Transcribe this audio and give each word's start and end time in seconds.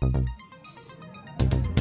thank 0.00 0.18
you 1.68 1.77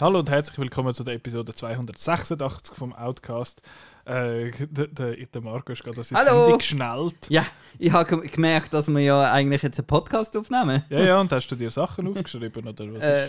Hallo 0.00 0.20
und 0.20 0.30
herzlich 0.30 0.58
willkommen 0.58 0.94
zu 0.94 1.04
der 1.04 1.12
Episode 1.12 1.52
286 1.52 2.74
vom 2.74 2.94
Outcast. 2.94 3.60
Äh, 4.06 4.50
der, 4.70 4.86
der, 4.86 5.14
der 5.14 5.40
Marco 5.42 5.72
ist 5.72 5.84
gerade 5.84 6.02
Hallo. 6.14 6.46
Handy 6.46 6.56
geschnellt. 6.56 7.28
Ja, 7.28 7.44
ich 7.78 7.92
habe 7.92 8.22
gemerkt, 8.22 8.72
dass 8.72 8.88
wir 8.88 9.00
ja 9.00 9.30
eigentlich 9.30 9.60
jetzt 9.60 9.78
einen 9.78 9.86
Podcast 9.86 10.34
aufnehmen. 10.38 10.84
Ja, 10.88 11.00
ja, 11.00 11.20
und 11.20 11.30
hast 11.30 11.48
du 11.48 11.54
dir 11.54 11.68
Sachen 11.68 12.08
aufgeschrieben 12.16 12.66
oder 12.66 12.94
was? 12.94 13.02
Äh, 13.02 13.28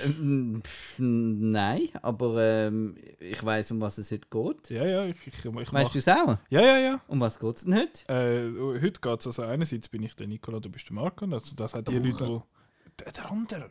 nein, 0.98 1.90
aber 2.02 2.42
ähm, 2.42 2.96
ich 3.20 3.44
weiß, 3.44 3.72
um 3.72 3.82
was 3.82 3.98
es 3.98 4.10
heute 4.10 4.28
geht. 4.30 4.70
ja, 4.70 4.86
ja, 4.86 5.06
ich, 5.08 5.28
ich, 5.28 5.44
ich 5.44 5.54
Weißt 5.54 5.74
mach, 5.74 5.90
du 5.90 6.00
es 6.00 6.08
auch? 6.08 6.38
Ja, 6.50 6.62
ja, 6.62 6.78
ja. 6.78 7.02
Um 7.10 7.20
was 7.20 7.38
geht 7.38 7.58
es 7.58 7.66
denn 7.66 7.76
heute? 7.76 8.08
Äh, 8.08 8.82
heute 8.82 9.02
geht 9.02 9.20
es 9.20 9.28
also 9.28 9.44
einerseits 9.44 9.90
bin 9.90 10.04
ich 10.04 10.16
der 10.16 10.28
Nikola, 10.28 10.62
du 10.62 10.70
bist 10.70 10.88
der 10.88 10.96
Marco. 10.96 11.26
Also 11.26 11.54
das 11.54 11.74
hat 11.74 11.90
die 11.90 12.00
Leute, 12.00 12.26
die... 12.26 13.04
Der, 13.04 13.12
der 13.12 13.30
andere. 13.30 13.70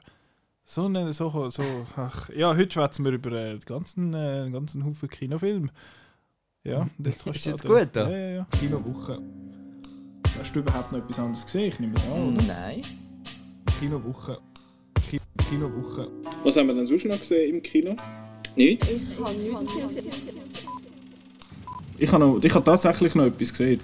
So, 0.72 0.84
eine, 0.84 1.12
so, 1.12 1.50
so, 1.50 1.64
ach, 1.96 2.28
ja, 2.28 2.54
heute 2.56 2.70
schwätzen 2.70 3.04
wir 3.04 3.10
über 3.10 3.30
den 3.30 3.58
ganzen, 3.58 4.14
äh, 4.14 4.48
ganzen 4.52 4.84
Haufen 4.84 5.08
Kinofilm. 5.08 5.68
Ja, 6.62 6.88
jetzt 6.98 7.24
kannst 7.24 7.40
Ist 7.40 7.46
jetzt 7.46 7.64
da- 7.64 7.68
gut, 7.68 7.88
da? 7.92 8.08
Ja, 8.08 8.16
ja, 8.16 8.30
ja. 8.36 8.46
Kinowoche. 8.56 9.20
Hast 10.38 10.54
du 10.54 10.60
überhaupt 10.60 10.92
noch 10.92 11.00
etwas 11.00 11.18
anderes 11.18 11.44
gesehen? 11.44 11.72
Ich 11.72 11.80
nehme 11.80 11.94
es 11.96 12.04
an, 12.08 12.36
oder? 12.36 12.44
Nein. 12.44 12.82
Kinowoche. 13.80 14.38
Ki 15.10 15.18
Kinowoche. 15.48 16.08
Was 16.44 16.56
haben 16.56 16.68
wir 16.68 16.76
denn 16.76 16.86
sonst 16.86 17.04
noch 17.04 17.18
gesehen 17.18 17.56
im 17.56 17.62
Kino? 17.64 17.96
Nicht? 18.54 18.88
Ich 21.98 22.12
habe, 22.12 22.24
noch, 22.24 22.44
ich 22.44 22.54
habe 22.54 22.64
tatsächlich 22.64 23.16
noch 23.16 23.24
etwas 23.24 23.50
gesehen. 23.50 23.80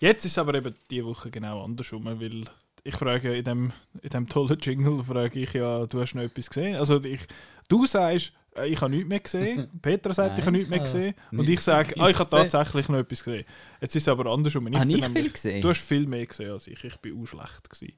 Jetzt 0.00 0.24
ist 0.24 0.32
es 0.32 0.38
aber 0.38 0.54
eben 0.54 0.74
diese 0.90 1.04
Woche 1.04 1.30
genau 1.30 1.62
andersrum, 1.62 2.06
weil 2.06 2.44
ich 2.84 2.94
frage 2.94 3.34
in 3.34 3.44
dem, 3.44 3.72
in 4.02 4.10
dem 4.10 4.28
tollen 4.28 4.58
Jingle, 4.60 5.02
frage 5.02 5.40
ich 5.40 5.54
ja, 5.54 5.86
du 5.86 6.00
hast 6.00 6.14
noch 6.14 6.22
etwas 6.22 6.50
gesehen? 6.50 6.76
Also 6.76 7.02
ich, 7.02 7.20
du 7.68 7.86
sagst, 7.86 8.32
äh, 8.56 8.68
ich 8.68 8.80
habe 8.80 8.90
nichts 8.90 9.08
mehr 9.08 9.20
gesehen, 9.20 9.68
Peter 9.82 10.12
sagt, 10.12 10.38
ich 10.38 10.44
habe 10.44 10.56
Nein, 10.56 10.68
nichts 10.68 10.70
mehr 10.70 10.78
ich 10.78 10.84
gesehen 10.84 11.14
habe 11.26 11.38
und 11.38 11.48
ich 11.48 11.60
sage, 11.60 11.94
ah, 11.98 12.08
ich 12.10 12.18
habe 12.18 12.30
tatsächlich 12.30 12.88
noch 12.88 12.98
etwas 12.98 13.24
gesehen. 13.24 13.44
Jetzt 13.80 13.96
ist 13.96 14.02
es 14.02 14.08
aber 14.08 14.30
andersrum. 14.30 14.66
Habe 14.66 14.76
ich 14.76 15.00
nämlich- 15.00 15.12
viel 15.12 15.30
gesehen? 15.30 15.62
Du 15.62 15.70
hast 15.70 15.80
viel 15.80 16.06
mehr 16.06 16.26
gesehen 16.26 16.52
als 16.52 16.66
ich, 16.66 16.84
ich 16.84 16.96
bin 16.98 17.20
auch 17.20 17.26
schlecht 17.26 17.70
gewesen. 17.70 17.94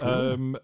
Cool. 0.00 0.30
Ähm, 0.34 0.58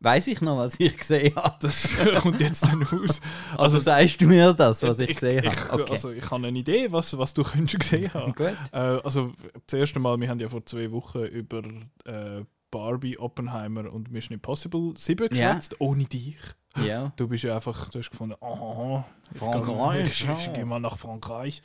Weiß 0.00 0.28
ich 0.28 0.40
noch, 0.40 0.56
was 0.56 0.78
ich 0.78 0.96
gesehen 0.96 1.34
habe? 1.34 1.56
das 1.60 1.98
kommt 2.20 2.40
jetzt 2.40 2.62
dann 2.62 2.82
raus. 2.84 3.20
Also 3.56 3.80
sagst 3.80 4.20
du 4.20 4.26
mir 4.26 4.52
das, 4.52 4.80
was 4.84 5.00
ich, 5.00 5.10
ich, 5.10 5.16
gesehen 5.16 5.42
ich, 5.44 5.56
habe? 5.56 5.82
Okay. 5.82 5.92
Also 5.92 6.10
ich 6.12 6.30
habe 6.30 6.46
eine 6.46 6.56
Idee, 6.56 6.86
was, 6.92 7.18
was 7.18 7.34
du 7.34 7.42
könntest 7.42 7.80
gesehen 7.80 8.14
haben. 8.14 8.32
Gut. 8.36 8.56
Äh, 8.70 8.76
also 8.78 9.32
das 9.66 9.74
erste 9.78 9.98
Mal, 9.98 10.20
wir 10.20 10.28
haben 10.28 10.38
ja 10.38 10.48
vor 10.48 10.64
zwei 10.64 10.92
Wochen 10.92 11.24
über 11.24 11.64
äh, 12.04 12.44
Barbie, 12.70 13.18
Oppenheimer 13.18 13.92
und 13.92 14.10
Mission 14.10 14.34
Impossible 14.34 14.94
7 14.96 15.28
Ja. 15.34 15.48
geschwätzt, 15.54 15.80
ohne 15.80 16.04
dich. 16.04 16.36
Ja. 16.84 17.12
Du 17.16 17.26
bist 17.28 17.44
ja 17.44 17.54
einfach, 17.56 17.88
du 17.90 17.98
hast 17.98 18.10
gefunden, 18.10 18.36
aha, 18.40 19.04
ich 19.32 19.38
Frankreich, 19.38 20.18
gehe- 20.24 20.34
ich, 20.34 20.46
ich, 20.46 20.52
gehe 20.52 20.64
mal 20.64 20.78
nach 20.80 20.98
Frankreich. 20.98 21.62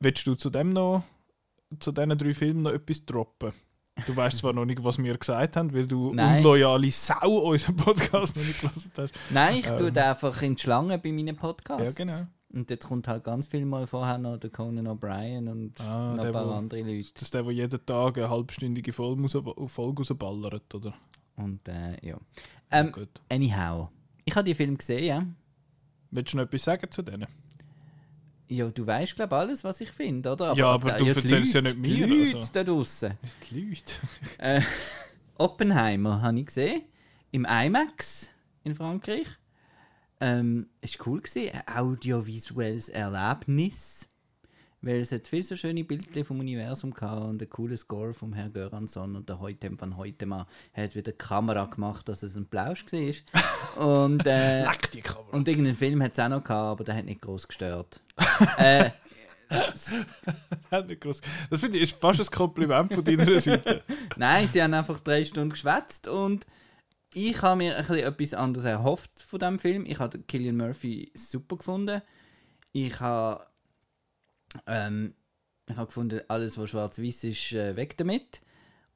Willst 0.00 0.26
du 0.26 0.34
zu 0.34 0.50
dem 0.50 0.70
noch, 0.70 1.02
zu 1.80 1.92
diesen 1.92 2.16
drei 2.18 2.34
Filmen 2.34 2.62
noch 2.62 2.72
etwas 2.72 3.04
droppen? 3.04 3.52
Du 4.06 4.16
weißt 4.16 4.38
zwar 4.38 4.52
noch 4.52 4.64
nicht, 4.64 4.82
was 4.82 4.98
wir 4.98 5.16
gesagt 5.16 5.56
haben, 5.56 5.72
weil 5.72 5.86
du 5.86 6.12
Nein. 6.12 6.38
unloyale 6.38 6.90
Sau 6.90 7.28
unseren 7.50 7.76
Podcast 7.76 8.36
noch 8.36 8.44
nicht 8.44 8.60
gelesen 8.60 8.90
hast. 8.96 9.12
Nein, 9.30 9.54
ich 9.56 9.66
Ähm. 9.68 9.78
tue 9.78 10.04
einfach 10.04 10.42
in 10.42 10.56
die 10.56 10.62
Schlange 10.62 10.98
bei 10.98 11.12
meinen 11.12 11.36
Podcasts. 11.36 11.84
Ja, 11.96 12.04
genau. 12.04 12.26
Und 12.54 12.70
jetzt 12.70 12.86
kommt 12.86 13.08
halt 13.08 13.24
ganz 13.24 13.46
viel 13.48 13.64
mal 13.64 13.86
vorher 13.86 14.16
noch 14.16 14.36
der 14.38 14.50
Conan 14.50 14.86
O'Brien 14.86 15.50
und 15.50 15.80
Ah, 15.80 16.12
noch 16.14 16.20
der, 16.20 16.26
ein 16.30 16.32
paar 16.32 16.46
wo- 16.48 16.52
andere 16.52 16.82
Leute. 16.82 17.10
Das 17.14 17.22
ist 17.24 17.34
der, 17.34 17.42
der 17.42 17.52
jeden 17.52 17.84
Tag 17.84 18.16
eine 18.16 18.30
halbstündige 18.30 18.92
Folge, 18.92 19.28
Folge 19.68 20.02
rausballert, 20.02 20.72
oder? 20.74 20.94
Und 21.36 21.66
äh, 21.68 21.96
ja. 22.06 22.16
Ähm, 22.70 22.92
Gut. 22.92 23.08
anyhow. 23.28 23.88
Ich 24.24 24.34
habe 24.36 24.44
die 24.44 24.54
Film 24.54 24.78
gesehen, 24.78 25.04
ja. 25.04 25.26
Willst 26.12 26.32
du 26.32 26.36
noch 26.36 26.44
etwas 26.44 26.62
sagen 26.62 26.88
zu 26.90 27.02
denen? 27.02 27.26
Ja, 28.46 28.68
du 28.68 28.86
weißt, 28.86 29.16
glaube 29.16 29.34
alles, 29.36 29.64
was 29.64 29.80
ich 29.80 29.90
finde, 29.90 30.30
oder? 30.30 30.54
Ja, 30.54 30.66
aber 30.68 30.92
du 30.92 31.04
die 31.04 31.10
erzählst 31.10 31.54
ja 31.54 31.60
nicht 31.62 31.78
mir, 31.78 32.06
Die 32.06 32.14
Leute 32.24 32.36
also. 32.38 32.52
da 32.52 32.62
draussen. 32.62 33.18
Die 33.50 33.60
Leute. 33.60 33.94
Äh, 34.38 34.60
Oppenheimer 35.38 36.22
habe 36.22 36.38
ich 36.38 36.46
gesehen. 36.46 36.82
Im 37.32 37.44
IMAX 37.46 38.30
in 38.62 38.74
Frankreich. 38.76 39.26
Ähm, 40.24 40.68
ist 40.80 41.06
cool 41.06 41.20
gewesen. 41.20 41.50
Ein 41.66 41.76
audiovisuelles 41.76 42.88
Erlebnis. 42.88 44.08
Weil 44.80 45.00
es 45.00 45.12
hat 45.12 45.28
viele 45.28 45.42
so 45.42 45.56
schöne 45.56 45.82
Bilder 45.84 46.24
vom 46.24 46.40
Universum 46.40 46.92
gehabt 46.92 47.22
und 47.22 47.40
einen 47.40 47.48
coolen 47.50 47.76
Score 47.76 48.12
vom 48.12 48.32
Herrn 48.34 48.52
Göransson 48.52 49.16
und 49.16 49.28
der 49.28 49.40
Heutem 49.40 49.80
van 49.80 49.96
Heutemann 49.96 50.44
hat 50.74 50.94
wieder 50.94 51.12
Kamera 51.12 51.64
gemacht, 51.66 52.06
dass 52.08 52.22
es 52.22 52.36
ein 52.36 52.46
Plausch 52.46 52.84
war. 52.90 54.04
und, 54.04 54.26
äh, 54.26 54.62
Leck 54.62 54.90
die 54.92 55.00
Kamera. 55.00 55.28
und 55.32 55.48
irgendeinen 55.48 55.76
Film 55.76 56.02
hat 56.02 56.12
es 56.12 56.18
auch 56.20 56.28
noch 56.28 56.44
gehabt, 56.44 56.72
aber 56.72 56.84
der 56.84 56.96
hat 56.96 57.04
nicht 57.06 57.22
groß 57.22 57.48
gestört. 57.48 58.02
äh, 58.58 58.90
gross- 61.00 61.20
Das 61.50 61.60
finde 61.60 61.78
ich 61.78 61.84
ist 61.84 62.00
fast 62.00 62.20
ein 62.20 62.26
Kompliment 62.26 62.92
von 62.92 63.04
deiner 63.04 63.40
Seite. 63.40 63.82
Nein, 64.16 64.48
sie 64.52 64.62
haben 64.62 64.74
einfach 64.74 65.00
drei 65.00 65.24
Stunden 65.24 65.50
geschwätzt 65.50 66.08
und 66.08 66.44
ich 67.14 67.40
habe 67.42 67.58
mir 67.58 67.76
ein 67.76 67.86
bisschen 67.86 68.06
etwas 68.06 68.34
anderes 68.34 68.66
erhofft 68.66 69.20
von 69.20 69.38
dem 69.38 69.58
Film. 69.58 69.86
Ich 69.86 69.98
habe 69.98 70.18
Killian 70.18 70.56
Murphy 70.56 71.12
super 71.14 71.56
gefunden. 71.56 72.02
Ich 72.72 72.98
habe, 73.00 73.46
ähm, 74.66 75.14
ich 75.68 75.76
habe 75.76 75.86
gefunden, 75.86 76.20
alles 76.28 76.58
was 76.58 76.70
schwarz-weiß 76.70 77.24
ist, 77.24 77.52
äh, 77.52 77.76
weg 77.76 77.96
damit. 77.96 78.40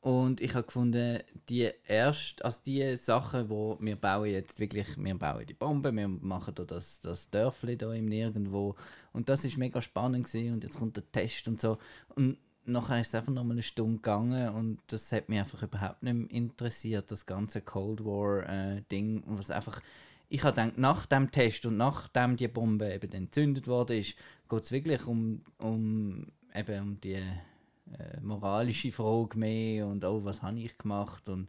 Und 0.01 0.41
ich 0.41 0.55
habe 0.55 0.67
gefunden, 0.67 1.21
die 1.49 1.71
erst, 1.87 2.45
also 2.45 2.61
die 2.65 2.97
Sachen, 2.97 3.51
wo 3.51 3.77
wir 3.81 3.97
bauen 3.97 4.31
jetzt 4.31 4.59
wirklich, 4.61 4.87
wir 4.97 5.15
bauen 5.17 5.47
die 5.47 5.55
Bombe, 5.55 5.93
wir 5.93 6.09
machen 6.09 6.55
da 6.55 6.65
das, 6.65 7.01
das 7.01 7.31
Dörfli 7.31 7.77
da 7.77 7.93
im 7.93 8.07
Nirgendwo 8.07 8.77
und 9.13 9.29
das 9.29 9.45
ist 9.45 9.59
mega 9.59 9.83
spannend 9.83 10.27
gewesen. 10.27 10.55
und 10.55 10.63
jetzt 10.63 10.79
kommt 10.79 10.97
der 10.97 11.11
Test 11.11 11.49
und 11.49 11.61
so 11.61 11.79
und 12.15 12.39
nachher 12.69 13.01
ist 13.01 13.09
es 13.09 13.15
einfach 13.15 13.33
noch 13.33 13.45
mal 13.45 13.53
eine 13.53 13.63
Stunde 13.63 13.97
gegangen 13.97 14.51
und 14.51 14.79
das 14.89 15.11
hat 15.13 15.29
mich 15.29 15.39
einfach 15.39 15.63
überhaupt 15.63 16.03
nicht 16.03 16.15
mehr 16.15 16.31
interessiert, 16.31 17.11
das 17.11 17.27
ganze 17.27 17.61
Cold 17.61 18.05
War 18.05 18.49
äh, 18.49 18.83
was 19.27 19.51
einfach 19.51 19.81
ich 20.29 20.45
habe 20.45 20.55
gedacht, 20.55 20.79
nach 20.79 21.07
dem 21.07 21.31
Test 21.31 21.65
und 21.67 21.77
nachdem 21.79 22.37
die 22.37 22.49
Bombe 22.49 22.93
eben 22.93 23.13
entzündet 23.13 23.67
ist, 23.67 24.15
geht 24.49 24.63
es 24.63 24.73
wirklich 24.73 25.07
um, 25.07 25.41
um, 25.59 26.27
eben 26.55 26.83
um 26.83 27.01
die 27.01 27.15
äh, 27.15 28.21
moralische 28.21 28.93
Frage 28.93 29.39
mehr 29.39 29.87
und 29.87 30.05
oh, 30.05 30.25
was 30.25 30.43
habe 30.43 30.59
ich 30.59 30.77
gemacht 30.77 31.29
und, 31.29 31.49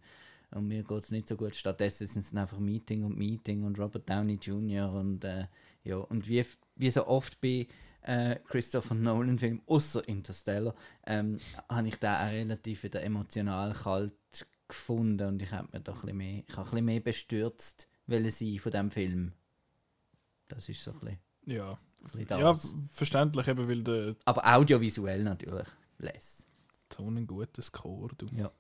und 0.52 0.68
mir 0.68 0.84
geht 0.84 1.04
es 1.04 1.12
nicht 1.12 1.28
so 1.28 1.36
gut. 1.36 1.56
Stattdessen 1.56 2.08
sind 2.08 2.26
es 2.26 2.34
einfach 2.34 2.60
Meeting 2.60 3.04
und 3.04 3.18
Meeting 3.18 3.64
und 3.64 3.78
Robert 3.78 4.10
Downey 4.10 4.40
Jr. 4.42 4.92
und 4.94 5.24
äh, 5.26 5.48
ja, 5.84 5.98
und 5.98 6.28
wie, 6.28 6.46
wie 6.76 6.92
so 6.92 7.06
oft 7.08 7.42
bei 7.42 7.68
äh, 8.10 8.40
Christopher 8.48 8.96
Nolan 8.96 9.38
Film, 9.38 9.62
außer 9.68 10.08
Interstellar, 10.08 10.74
ähm, 11.06 11.38
habe 11.70 11.88
ich 11.88 11.98
da 11.98 12.26
auch 12.26 12.32
relativ 12.32 12.84
wieder 12.84 13.04
emotional 13.04 13.74
kalt 13.74 14.14
gefunden 14.68 15.28
und 15.28 15.42
ich 15.42 15.52
habe 15.52 15.68
mir 15.72 15.80
doch 15.82 16.04
ein 16.04 16.16
bisschen 16.16 16.18
mehr, 16.18 16.44
ich 16.48 16.58
ein 16.58 16.64
bisschen 16.64 16.86
mehr 16.86 17.00
bestürzt 17.00 17.88
wollen 18.08 18.30
sein 18.32 18.58
von 18.60 18.72
dem 18.72 18.92
Film. 18.92 19.34
Das 20.48 20.68
ist 20.70 20.84
so 20.84 20.92
ein 20.92 21.00
bisschen, 21.00 21.20
Ja. 21.46 21.72
ein 22.14 22.26
bisschen 22.26 22.40
ja, 22.40 22.54
verständlich, 22.92 23.48
eben, 23.48 23.68
weil 23.68 23.84
der 23.84 24.16
Aber 24.26 24.46
audiovisuell 24.56 25.24
natürlich. 25.24 25.68
Less. 26.00 26.46
so 26.92 27.06
einen 27.06 27.28
guten 27.28 27.62
Score, 27.62 28.10
du. 28.18 28.26
Ja. 28.36 28.52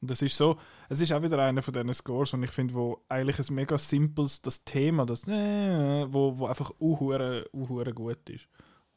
Und 0.00 0.10
das 0.10 0.22
ist 0.22 0.36
so, 0.36 0.58
es 0.88 1.00
ist 1.00 1.12
auch 1.12 1.22
wieder 1.22 1.38
einer 1.38 1.62
von 1.62 1.72
diesen 1.74 1.92
Scores, 1.94 2.32
und 2.34 2.42
ich 2.42 2.50
finde, 2.50 2.74
wo 2.74 3.04
eigentlich 3.08 3.38
ein 3.38 3.54
mega 3.54 3.76
simples, 3.76 4.40
das 4.40 4.62
Thema, 4.64 5.04
das 5.04 5.26
äh, 5.26 6.06
wo, 6.12 6.38
wo 6.38 6.46
einfach 6.46 6.70
uhure, 6.80 7.48
uhure 7.52 7.92
gut 7.92 8.28
ist. 8.30 8.46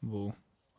Wo 0.00 0.32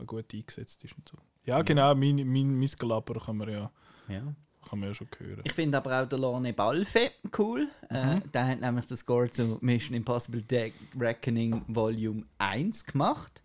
gut 0.06 0.34
eingesetzt 0.34 0.84
ist 0.84 0.96
und 0.98 1.08
so. 1.08 1.18
Ja, 1.46 1.62
genau, 1.62 1.94
mein, 1.96 2.16
mein, 2.28 2.58
mein 2.60 2.70
Gelaber 2.80 3.20
kann 3.20 3.38
man 3.38 3.50
ja, 3.50 3.72
Ja. 4.08 4.34
kann 4.68 4.80
man 4.80 4.90
ja 4.90 4.94
schon 4.96 5.08
hören. 5.18 5.42
Ich 5.44 5.54
finde 5.54 5.78
aber 5.78 6.02
auch 6.04 6.08
der 6.10 6.18
Lorne 6.20 6.54
Balfe 6.54 7.12
cool. 7.38 7.68
Äh, 7.90 8.16
Mhm. 8.16 8.32
der 8.32 8.48
hat 8.48 8.62
nämlich 8.62 8.86
den 8.88 8.98
Score 8.98 9.30
zu 9.30 9.58
Mission 9.62 9.96
Impossible 9.96 10.42
Dead 10.42 10.74
Reckoning 11.00 11.64
Volume 11.68 12.24
1 12.40 12.86
gemacht. 12.86 13.42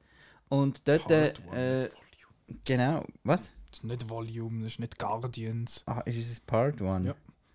Und 0.49 0.81
dort, 0.87 1.11
äh, 1.11 1.33
Part 1.33 1.43
äh, 1.55 1.83
nicht 1.83 1.93
Volume. 1.95 2.61
genau, 2.65 3.05
was? 3.25 3.51
Das 3.71 3.81
ist 3.81 3.85
nicht 3.85 4.09
Volume, 4.09 4.63
das 4.63 4.73
ist 4.73 4.79
nicht 4.81 4.99
Guardians. 4.99 5.83
Ah, 5.87 6.01
ist 6.01 6.17
es 6.31 6.41
Part 6.41 6.81
1? 6.81 7.07
Ja. 7.07 7.15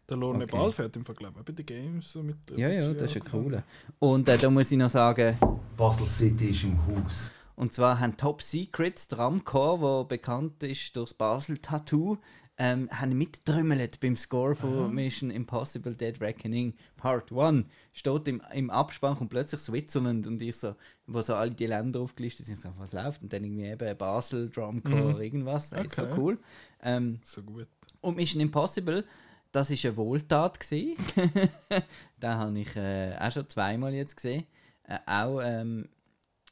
Der 0.09 0.17
Lorne 0.17 0.43
Okay. 0.43 0.57
Ball 0.57 0.71
fährt 0.71 0.95
im 0.97 1.05
Vergleich 1.05 1.31
bei 1.31 1.41
den 1.53 1.65
Games. 1.65 2.11
So 2.11 2.21
mit 2.21 2.37
Ja, 2.57 2.67
ja, 2.69 2.93
das 2.93 3.09
ist 3.11 3.17
angefangen. 3.17 3.43
cooler. 3.43 3.63
Und 3.99 4.27
äh, 4.27 4.37
da 4.37 4.49
muss 4.49 4.71
ich 4.71 4.77
noch 4.77 4.89
sagen, 4.89 5.37
Basel 5.77 6.07
City 6.07 6.49
ist 6.49 6.63
im 6.63 6.77
Haus. 6.85 7.31
Und 7.55 7.73
zwar 7.73 7.99
haben 7.99 8.17
Top 8.17 8.41
Secrets, 8.41 9.07
der 9.07 9.19
Ramcore, 9.19 9.99
der 10.01 10.15
bekannt 10.17 10.63
ist 10.63 10.95
durch 10.95 11.09
das 11.11 11.13
Basel 11.13 11.57
Tattoo, 11.59 12.17
ähm, 12.57 12.89
haben 12.91 13.17
mittrümmelt 13.17 13.99
beim 14.01 14.15
Score 14.15 14.55
von 14.55 14.93
Mission 14.93 15.31
Impossible 15.31 15.95
Dead 15.95 16.19
Reckoning 16.21 16.75
Part 16.97 17.31
1. 17.31 17.65
Steht 17.91 18.27
im, 18.27 18.41
im 18.53 18.69
Abspann 18.69 19.17
und 19.17 19.29
plötzlich 19.29 19.61
Switzerland 19.61 20.27
und 20.27 20.39
ich 20.41 20.57
so, 20.57 20.75
wo 21.07 21.21
so 21.23 21.33
alle 21.33 21.51
die 21.51 21.65
Länder 21.65 22.01
aufgelistet 22.01 22.45
sind, 22.45 22.59
so, 22.59 22.69
was 22.77 22.93
läuft? 22.93 23.23
Und 23.23 23.33
dann 23.33 23.43
irgendwie 23.43 23.65
eben 23.65 23.97
Basel, 23.97 24.49
Drumcore, 24.49 25.23
irgendwas. 25.23 25.71
Ey, 25.71 25.87
So 25.89 26.03
Okay. 26.03 26.13
cool. 26.17 26.39
Ähm, 26.83 27.19
So 27.23 27.41
gut. 27.41 27.67
und 28.01 28.15
Mission 28.17 28.41
Impossible, 28.41 29.05
das 29.51 29.71
war 29.71 29.77
eine 29.89 29.97
Wohltat. 29.97 30.59
gewesen. 30.59 30.97
Den 32.21 32.29
habe 32.29 32.59
ich 32.59 32.75
äh, 32.75 33.15
auch 33.19 33.31
schon 33.31 33.49
zweimal 33.49 33.93
jetzt 33.93 34.15
gesehen. 34.15 34.45
Äh, 34.83 34.99
auch 35.07 35.41
ähm, 35.43 35.89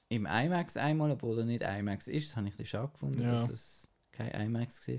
im 0.09 0.25
IMAX 0.25 0.75
einmal, 0.77 1.11
obwohl 1.11 1.39
er 1.39 1.45
nicht 1.45 1.61
IMAX 1.63 2.07
ist. 2.07 2.29
Das 2.29 2.35
habe 2.37 2.47
ich 2.47 2.53
ein 2.53 2.57
bisschen 2.57 2.79
schade 2.79 2.91
gefunden, 2.91 3.21
Ja. 3.21 3.31
dass 3.31 3.49
es 3.49 3.87
kein 4.11 4.29
IMAX 4.31 4.87
war. 4.87 4.95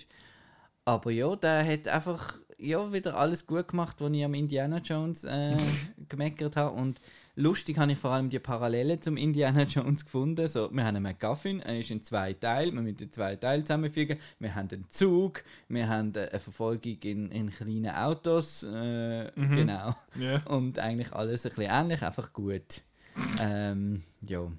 Aber 0.87 1.11
ja, 1.11 1.37
der 1.37 1.65
hat 1.67 1.89
einfach 1.89 2.35
ja, 2.59 2.93
wieder 2.93 3.17
alles 3.17 3.47
gut 3.47 3.69
gemacht, 3.69 3.97
was 4.01 4.13
ich 4.13 4.25
am 4.25 4.35
Indiana 4.35 4.79
Jones 4.79 5.25
äh, 5.25 5.57
gemeckert 6.09 6.57
habe. 6.57 6.75
Und 6.77 7.01
lustig 7.37 7.79
habe 7.79 7.93
ich 7.93 7.99
vor 7.99 8.11
allem 8.11 8.29
die 8.31 8.39
Parallelen 8.39 9.01
zum 9.03 9.17
Indiana 9.17 9.63
Jones 9.65 10.05
gefunden. 10.05 10.47
So, 10.49 10.71
wir 10.73 10.85
haben 10.85 10.97
einen 10.97 11.03
MacGuffin, 11.03 11.61
er 11.61 11.79
ist 11.81 11.91
in 11.91 12.03
zwei 12.03 12.33
Teilen, 12.35 12.75
wir 12.75 12.83
müssen 12.83 12.97
die 12.99 13.11
zwei 13.11 13.37
Teile 13.37 13.65
zusammenfügen. 13.65 14.19
Wir 14.39 14.55
haben 14.55 14.69
einen 14.71 14.87
Zug, 14.91 15.43
wir 15.69 15.89
haben 15.89 16.15
äh, 16.15 16.29
eine 16.29 16.41
Verfolgung 16.41 16.99
in, 17.03 17.31
in 17.31 17.51
kleinen 17.51 17.91
Autos. 17.91 18.63
Äh, 18.63 19.31
Genau. 19.37 19.95
Ja. 20.19 20.39
Und 20.47 20.79
eigentlich 20.79 21.13
alles 21.13 21.45
ein 21.47 21.51
bisschen 21.51 21.71
ähnlich, 21.71 22.03
einfach 22.03 22.33
gut. 22.33 22.83
ähm, 23.43 24.03
ja. 24.27 24.51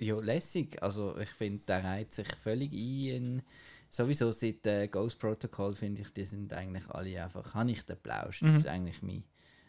Ja, 0.00 0.16
lässig. 0.16 0.82
Also 0.82 1.16
ich 1.18 1.30
finde, 1.30 1.62
der 1.66 1.84
reiht 1.84 2.12
sich 2.12 2.28
völlig 2.42 2.72
ein. 2.72 3.06
In, 3.06 3.42
sowieso 3.88 4.32
seit 4.32 4.66
äh, 4.66 4.88
Ghost 4.88 5.18
Protocol 5.18 5.74
finde 5.74 6.02
ich, 6.02 6.12
die 6.12 6.24
sind 6.24 6.52
eigentlich 6.52 6.88
alle 6.90 7.22
einfach, 7.22 7.54
habe 7.54 7.70
ich 7.70 7.82
den 7.82 7.96
Plausch. 7.98 8.40
Das 8.40 8.56
ist 8.56 8.66
eigentlich 8.66 9.02
mein, 9.02 9.24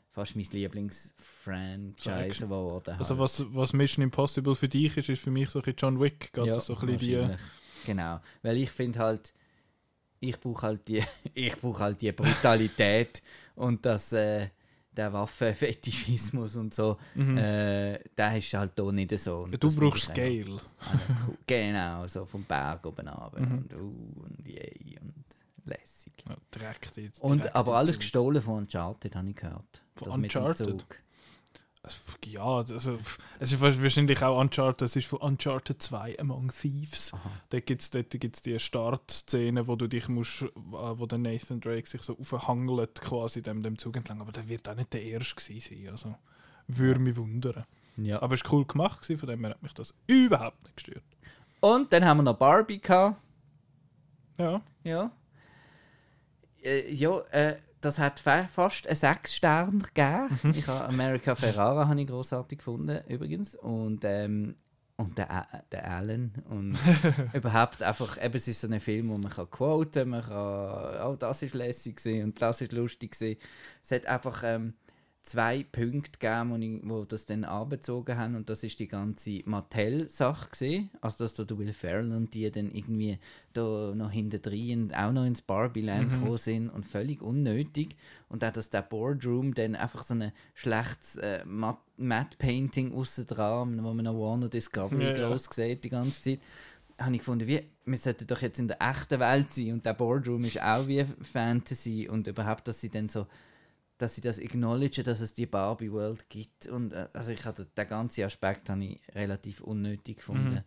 fast 0.09 0.35
mein 0.35 0.45
Lieblingsfranchise 0.51 2.45
geworden. 2.45 2.95
Also 2.97 3.15
halt. 3.15 3.19
was, 3.19 3.45
was 3.53 3.73
Mission 3.73 4.03
Impossible 4.03 4.55
für 4.55 4.69
dich 4.69 4.95
ist, 4.97 5.09
ist 5.09 5.23
für 5.23 5.31
mich 5.31 5.49
so 5.49 5.59
ein 5.59 5.63
bisschen 5.63 5.77
John 5.77 5.99
Wick. 5.99 6.31
Geht 6.33 6.47
das 6.47 6.67
so 6.67 6.77
ein 6.77 6.85
bisschen 6.87 6.99
die... 6.99 7.15
wahrscheinlich. 7.17 7.41
Genau, 7.85 8.19
weil 8.43 8.57
ich 8.57 8.69
finde 8.69 8.99
halt, 8.99 9.33
ich 10.19 10.39
brauche 10.39 10.61
halt 10.61 10.87
die, 10.87 11.03
ich 11.33 11.57
brauche 11.57 11.79
halt 11.79 12.01
die 12.01 12.11
Brutalität 12.11 13.23
und 13.55 13.85
das, 13.85 14.13
äh, 14.13 14.49
der 14.95 15.13
Waffenfetischismus 15.13 16.55
und 16.57 16.73
so, 16.73 16.97
äh, 17.15 17.97
der 18.17 18.38
ist 18.38 18.53
halt 18.53 18.71
hier 18.75 18.91
nicht 18.91 19.17
so. 19.17 19.39
Und 19.43 19.63
Du 19.63 19.75
brauchst 19.75 20.05
Scale. 20.05 20.59
einfach 20.79 21.27
cool. 21.27 21.38
Genau, 21.47 22.07
so 22.07 22.25
vom 22.25 22.43
Berg 22.43 22.85
oben 22.85 23.07
runter 23.07 23.38
und 23.38 23.73
uh, 23.73 24.23
und 24.23 24.47
yay 24.47 24.99
und 25.01 25.25
lässig. 25.65 26.13
Ja, 26.27 26.35
direkt 26.53 26.97
jetzt. 26.97 27.21
Und, 27.21 27.39
direkt 27.39 27.55
aber 27.55 27.77
alles 27.77 27.97
gestohlen 27.97 28.41
von 28.41 28.59
Uncharted, 28.59 29.15
habe 29.15 29.29
ich 29.29 29.35
gehört. 29.35 29.81
Von 29.95 30.07
Das 30.07 30.17
mit 30.17 30.33
dem 30.33 30.43
Uncharted? 30.43 30.79
Zug. 30.81 30.95
Also, 31.83 31.97
Ja, 32.25 32.43
also, 32.43 32.97
es 33.39 33.51
ist 33.51 33.61
wahrscheinlich 33.61 34.21
auch 34.23 34.39
Uncharted, 34.39 34.83
es 34.83 34.95
ist 34.95 35.07
von 35.07 35.19
Uncharted 35.19 35.81
2 35.81 36.19
Among 36.19 36.49
Thieves. 36.49 37.13
Aha. 37.13 37.31
Dort 37.49 37.65
gibt 37.65 37.81
es 37.81 37.89
dort 37.89 38.11
gibt's 38.11 38.41
die 38.41 38.59
Startszene, 38.59 39.67
wo 39.67 39.75
du 39.75 39.87
dich 39.87 40.07
musst, 40.07 40.45
wo 40.53 41.05
der 41.05 41.17
Nathan 41.17 41.59
Drake 41.59 41.87
sich 41.87 42.03
so 42.03 42.17
aufhangelt 42.17 43.01
quasi 43.01 43.41
dem, 43.41 43.63
dem 43.63 43.77
Zug 43.77 43.97
entlang. 43.97 44.21
Aber 44.21 44.31
der 44.31 44.47
wird 44.47 44.69
auch 44.69 44.75
nicht 44.75 44.93
der 44.93 45.01
Erste 45.01 45.35
gewesen 45.35 45.61
sein. 45.61 45.89
Also, 45.89 46.15
würde 46.67 46.99
mich 46.99 47.15
wundern. 47.15 47.65
Ja. 47.97 48.21
Aber 48.21 48.35
es 48.35 48.43
war 48.43 48.53
cool 48.53 48.65
gemacht, 48.65 49.01
gewesen, 49.01 49.19
von 49.19 49.29
dem 49.29 49.41
her 49.41 49.51
hat 49.51 49.63
mich 49.63 49.73
das 49.73 49.93
überhaupt 50.07 50.63
nicht 50.63 50.75
gestört. 50.77 51.03
Und 51.59 51.91
dann 51.91 52.05
haben 52.05 52.17
wir 52.17 52.23
noch 52.23 52.37
Barbie 52.37 52.79
gehabt. 52.79 53.19
Ja, 54.37 54.61
Ja. 54.83 55.11
Äh, 56.63 56.91
ja, 56.93 57.19
äh, 57.31 57.57
das 57.81 57.99
hat 57.99 58.19
fa 58.19 58.45
fast 58.45 58.87
einen 58.87 58.95
6 58.95 59.35
Stern 59.35 59.79
gegeben. 59.79 60.29
Ich 60.55 60.67
habe 60.67 60.85
America 60.85 61.35
Ferrara 61.35 61.87
habe 61.87 62.01
ich 62.01 62.07
großartig 62.07 62.59
gefunden 62.59 63.01
übrigens 63.07 63.55
und 63.55 64.01
ähm, 64.03 64.55
und 64.97 65.17
der, 65.17 65.47
der 65.71 65.89
Alan 65.89 66.31
und 66.49 66.77
überhaupt 67.33 67.81
einfach 67.81 68.23
eben 68.23 68.35
es 68.35 68.47
ist 68.47 68.61
so 68.61 68.67
ein 68.67 68.79
Film, 68.79 69.09
wo 69.09 69.17
man 69.17 69.31
kann 69.31 69.49
quoten, 69.49 70.09
man 70.09 70.23
kann 70.23 71.07
oh 71.07 71.15
das 71.17 71.41
ist 71.41 71.55
lässig 71.55 71.97
gewesen 71.97 72.23
und 72.25 72.41
das 72.41 72.61
ist 72.61 72.71
lustig 72.71 73.11
gewesen. 73.11 73.39
Es 73.83 73.91
hat 73.91 74.05
einfach 74.05 74.43
ähm, 74.45 74.75
zwei 75.23 75.63
Punkte 75.71 76.18
gegeben, 76.19 76.50
wo, 76.50 76.56
ich, 76.57 76.81
wo 76.83 77.06
das 77.06 77.25
dann 77.25 77.44
anbezogen 77.44 78.18
haben. 78.18 78.35
Und 78.35 78.50
das 78.50 78.63
ist 78.63 78.79
die 78.79 78.88
ganze 78.88 79.41
Mattel-Sache 79.45 80.50
gesehen, 80.50 80.89
also 81.00 81.23
dass 81.23 81.35
da 81.35 81.44
der 81.44 81.57
Will 81.59 81.71
Ferrell 81.73 82.12
und 82.12 82.33
die 82.33 82.50
dann 82.50 82.71
irgendwie 82.71 83.19
da 83.53 83.94
noch 83.95 84.12
hinterdrein 84.12 84.91
auch 84.95 85.12
noch 85.12 85.25
ins 85.25 85.41
Barbie-Land 85.41 86.12
gekommen 86.12 86.38
sind 86.38 86.69
und 86.69 86.85
völlig 86.85 87.21
unnötig. 87.21 87.95
Und 88.29 88.44
auch, 88.44 88.51
dass 88.51 88.69
der 88.69 88.81
Boardroom 88.81 89.53
dann 89.53 89.75
einfach 89.75 90.03
so 90.03 90.15
ein 90.15 90.31
schlechtes 90.56 91.18
äh, 91.18 91.45
Matt- 91.45 91.77
Matte-Painting 91.97 92.94
aussen 92.94 93.27
dran, 93.27 93.83
wo 93.83 93.94
man 93.94 94.06
noch 94.06 94.15
Warner 94.19 94.50
Discovery 94.50 95.03
Ja, 95.03 95.17
ja. 95.17 95.29
groß 95.29 95.50
sieht 95.51 95.83
die 95.83 95.89
ganze 95.89 96.21
Zeit, 96.21 96.39
habe 97.00 97.13
ich 97.13 97.19
gefunden, 97.19 97.47
wie, 97.47 97.62
wir 97.85 97.97
sollten 97.97 98.27
doch 98.27 98.41
jetzt 98.41 98.59
in 98.59 98.67
der 98.67 98.81
echten 98.81 99.19
Welt 99.19 99.51
sein. 99.51 99.74
Und 99.74 99.85
der 99.85 99.94
Boardroom 99.94 100.44
ist 100.45 100.62
auch 100.62 100.88
wie 100.88 101.06
Fantasy. 101.21 102.07
Und 102.09 102.27
überhaupt, 102.27 102.67
dass 102.67 102.81
sie 102.81 102.89
dann 102.89 103.09
so 103.09 103.27
dass 104.01 104.15
sie 104.15 104.21
das 104.21 104.39
acknowledgen, 104.39 105.03
dass 105.03 105.19
es 105.19 105.33
die 105.33 105.45
Barbie 105.45 105.92
World 105.92 106.30
gibt 106.30 106.68
und 106.68 106.94
äh, 106.94 107.07
also 107.13 107.31
ich 107.31 107.45
hatte 107.45 107.65
den 107.65 107.88
ganzen 107.88 108.24
Aspekt 108.24 108.69
habe 108.69 108.83
ich 108.83 109.01
relativ 109.13 109.62
unnötig 109.62 110.18
gefunden. 110.18 110.63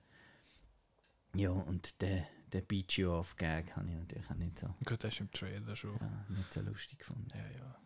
Ja 1.34 1.50
und 1.50 2.00
der 2.00 2.26
der 2.54 2.60
Beat 2.60 2.92
You 2.92 3.10
Off 3.10 3.36
Gag 3.36 3.74
habe 3.74 3.88
ich 3.88 3.96
natürlich 3.96 4.30
auch 4.30 4.36
nicht 4.36 4.58
so, 4.58 4.68
gut, 4.84 5.02
das 5.02 5.12
ist 5.12 5.20
im 5.20 5.30
Trailer 5.32 5.74
schon. 5.74 5.94
ja, 6.00 6.24
nicht 6.28 6.52
so 6.52 6.60
lustig 6.60 7.00
gefunden. 7.00 7.26
Ja, 7.34 7.58
ja. 7.58 7.76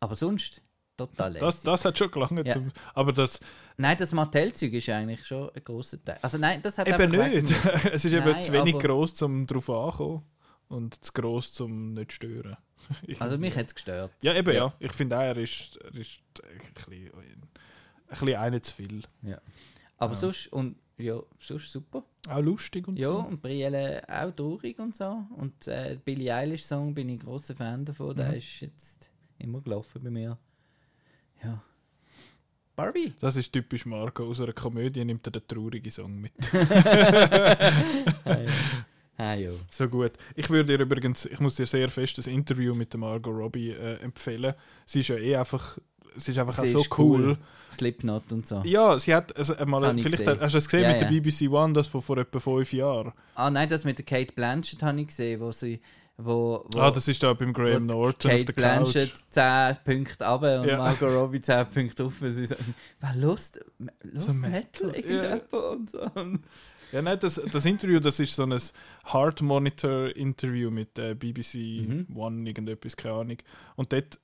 Aber 0.00 0.16
sonst 0.16 0.60
total 0.96 1.32
lässig. 1.32 1.46
Das, 1.46 1.62
das 1.62 1.84
hat 1.84 1.96
schon 1.96 2.10
gelangt. 2.10 2.46
Ja. 2.46 2.54
Zum, 2.54 2.72
aber 2.94 3.12
das 3.12 3.40
Nein, 3.76 3.96
das 3.96 4.12
Mattel-Zeug 4.12 4.72
ist 4.72 4.88
eigentlich 4.88 5.24
schon 5.24 5.50
ein 5.50 5.62
grosser 5.62 6.02
Teil. 6.04 6.18
Also 6.22 6.38
nein, 6.38 6.60
das 6.60 6.76
hat 6.76 6.88
eben 6.88 7.10
nicht. 7.10 7.54
es 7.92 8.04
ist 8.04 8.12
eben 8.12 8.24
Nein, 8.24 8.42
zu 8.42 8.52
wenig 8.52 8.78
gross, 8.78 9.22
um 9.22 9.46
drauf 9.46 9.70
anzukommen. 9.70 10.22
Und 10.68 11.04
zu 11.04 11.12
gross, 11.12 11.52
zum 11.52 11.94
nicht 11.94 12.10
zu 12.10 12.16
stören. 12.16 12.56
Ich- 13.06 13.20
Also 13.20 13.38
mich 13.38 13.56
hat 13.56 13.68
es 13.68 13.74
gestört. 13.74 14.12
Ja, 14.22 14.34
eben 14.34 14.48
ja. 14.54 14.66
Ja. 14.66 14.74
Ich 14.80 14.92
finde 14.92 15.16
auch, 15.16 15.22
er 15.22 15.36
ist, 15.36 15.76
er 15.76 15.94
ist 15.94 16.20
ein 16.42 16.58
bisschen, 16.58 17.10
ein 17.12 17.48
bisschen 18.08 18.34
einer 18.36 18.60
zu 18.62 18.74
viel. 18.74 19.02
Aber 19.98 20.12
Ja. 20.12 20.18
sonst 20.18 20.48
und 20.52 20.76
ja, 20.98 21.20
sonst 21.38 21.70
super. 21.72 22.04
Auch 22.28 22.40
lustig 22.40 22.88
und 22.88 22.96
Ja, 22.98 23.04
so. 23.10 23.18
und 23.18 23.40
Brielle 23.42 24.02
auch 24.08 24.30
traurig 24.34 24.78
und 24.78 24.96
so. 24.96 25.24
Und 25.36 25.68
äh, 25.68 25.98
Billie 26.04 26.34
Eilish 26.34 26.64
Song 26.64 26.94
bin 26.94 27.08
ich 27.10 27.20
großer 27.20 27.54
Fan 27.54 27.84
davon. 27.84 28.16
Der 28.16 28.28
Mhm. 28.30 28.34
ist 28.34 28.60
jetzt 28.60 29.10
immer 29.38 29.60
gelaufen 29.60 30.02
bei 30.02 30.10
mir. 30.10 30.38
Ja. 31.44 31.62
Barbie. 32.74 33.12
Das 33.20 33.36
ist 33.36 33.52
typisch 33.52 33.86
Marco. 33.86 34.24
Aus 34.28 34.40
einer 34.40 34.52
Komödie 34.52 35.04
nimmt 35.04 35.26
er 35.26 35.30
den 35.32 35.46
traurigen 35.46 35.90
Song 35.90 36.20
mit. 36.20 36.32
Ah, 38.24 38.38
ja. 38.38 38.46
So 39.70 39.88
gut. 39.88 40.12
Ich 40.34 40.48
würde 40.50 40.76
dir 40.76 40.82
übrigens, 40.82 41.26
ich 41.26 41.40
muss 41.40 41.56
dir 41.56 41.66
sehr 41.66 41.88
fest 41.88 42.18
das 42.18 42.26
Interview 42.26 42.74
mit 42.74 42.92
der 42.92 43.00
Margot 43.00 43.34
Robbie 43.34 43.70
äh, 43.70 44.00
empfehlen. 44.02 44.54
Sie 44.84 45.00
ist 45.00 45.08
ja 45.08 45.16
eh 45.16 45.36
einfach, 45.36 45.78
sie 46.16 46.32
ist 46.32 46.38
einfach 46.38 46.54
Sie 46.64 46.76
auch 46.76 46.84
so 46.84 46.94
cool. 47.02 47.20
cool. 47.28 47.38
Slipknot 47.72 48.30
und 48.32 48.46
so. 48.46 48.62
Ja, 48.64 48.98
sie 48.98 49.14
hat, 49.14 49.36
also, 49.36 49.56
habe 49.58 49.94
ich 49.96 50.02
vielleicht 50.04 50.24
gesehen. 50.24 50.40
hast 50.40 50.52
du 50.52 50.58
es 50.58 50.64
gesehen 50.66 50.82
Ja, 50.84 50.92
mit 50.92 51.02
ja. 51.02 51.08
der 51.08 51.20
BBC 51.20 51.50
One, 51.50 51.72
das 51.72 51.86
von 51.86 52.02
vor 52.02 52.18
etwa 52.18 52.38
fünf 52.38 52.72
Jahren. 52.72 53.12
Ah 53.34 53.50
nein, 53.50 53.68
das 53.68 53.84
mit 53.84 53.98
der 53.98 54.04
Kate 54.04 54.32
Blanchett 54.32 54.82
habe 54.82 55.00
ich 55.00 55.08
gesehen, 55.08 55.40
wo 55.40 55.50
sie. 55.52 55.80
Wo, 56.18 56.64
wo, 56.70 56.78
ah, 56.78 56.90
das 56.90 57.08
ist 57.08 57.22
da 57.22 57.34
beim 57.34 57.52
Graham 57.52 57.84
Norton 57.84 58.30
auf 58.30 58.36
Kate 58.38 58.44
der 58.46 58.52
Blanchett 58.54 59.12
Couch. 59.12 59.22
10 59.32 59.76
Punkte 59.84 60.24
runter 60.26 60.60
und 60.62 60.68
Ja. 60.68 60.78
Margot 60.78 61.10
Robbie 61.12 61.42
10 61.42 61.66
Punkte 61.66 62.04
rauf. 62.04 62.14
Sie 62.22 62.46
sagen, 62.46 62.74
wer 63.00 63.14
Lust, 63.16 63.60
Lust 64.02 64.26
So 64.28 64.32
Metal? 64.32 64.86
Metal, 64.86 64.94
Irgendjemand 64.96 65.52
und 65.52 65.90
so. 65.90 66.10
Ja, 66.92 67.02
nein, 67.02 67.18
das, 67.18 67.34
das 67.34 67.64
Interview, 67.64 68.00
das 68.00 68.20
ist 68.20 68.34
so 68.34 68.44
ein 68.44 68.58
Heart 69.12 69.42
Monitor 69.42 70.14
Interview 70.14 70.70
mit 70.70 70.98
äh, 70.98 71.14
BBC 71.14 71.56
Mhm. 71.56 72.06
One, 72.14 72.48
irgendetwas, 72.48 72.96
keine 72.96 73.14
Ahnung. 73.14 73.38
Und 73.74 73.92
dort, 73.92 74.20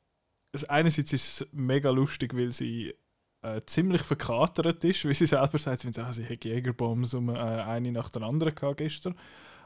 einerseits 0.69 1.13
ist 1.13 1.41
es 1.41 1.49
mega 1.53 1.91
lustig, 1.91 2.37
weil 2.37 2.53
sie 2.53 2.95
äh, 3.43 3.61
ziemlich 3.67 4.03
verkatert 4.03 4.85
ist, 4.85 5.05
wie 5.05 5.15
sie 5.15 5.27
selber 5.27 5.59
sagt, 5.59 5.81
sie, 5.81 6.01
ah, 6.01 6.13
sie 6.13 6.25
hat 6.25 6.45
Jägerbombs 6.45 7.15
um 7.15 7.29
äh, 7.29 7.39
eine 7.39 7.91
nach 7.93 8.09
der 8.09 8.23
anderen 8.23 8.55
gehabt 8.55 8.79
gestern. 8.79 9.17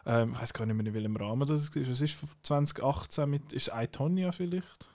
Ähm, 0.06 0.32
ich 0.32 0.40
weiß 0.40 0.54
gar 0.54 0.66
nicht 0.66 0.76
mehr, 0.76 0.86
in 0.86 0.94
welchem 0.94 1.16
Rahmen 1.16 1.46
das 1.46 1.74
war. 1.74 1.82
Es 1.82 2.00
ist 2.00 2.14
von 2.14 2.28
2018 2.42 3.28
mit, 3.28 3.52
ist 3.52 3.70
Itonia 3.74 4.32
vielleicht? 4.32 4.90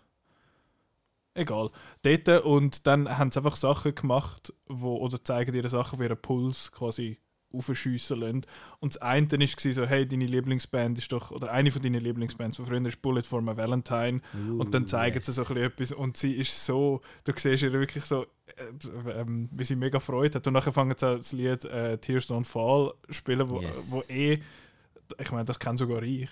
Egal. 1.34 1.70
Dort, 2.02 2.44
und 2.44 2.88
dann 2.88 3.18
haben 3.18 3.32
sie 3.32 3.40
einfach 3.40 3.56
Sachen 3.56 3.96
gemacht, 3.96 4.54
wo, 4.66 4.98
oder 4.98 5.24
zeigen 5.24 5.54
ihre 5.54 5.70
Sachen, 5.70 6.00
wie 6.00 6.04
ihren 6.04 6.22
Puls 6.22 6.72
quasi 6.72 7.20
aufschiessen 7.54 8.20
lassen. 8.20 8.42
Und 8.80 8.96
das 8.96 9.02
eine 9.02 9.30
war 9.32 9.74
so, 9.74 9.86
hey, 9.86 10.08
deine 10.08 10.26
Lieblingsband 10.26 10.98
ist 10.98 11.12
doch, 11.12 11.32
oder 11.32 11.52
eine 11.52 11.72
von 11.72 11.82
deinen 11.82 12.02
Lieblingsbands 12.02 12.58
von 12.58 12.66
früher 12.66 12.86
ist 12.86 13.02
Bullet 13.02 13.24
for 13.24 13.42
my 13.42 13.56
Valentine. 13.56 14.22
und 14.34 14.74
dann 14.74 14.88
zeigen 14.88 15.20
sie 15.22 15.32
so 15.32 15.42
ein 15.42 15.48
bisschen 15.48 15.64
etwas 15.64 15.92
und 15.92 16.18
sie 16.18 16.34
ist 16.34 16.66
so, 16.66 17.02
du 17.24 17.34
siehst 17.36 17.64
ihr 17.64 17.74
wirklich 17.74 18.06
so, 18.06 18.24
äh, 18.58 19.12
ähm, 19.20 19.50
wie 19.52 19.64
sie 19.64 19.76
mega 19.76 20.00
Freude 20.00 20.36
hat. 20.38 20.48
Und 20.48 20.54
nachher 20.54 20.74
fangen 20.74 20.96
sie 20.98 21.08
an, 21.08 21.18
das 21.18 21.32
Lied 21.32 21.66
äh, 21.66 21.98
Tears 21.98 22.30
Don't 22.30 22.46
Fall 22.46 22.94
spielen, 23.10 23.50
wo, 23.50 23.62
Yes. 23.62 23.92
wo 23.92 24.02
eh, 24.10 24.40
ich 25.20 25.32
meine, 25.32 25.46
das 25.46 25.60
kann 25.60 25.78
sogar 25.78 26.04
ich. 26.04 26.30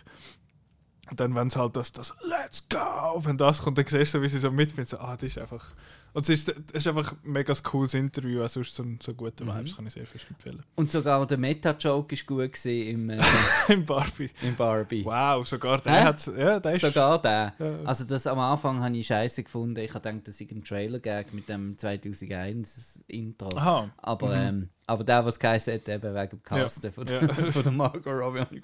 Und 1.10 1.20
dann, 1.20 1.34
wenn 1.34 1.48
es 1.48 1.56
halt 1.56 1.76
das, 1.76 1.92
das 1.92 2.14
Let's 2.22 2.70
go, 2.70 3.20
wenn 3.26 3.36
das 3.38 3.64
kommt, 3.64 3.78
dann 3.80 3.86
siehst 3.86 4.14
du, 4.14 4.22
wie 4.22 4.28
sie 4.28 4.38
so 4.38 4.52
mitfinden, 4.52 4.86
so, 4.86 5.00
ah, 5.00 5.16
das 5.18 5.24
ist 5.32 5.38
einfach. 5.40 5.74
Und 6.14 6.22
es 6.24 6.30
ist, 6.30 6.50
es 6.50 6.74
ist 6.74 6.88
einfach 6.88 7.12
ein 7.12 7.32
mega 7.32 7.54
cooles 7.64 7.94
Interview, 7.94 8.42
also 8.42 8.64
sonst 8.64 8.76
so, 8.76 9.12
so 9.12 9.14
gute 9.14 9.44
Mhm. 9.44 9.58
Vibes, 9.58 9.76
kann 9.76 9.86
ich 9.88 9.94
sehr 9.94 10.06
fest 10.06 10.26
empfehlen. 10.30 10.64
Und 10.76 10.92
sogar 10.92 11.26
der 11.28 11.38
Meta-Joke 11.38 12.14
ist 12.16 12.26
gut 12.26 12.66
im, 12.66 13.10
äh, 13.12 13.20
Im 13.70 13.86
Barbie. 13.86 14.30
im 14.42 14.56
Barbie. 14.56 15.06
Wow, 15.06 15.48
sogar 15.48 15.80
der 15.82 16.04
hat's, 16.06 16.26
ja, 16.36 16.60
der 16.60 16.74
ist. 16.76 16.82
Sogar 16.82 17.22
der. 17.22 17.54
Ja. 17.60 17.80
Also 17.86 18.06
das 18.06 18.26
am 18.28 18.40
Anfang 18.40 18.82
habe 18.84 18.98
ich 18.98 19.08
scheiße 19.08 19.44
gefunden. 19.44 19.80
Ich 19.80 19.94
habe 19.94 20.02
gedacht, 20.10 20.28
das 20.28 20.42
ist 20.42 20.52
ein 20.52 20.64
Trailer-Gag 20.64 21.34
mit 21.34 21.48
dem 21.48 21.78
2001 21.78 23.02
Intro. 23.08 23.50
Aha. 23.56 23.90
Aber, 23.98 24.34
ähm, 24.36 24.70
aber 24.88 25.04
der, 25.04 25.24
was 25.26 25.38
geheißen 25.40 25.74
hat, 25.76 25.88
eben 25.90 26.16
wegen 26.16 26.30
dem 26.30 26.44
Casten 26.44 26.92
von, 26.92 27.06
der, 27.06 27.22
Ja. 27.24 27.34
von 27.52 27.64
der 27.64 27.72
Margot 27.72 28.06
Robbie. 28.08 28.62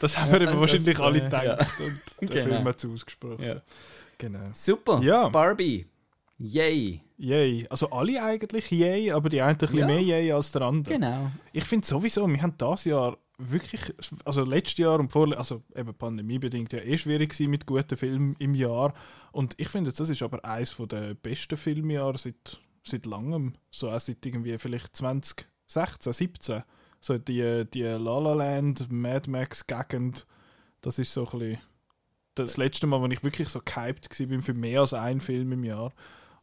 Das 0.00 0.18
haben 0.18 0.32
wir 0.32 0.42
Ja, 0.42 0.50
eben 0.50 0.60
wahrscheinlich 0.60 0.96
das, 0.96 1.04
alle 1.04 1.18
äh, 1.18 1.22
gedacht. 1.22 1.68
Und 1.80 2.00
der 2.20 2.28
Genau. 2.44 2.54
Film 2.56 2.64
hat 2.68 2.84
es 2.84 2.90
ausgesprochen. 2.90 3.42
Ja. 3.44 3.56
Genau. 4.18 4.50
Super. 4.52 5.00
Ja. 5.02 5.28
Barbie. 5.28 5.86
Yay. 6.38 7.00
Yay. 7.16 7.66
Also 7.70 7.90
alle 7.90 8.22
eigentlich 8.22 8.70
yay, 8.70 9.10
aber 9.12 9.28
die 9.28 9.40
eine 9.40 9.52
ein 9.52 9.58
bisschen 9.58 9.78
Ja. 9.78 9.86
mehr 9.86 10.00
yay 10.02 10.32
als 10.32 10.50
der 10.52 10.62
andere. 10.62 10.94
Genau. 10.94 11.30
Ich 11.52 11.64
finde 11.64 11.86
sowieso, 11.86 12.26
wir 12.28 12.42
haben 12.42 12.54
das 12.58 12.84
Jahr 12.84 13.16
wirklich, 13.38 13.92
also 14.24 14.44
letztes 14.44 14.78
Jahr 14.78 14.98
und 15.00 15.10
vor, 15.12 15.36
also 15.36 15.62
eben 15.74 15.94
pandemiebedingt 15.94 16.72
ja 16.72 16.80
eh 16.80 16.96
schwierig 16.98 17.30
gewesen 17.30 17.50
mit 17.50 17.66
guten 17.66 17.96
Filmen 17.96 18.36
im 18.38 18.54
Jahr. 18.54 18.94
Und 19.32 19.54
ich 19.58 19.68
finde, 19.68 19.92
das 19.92 20.08
ist 20.08 20.22
aber 20.22 20.44
eines 20.44 20.76
der 20.76 21.14
besten 21.14 21.56
Filmjahre 21.56 22.18
seit, 22.18 22.60
seit 22.84 23.06
langem. 23.06 23.54
So 23.70 23.90
auch 23.90 24.00
seit 24.00 24.24
irgendwie 24.24 24.56
vielleicht 24.58 24.96
2016, 24.96 26.12
17. 26.12 26.62
So 27.00 27.18
die, 27.18 27.64
die 27.72 27.82
La 27.82 28.18
La 28.18 28.32
Land, 28.34 28.90
Mad 28.90 29.30
Max 29.30 29.66
Gegend, 29.66 30.26
das 30.80 30.98
ist 30.98 31.12
so 31.12 31.26
ein 31.28 31.38
bisschen 31.38 31.58
das 32.34 32.56
letzte 32.56 32.86
Mal, 32.86 33.00
wo 33.00 33.06
ich 33.06 33.22
wirklich 33.22 33.48
so 33.48 33.60
gehypt 33.64 34.08
war 34.18 34.42
für 34.42 34.54
mehr 34.54 34.80
als 34.80 34.94
einen 34.94 35.20
Film 35.20 35.52
im 35.52 35.64
Jahr. 35.64 35.92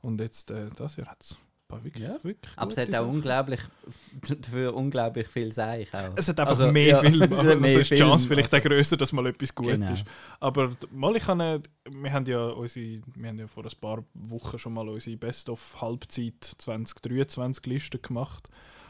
Und 0.01 0.20
jetzt, 0.22 0.51
äh, 0.51 0.70
das 0.75 0.96
Jahr 0.96 1.08
hat 1.08 1.22
es 1.24 1.38
wirklich, 1.84 2.03
Ja. 2.03 2.22
wirklich 2.22 2.51
Aber 2.58 2.70
es 2.72 2.77
hat 2.77 2.89
auch 2.89 2.91
Sachen. 2.91 3.10
unglaublich, 3.12 3.62
dafür 4.41 4.74
unglaublich 4.75 5.27
viel 5.29 5.53
Seich 5.53 5.88
auch. 5.93 6.12
Es 6.17 6.27
hat 6.27 6.38
einfach 6.39 6.51
Also, 6.51 6.70
mehr 6.72 6.88
ja, 6.88 6.98
Filme, 7.00 7.25
es 7.31 7.31
hat 7.31 7.46
also 7.48 7.60
mehr 7.60 7.79
ist 7.79 7.91
die 7.91 7.96
Chance 7.96 8.27
vielleicht 8.27 8.53
also. 8.53 8.67
auch 8.67 8.70
grösser, 8.70 8.98
dass 8.98 9.13
mal 9.13 9.25
etwas 9.27 9.55
gut 9.55 9.67
Genau. 9.67 9.93
ist. 9.93 10.03
Aber 10.41 10.72
mal, 10.91 11.15
ich 11.15 11.25
habe, 11.27 11.62
wir 11.89 12.12
haben 12.12 12.25
ja 12.25 12.46
unsere, 12.48 13.01
wir 13.15 13.29
haben 13.29 13.39
ja 13.39 13.48
vor 13.48 13.63
ein 13.63 13.72
paar 13.79 14.03
Wochen 14.13 14.60
schon 14.60 14.74
mal 14.74 14.89
unsere 14.89 15.15
Best 15.15 15.48
of 15.50 15.81
Halbzeit 15.81 16.43
2023 16.58 17.65
Liste 17.67 18.00
gemacht. 18.00 18.50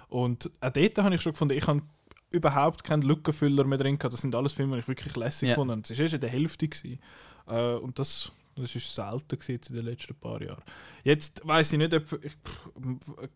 Und 0.09 0.49
auch 0.59 0.71
dort 0.71 0.97
habe 0.97 1.13
ich 1.15 1.21
schon 1.21 1.33
gefunden, 1.33 1.55
ich 1.57 1.67
habe 1.67 1.81
überhaupt 2.31 2.83
keinen 2.83 3.03
Lückenfüller 3.03 3.63
mehr 3.65 3.77
drin 3.77 3.99
gehabt. 3.99 4.13
Das 4.13 4.21
sind 4.21 4.33
alles 4.35 4.53
Filme, 4.53 4.75
die 4.77 4.79
ich 4.81 4.87
wirklich 4.87 5.15
lässig 5.15 5.49
Ja. 5.49 5.55
gefunden 5.55 5.71
habe. 5.73 5.81
Es 5.83 5.91
war 5.91 5.99
erst 6.03 6.13
in 6.15 6.21
der 6.21 6.29
Hälfte. 6.29 6.67
Gewesen. 6.67 6.99
Äh, 7.47 7.73
und 7.75 7.99
das, 7.99 8.31
das 8.55 8.75
ist 8.75 8.93
selten 8.93 9.37
in 9.41 9.75
den 9.75 9.85
letzten 9.85 10.15
paar 10.15 10.41
Jahren. 10.41 10.63
Jetzt 11.03 11.41
weiß 11.45 11.73
ich 11.73 11.77
nicht, 11.79 11.93
ob. 11.93 12.03
Ich, 12.23 12.33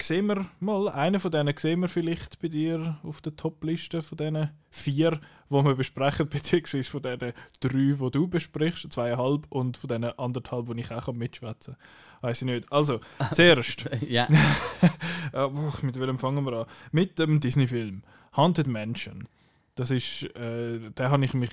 sehen 0.01 0.27
wir 0.27 0.45
mal, 0.59 0.89
einen 0.89 1.19
von 1.19 1.31
denen 1.31 1.55
sehen 1.57 1.79
wir 1.79 1.87
vielleicht 1.87 2.39
bei 2.41 2.47
dir 2.47 2.99
auf 3.03 3.21
der 3.21 3.35
Top-Liste 3.35 4.01
von 4.01 4.17
diesen 4.17 4.49
vier, 4.69 5.19
die 5.49 5.53
wir 5.53 5.75
besprechen, 5.75 6.29
beziehungsweise 6.29 6.89
von 6.89 7.01
diesen 7.01 7.33
drei, 7.59 8.07
die 8.07 8.11
du 8.11 8.27
besprichst, 8.27 8.91
zweieinhalb, 8.91 9.47
und 9.49 9.77
von 9.77 9.87
diesen 9.87 10.19
anderthalb, 10.19 10.67
die 10.67 10.81
ich 10.81 10.91
auch 10.91 11.11
mitschwätzen 11.13 11.75
kann. 11.75 11.83
Weiß 12.21 12.41
ich 12.41 12.45
nicht. 12.45 12.71
Also, 12.71 12.99
zuerst. 13.33 13.89
ja. 14.07 14.27
Mit 15.81 15.99
welchem 15.99 16.17
fangen 16.17 16.45
wir 16.45 16.53
an? 16.53 16.65
Mit 16.91 17.19
dem 17.19 17.39
Disney-Film 17.39 18.03
Haunted 18.35 18.67
Mansion. 18.67 19.27
Das 19.75 19.91
ist, 19.91 20.23
äh, 20.35 20.79
da 20.95 21.09
habe 21.09 21.25
ich 21.25 21.33
mich. 21.33 21.51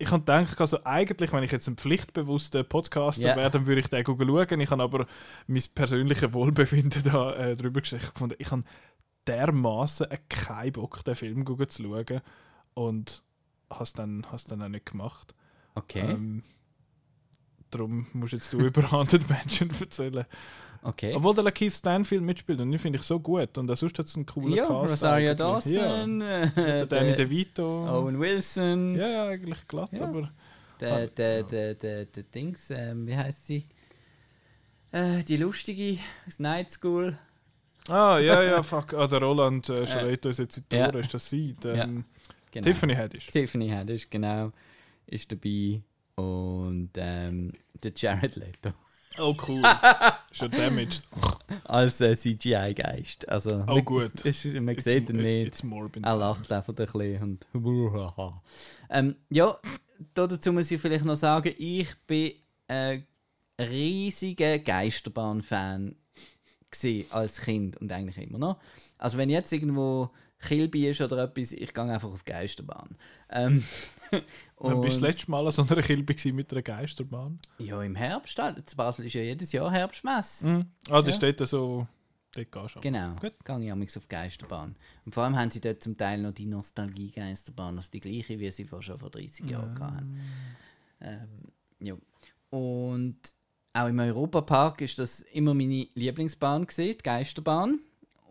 Ich 0.00 0.10
habe 0.12 0.20
gedacht, 0.20 0.60
also 0.60 0.78
eigentlich, 0.84 1.32
wenn 1.32 1.42
ich 1.42 1.50
jetzt 1.50 1.66
ein 1.66 1.76
pflichtbewusster 1.76 2.62
Podcaster 2.62 3.28
Ja. 3.30 3.36
wäre, 3.36 3.50
dann 3.50 3.66
würde 3.66 3.80
ich 3.80 3.88
den 3.88 4.04
schauen. 4.04 4.60
Ich 4.60 4.70
habe 4.70 4.82
aber 4.82 5.06
mein 5.48 5.62
persönliches 5.74 6.32
Wohlbefinden 6.32 7.02
da 7.02 7.34
äh, 7.34 7.56
drüber 7.56 7.80
gefunden, 7.80 8.36
ich 8.38 8.50
habe 8.50 8.62
dermaßen 9.26 10.06
keinen 10.28 10.72
Bock, 10.72 11.02
den 11.04 11.14
Film 11.16 11.44
zu 11.68 11.82
schauen. 11.82 12.20
Und 12.74 13.24
habe 13.70 13.82
es 13.82 13.92
dann, 13.92 14.24
has 14.30 14.44
dann 14.44 14.62
auch 14.62 14.68
nicht 14.68 14.86
gemacht. 14.86 15.34
Okay. 15.74 16.00
Ähm, 16.10 16.44
darum 17.70 18.06
musst 18.12 18.34
jetzt 18.34 18.52
du 18.52 18.58
über 18.66 18.90
Haunted 18.90 19.28
Mansion 19.28 19.70
erzählen. 19.80 20.24
Okay. 20.82 21.14
Obwohl 21.14 21.34
der 21.34 21.50
Keith 21.52 21.72
Stanfield 21.72 22.22
mitspielt 22.22 22.60
und 22.60 22.70
den 22.70 22.78
finde 22.78 22.98
ich 22.98 23.04
so 23.04 23.18
gut. 23.20 23.56
Und 23.58 23.68
sonst 23.76 23.98
hat 23.98 24.06
es 24.06 24.16
einen 24.16 24.26
coolen 24.26 24.52
ja, 24.54 24.66
Cast. 24.66 24.92
Rosario 24.92 25.30
eigentlich. 25.30 25.38
Dawson, 25.38 26.20
Ja. 26.20 26.42
äh, 26.44 26.50
Der 26.56 26.86
Danny 26.86 27.14
der 27.14 27.26
DeVito. 27.26 27.88
Owen 27.88 28.18
Wilson, 28.20 28.96
Ja, 28.96 29.08
ja, 29.08 29.28
eigentlich 29.28 29.66
glatt, 29.68 29.90
Ja. 29.92 30.04
aber... 30.08 30.30
der, 30.80 31.06
der, 31.08 31.42
der, 31.42 31.74
der, 31.74 32.04
der 32.06 32.22
Dings, 32.24 32.70
ähm, 32.70 33.06
wie 33.06 33.16
heißt 33.16 33.46
sie? 33.46 33.66
Äh, 34.92 35.22
die 35.24 35.36
lustige 35.36 35.98
aus 36.26 36.38
Night 36.38 36.72
School. 36.72 37.18
Ah, 37.88 38.18
ja, 38.18 38.42
ja, 38.42 38.62
fuck. 38.62 38.94
Ah, 38.94 39.06
der 39.06 39.20
Roland 39.20 39.68
äh, 39.68 39.86
schreit 39.86 40.24
uns 40.26 40.38
jetzt 40.38 40.58
in 40.58 40.64
die. 40.70 40.76
Ohren. 40.76 40.94
Ist 40.96 41.12
das 41.14 41.28
sie? 41.28 41.54
Ähm, 41.64 42.04
Genau. 42.50 42.64
Tiffany 42.64 42.94
Haddish. 42.94 43.26
Tiffany 43.26 43.68
Haddish, 43.68 44.08
genau, 44.08 44.52
ist 45.06 45.30
dabei. 45.30 45.82
Und 46.14 46.88
ähm, 46.96 47.52
der 47.82 47.92
Jared 47.94 48.36
Leto 48.36 48.70
Oh, 49.20 49.34
cool. 49.46 49.62
Schon 50.32 50.50
damaged. 50.50 51.02
als 51.64 52.00
äh, 52.00 52.16
CGI-Geist. 52.16 53.28
Also, 53.28 53.64
Oh, 53.68 53.82
gut. 53.82 54.20
Ist, 54.24 54.44
man 54.44 54.68
It's- 54.68 54.84
sieht 54.84 55.10
ihn 55.10 55.16
nicht. 55.16 55.48
It's 55.48 55.62
Morbid. 55.62 56.04
Er 56.04 56.16
lacht 56.16 56.50
einfach 56.52 56.72
ein 56.72 56.74
bisschen 56.76 57.22
und 57.22 57.46
ähm, 58.90 59.16
Ja, 59.30 59.58
da 60.14 60.26
dazu 60.26 60.52
muss 60.52 60.70
ich 60.70 60.80
vielleicht 60.80 61.04
noch 61.04 61.16
sagen, 61.16 61.52
ich 61.58 61.88
bin 62.06 62.32
ein 62.68 63.06
riesiger 63.60 64.58
Geisterbahn-Fan 64.60 65.96
als 67.10 67.40
Kind 67.40 67.76
und 67.78 67.90
eigentlich 67.90 68.18
immer 68.18 68.38
noch. 68.38 68.60
Also 68.98 69.16
wenn 69.16 69.30
jetzt 69.30 69.52
irgendwo 69.52 70.10
Kilby 70.40 70.88
ist 70.88 71.00
oder 71.00 71.24
etwas, 71.24 71.52
ich 71.52 71.72
gehe 71.74 71.84
einfach 71.84 72.08
auf 72.12 72.24
Geisterbahn. 72.24 72.96
Ähm, 73.30 73.64
Wann 74.10 74.20
bist 74.20 74.58
du 74.58 74.66
und- 74.66 74.84
das 74.86 75.00
letzte 75.00 75.30
Mal 75.30 75.44
an 75.44 75.52
so 75.52 75.62
einer 75.62 75.82
gewesen 75.82 76.32
mit 76.32 76.50
einer 76.52 76.62
Geisterbahn? 76.62 77.38
Ja, 77.58 77.82
im 77.82 77.94
Herbst. 77.96 78.38
halt. 78.38 78.58
In 78.58 78.64
Basel 78.76 79.06
ist 79.06 79.14
ja 79.14 79.22
jedes 79.22 79.52
Jahr 79.52 79.70
Herbstmesse. 79.72 80.46
Mhm. 80.46 80.66
Ah, 80.88 80.98
das 81.00 81.08
Ja. 81.08 81.12
steht 81.14 81.40
da 81.40 81.46
so... 81.46 81.86
Dort 82.34 82.52
gehst 82.52 82.76
du. 82.76 82.80
Genau, 82.80 83.14
Gut. 83.14 83.32
gehe 83.44 83.64
ich 83.64 83.72
amigs 83.72 83.96
auf 83.96 84.06
Geisterbahn. 84.06 84.76
Und 85.06 85.14
vor 85.14 85.24
allem 85.24 85.36
haben 85.36 85.50
sie 85.50 85.60
dort 85.62 85.82
zum 85.82 85.96
Teil 85.96 86.20
noch 86.20 86.32
die 86.32 86.44
Nostalgie-Geisterbahn, 86.46 87.76
also 87.78 87.90
die 87.90 88.00
gleiche, 88.00 88.38
wie 88.38 88.50
sie 88.50 88.64
vor 88.64 88.82
schon 88.82 88.98
vor 88.98 89.10
30 89.10 89.50
Jahren 89.50 89.78
hatten. 89.80 90.20
Ähm, 91.00 91.28
ja. 91.80 91.94
Und 92.50 93.16
auch 93.72 93.86
im 93.88 93.98
Europapark 93.98 94.80
ist 94.82 94.98
das 94.98 95.20
immer 95.22 95.54
meine 95.54 95.88
Lieblingsbahn 95.94 96.66
gewesen, 96.66 96.96
die 96.98 97.02
Geisterbahn. 97.02 97.80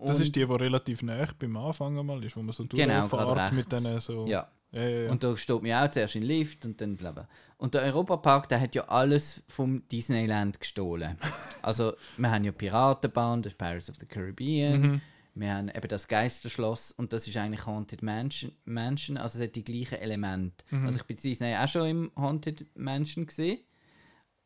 Das 0.05 0.19
ist 0.19 0.35
die, 0.35 0.45
die 0.45 0.53
relativ 0.53 1.01
nah 1.03 1.27
beim 1.39 1.57
Anfang 1.57 2.05
mal 2.05 2.23
ist, 2.23 2.37
wo 2.37 2.41
man 2.41 2.53
so 2.53 2.65
Genau, 2.67 3.07
durchfährt 3.07 3.53
mit 3.53 3.71
denen 3.71 3.99
so... 3.99 4.25
Ja, 4.27 4.47
ja, 4.71 4.81
ja, 4.81 4.99
ja. 5.03 5.11
und 5.11 5.23
da 5.23 5.35
steht 5.37 5.61
mir 5.61 5.81
auch 5.81 5.89
zuerst 5.89 6.15
in 6.15 6.21
den 6.21 6.27
Lift 6.27 6.65
und 6.65 6.79
dann 6.81 6.97
bla 6.97 7.11
bla. 7.11 7.27
Und 7.57 7.73
der 7.73 7.81
Europapark, 7.83 8.49
der 8.49 8.59
hat 8.59 8.75
ja 8.75 8.87
alles 8.87 9.43
vom 9.47 9.87
Disneyland 9.87 10.59
gestohlen. 10.59 11.17
also, 11.61 11.93
wir 12.17 12.29
haben 12.29 12.43
ja 12.43 12.51
Piratenbahn, 12.51 13.41
das 13.41 13.53
ist 13.53 13.57
Pirates 13.57 13.89
of 13.89 13.95
the 13.99 14.05
Caribbean. 14.05 14.81
Mhm. 14.81 15.01
Wir 15.39 15.53
haben 15.53 15.69
eben 15.69 15.87
das 15.87 16.07
Geisterschloss 16.07 16.91
und 16.91 17.13
das 17.13 17.27
ist 17.27 17.37
eigentlich 17.37 17.65
Haunted 17.65 18.01
Mansion, 18.01 18.51
Mansion 18.65 19.17
also 19.17 19.37
es 19.37 19.45
hat 19.45 19.55
die 19.55 19.63
gleichen 19.63 19.99
Elemente. 19.99 20.65
Mhm. 20.71 20.85
Also 20.85 20.97
ich 20.97 21.03
bin 21.03 21.17
in 21.17 21.21
Disney 21.21 21.55
auch 21.55 21.67
schon 21.67 21.87
im 21.87 22.11
Haunted 22.15 22.65
Mansion 22.75 23.27
gesehen 23.27 23.59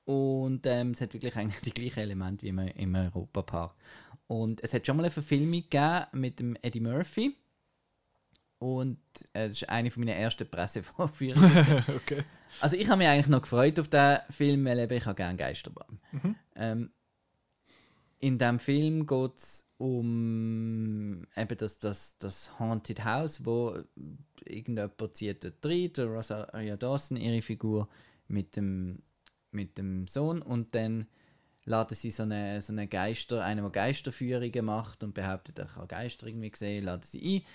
und 0.04 0.66
ähm, 0.66 0.92
es 0.92 1.02
hat 1.02 1.14
wirklich 1.14 1.36
eigentlich 1.38 1.62
die 1.62 1.72
gleichen 1.72 2.00
Elemente 2.00 2.44
wie 2.44 2.50
im, 2.50 2.60
im 2.60 2.96
Europapark. 2.96 3.74
Und 4.32 4.64
es 4.64 4.74
hat 4.74 4.88
schon 4.88 4.96
mal 4.96 5.04
eine 5.04 5.12
Verfilmung 5.12 5.62
gegeben 5.70 6.06
mit 6.14 6.40
dem 6.40 6.56
Eddie 6.62 6.80
Murphy 6.80 7.36
und 8.60 8.98
äh, 9.34 9.50
das 9.50 9.64
ist 9.64 9.68
eine 9.68 9.92
von 9.92 10.06
meinen 10.06 10.16
ersten 10.16 10.50
Pressevorführungen. 10.50 11.84
okay. 11.98 12.24
Also 12.62 12.78
ich 12.78 12.88
habe 12.88 13.00
mich 13.00 13.10
eigentlich 13.10 13.28
noch 13.28 13.42
gefreut 13.42 13.78
auf 13.78 13.90
den 13.90 14.20
Film, 14.30 14.64
weil 14.64 14.90
ich 14.90 15.06
habe 15.06 15.16
gerne 15.16 15.36
Geisterbahn. 15.36 16.00
Mhm. 16.14 16.36
Ähm, 16.56 16.92
in 18.20 18.38
dem 18.38 18.60
Film 18.60 19.06
geht 19.06 19.36
es 19.36 19.66
um 19.76 21.28
eben 21.36 21.58
das, 21.58 21.80
das, 21.80 22.18
das 22.18 22.58
Haunted 22.58 23.04
House, 23.04 23.46
wo 23.46 23.84
irgendjemand 24.46 25.18
zieht 25.18 25.44
dort 25.44 25.66
rein, 25.66 25.92
der 25.92 26.06
Rosaria 26.06 26.78
Dawson, 26.78 27.18
ihre 27.18 27.42
Figur, 27.42 27.90
mit 28.30 28.56
dem, 28.56 29.04
mit 29.52 29.78
dem 29.78 30.08
Sohn 30.08 30.42
und 30.42 30.74
dann 30.74 31.08
laden 31.66 31.96
sie 31.96 32.12
so 32.12 32.24
eine, 32.24 32.62
so 32.62 32.74
eine 32.74 32.88
Geister, 32.88 33.44
einen, 33.44 33.62
der 33.62 33.72
Geisterführungen 33.72 34.66
macht 34.66 35.04
und 35.04 35.14
behauptet, 35.14 35.60
er 35.60 35.66
kann 35.66 35.88
Geister 35.88 36.28
irgendwie 36.28 36.52
sehen, 36.56 36.86
laden 36.86 37.04
sie 37.04 37.38
ein. 37.38 37.46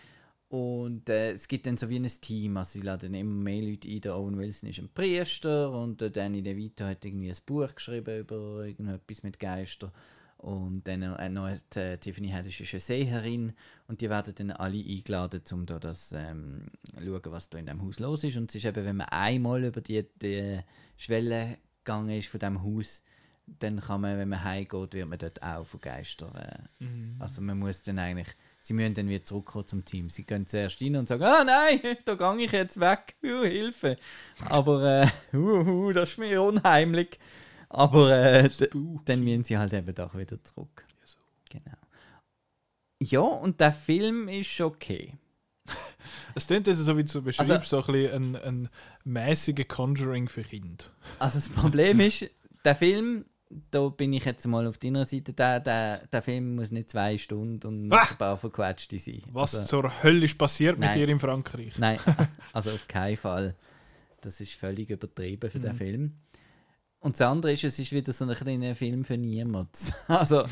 Und 0.48 1.08
äh, 1.08 1.32
es 1.32 1.48
gibt 1.48 1.66
dann 1.66 1.76
so 1.76 1.88
wie 1.88 1.98
ein 1.98 2.06
Team, 2.20 2.56
also 2.56 2.78
sie 2.78 2.84
laden 2.84 3.14
immer 3.14 3.34
mehr 3.34 3.62
Leute 3.62 3.88
ein. 3.88 4.00
Der 4.00 4.16
Owen 4.16 4.38
Wilson 4.38 4.68
ist 4.68 4.78
ein 4.78 4.88
Priester 4.88 5.72
und 5.72 6.00
der 6.00 6.10
Danny 6.10 6.40
DeVito 6.40 6.84
hat 6.84 7.04
irgendwie 7.04 7.30
ein 7.30 7.36
Buch 7.44 7.74
geschrieben 7.74 8.20
über 8.20 8.64
irgendetwas 8.64 9.24
mit 9.24 9.40
Geistern. 9.40 9.90
Und 10.38 10.86
dann 10.86 11.02
äh, 11.02 11.28
noch 11.28 11.50
die, 11.74 11.78
äh, 11.78 11.98
Tiffany 11.98 12.28
Haddish 12.28 12.60
ist 12.60 12.74
eine 12.74 12.80
Seherin 12.80 13.52
und 13.88 14.00
die 14.00 14.10
werden 14.10 14.34
dann 14.36 14.50
alle 14.52 14.78
eingeladen, 14.78 15.42
um 15.50 15.66
da 15.66 15.80
das 15.80 16.12
ähm, 16.12 16.66
schauen, 16.94 17.22
was 17.24 17.48
da 17.48 17.58
in 17.58 17.66
dem 17.66 17.82
Haus 17.82 17.98
los 17.98 18.22
ist. 18.22 18.36
Und 18.36 18.50
es 18.50 18.56
ist 18.56 18.66
eben, 18.66 18.84
wenn 18.84 18.96
man 18.96 19.08
einmal 19.08 19.64
über 19.64 19.80
die, 19.80 20.04
die 20.22 20.60
Schwelle 20.96 21.58
gegangen 21.82 22.18
ist 22.18 22.28
von 22.28 22.38
dem 22.38 22.62
Haus, 22.62 23.02
dann 23.46 23.80
kann 23.80 24.00
man, 24.00 24.18
wenn 24.18 24.28
man 24.28 24.42
heimgeht, 24.42 24.92
wird 24.94 25.08
man 25.08 25.18
dort 25.18 25.42
auch 25.42 25.64
von 25.64 25.80
Geistern. 25.80 26.34
Äh, 26.34 26.84
Also 27.18 27.40
man 27.42 27.58
muss 27.58 27.82
dann 27.82 27.98
eigentlich, 27.98 28.28
sie 28.62 28.74
müssen 28.74 28.94
dann 28.94 29.08
wieder 29.08 29.22
zurückkommen 29.24 29.66
zum 29.66 29.84
Team. 29.84 30.08
Sie 30.10 30.24
gehen 30.24 30.46
zuerst 30.48 30.82
rein 30.82 30.96
und 30.96 31.08
sagen, 31.08 31.22
ah 31.22 31.44
nein, 31.44 31.80
da 32.04 32.14
gehe 32.14 32.44
ich 32.46 32.52
jetzt 32.52 32.80
weg, 32.80 33.14
uh, 33.24 33.44
Hilfe. 33.44 33.96
Aber 34.40 35.02
äh, 35.02 35.08
uh, 35.36 35.38
uh, 35.86 35.92
das 35.92 36.10
ist 36.12 36.18
mir 36.18 36.42
unheimlich. 36.42 37.18
Aber 37.68 38.10
äh, 38.16 38.48
dann 39.04 39.24
müssen 39.24 39.44
sie 39.44 39.58
halt 39.58 39.72
eben 39.72 39.94
doch 39.94 40.14
wieder 40.16 40.42
zurück. 40.44 40.84
Genau. 41.50 41.76
Ja, 43.00 43.20
und 43.20 43.60
der 43.60 43.72
Film 43.72 44.28
ist 44.28 44.60
okay. 44.60 45.14
Es 46.34 46.46
klingt 46.46 46.68
also 46.68 46.82
so, 46.82 46.96
wie 46.96 47.04
du 47.04 47.22
beschreibst, 47.22 47.50
Also- 47.50 47.82
so 47.82 47.92
ein, 47.92 47.92
bisschen 48.02 48.36
ein, 48.36 48.42
ein 48.42 48.68
mäßiger 49.04 49.64
Conjuring 49.64 50.28
für 50.28 50.42
Kinder. 50.42 50.84
Also 51.18 51.38
das 51.38 51.48
Problem 51.48 52.00
ist, 52.00 52.26
der 52.64 52.76
Film, 52.76 53.24
da 53.70 53.88
bin 53.88 54.12
ich 54.12 54.24
jetzt 54.24 54.46
mal 54.46 54.66
auf 54.66 54.78
deiner 54.78 55.04
Seite, 55.04 55.32
der, 55.32 55.60
der, 55.60 55.98
der 56.06 56.22
Film 56.22 56.56
muss 56.56 56.70
nicht 56.72 56.90
zwei 56.90 57.16
Stunden 57.16 57.66
und 57.66 57.92
Ah! 57.92 58.06
ein 58.10 58.16
paar 58.16 58.36
verquetschte 58.36 58.98
sein. 58.98 59.22
Was 59.32 59.54
also, 59.54 59.82
zur 59.82 60.02
Hölle 60.02 60.24
ist 60.24 60.36
passiert 60.36 60.78
mit 60.78 60.88
Nein. 60.88 60.98
dir 60.98 61.08
in 61.08 61.18
Frankreich? 61.20 61.78
Nein, 61.78 61.98
also 62.52 62.70
auf 62.70 62.88
keinen 62.88 63.16
Fall. 63.16 63.54
Das 64.20 64.40
ist 64.40 64.54
völlig 64.54 64.90
übertrieben 64.90 65.48
für 65.50 65.60
den 65.60 65.72
Mhm. 65.72 65.76
Film. 65.76 66.12
Und 66.98 67.14
das 67.20 67.28
andere 67.28 67.52
ist, 67.52 67.62
es 67.62 67.78
ist 67.78 67.92
wieder 67.92 68.12
so 68.12 68.24
ein 68.24 68.34
kleiner 68.34 68.74
Film 68.74 69.04
für 69.04 69.16
niemanden. 69.16 69.70
Also, 70.08 70.44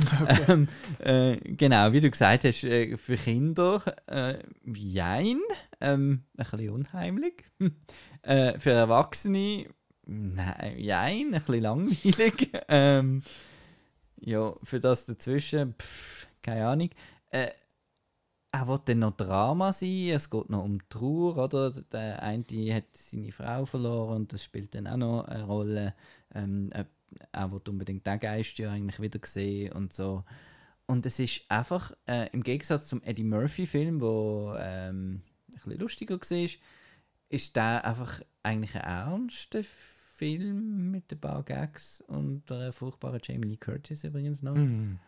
ähm, 0.47 0.69
äh, 1.01 1.37
genau, 1.39 1.91
wie 1.93 2.01
du 2.01 2.09
gesagt 2.11 2.45
hast, 2.45 2.63
äh, 2.63 2.97
für 2.97 3.17
Kinder, 3.17 3.83
äh, 4.07 4.39
jein, 4.73 5.41
ähm, 5.81 6.23
ein 6.37 6.45
bisschen 6.45 6.71
unheimlich. 6.71 7.43
äh, 8.23 8.57
für 8.61 8.71
Erwachsene, 8.71 9.67
nein, 10.07 10.79
jein, 10.79 11.35
ein 11.35 11.41
bisschen 11.41 11.63
langweilig. 11.63 12.51
ähm, 12.69 13.23
ja, 14.21 14.55
für 14.63 14.81
das 14.81 15.07
dazwischen, 15.07 15.75
pff, 15.75 16.27
keine 16.43 16.67
Ahnung. 16.67 16.91
Äh, 17.31 17.51
er 18.53 18.69
will 18.69 18.81
dann 18.85 19.01
noch 19.01 19.17
Drama 19.17 19.73
sein, 19.73 20.11
es 20.11 20.31
geht 20.31 20.49
noch 20.49 20.63
um 20.63 20.79
Trauer, 20.89 21.37
oder? 21.39 21.73
Der 21.73 22.23
eine 22.23 22.45
hat 22.73 22.85
seine 22.93 23.33
Frau 23.33 23.65
verloren 23.65 24.17
und 24.17 24.33
das 24.33 24.45
spielt 24.45 24.75
dann 24.75 24.87
auch 24.87 24.97
noch 24.97 25.25
eine 25.25 25.45
Rolle. 25.45 25.95
Ähm, 26.33 26.71
äh, 26.73 26.85
er 27.33 27.51
will 27.51 27.61
unbedingt 27.69 28.07
den 28.07 28.21
Geist 28.21 28.59
ja 28.59 28.71
eigentlich 28.71 29.01
wieder 29.01 29.19
sehen 29.25 29.73
und 29.73 29.93
so. 29.93 30.25
Und 30.87 31.05
es 31.07 31.19
ist 31.19 31.43
einfach, 31.49 31.93
äh, 32.07 32.29
im 32.33 32.43
Gegensatz 32.43 32.87
zum 32.87 33.03
Eddie 33.03 33.25
Murphy-Film, 33.25 34.01
wo 34.01 34.55
ähm, 34.59 35.23
ein 35.47 35.53
bisschen 35.53 35.79
lustiger 35.79 36.21
war, 36.21 36.49
ist 37.29 37.57
der 37.57 37.85
einfach 37.85 38.21
eigentlich 38.43 38.75
ein 38.77 38.83
ernster 38.83 39.65
Film 39.65 39.94
mit 40.21 41.11
ein 41.13 41.19
paar 41.21 41.43
Gags 41.43 42.03
und 42.07 42.51
einer 42.51 42.73
furchtbaren 42.73 43.21
Jamie 43.23 43.49
Lee 43.49 43.57
Curtis 43.57 44.05
übrigens 44.05 44.43
noch 44.43 44.55
Hm. 44.55 44.99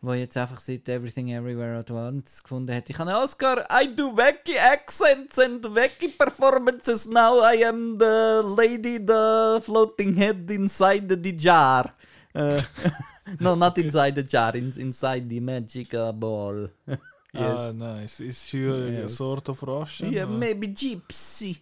wo 0.00 0.14
jetzt 0.14 0.36
einfach 0.36 0.60
seit 0.60 0.88
Everything 0.88 1.28
Everywhere 1.30 1.78
at 1.78 1.90
Once 1.90 2.42
gefunden 2.42 2.74
hat. 2.74 2.88
Ich 2.88 2.98
habe 2.98 3.10
einen 3.10 3.22
Oscar, 3.22 3.66
I 3.70 3.94
do 3.94 4.16
wacky 4.16 4.56
accents 4.58 5.38
and 5.38 5.62
wacky 5.74 6.08
performances. 6.08 7.06
Now 7.06 7.40
I 7.42 7.64
am 7.66 7.98
the 7.98 8.40
lady, 8.56 8.98
the 8.98 9.60
floating 9.62 10.14
head 10.14 10.50
inside 10.50 11.06
the 11.22 11.36
jar. 11.36 11.92
Uh, 12.34 12.58
no, 13.40 13.56
not 13.56 13.76
inside 13.76 14.14
the 14.14 14.22
jar, 14.26 14.54
in, 14.54 14.72
inside 14.78 15.28
the 15.28 15.40
magic 15.40 15.90
ball. 16.14 16.68
Ah, 17.32 17.66
yes. 17.66 17.74
nice. 17.74 18.20
Is 18.20 18.44
she 18.48 18.64
a 18.66 19.02
Yes. 19.02 19.14
sort 19.14 19.48
of 19.48 19.62
Russian? 19.62 20.12
yeah, 20.12 20.24
or- 20.24 20.26
maybe 20.26 20.66
gypsy. 20.66 21.58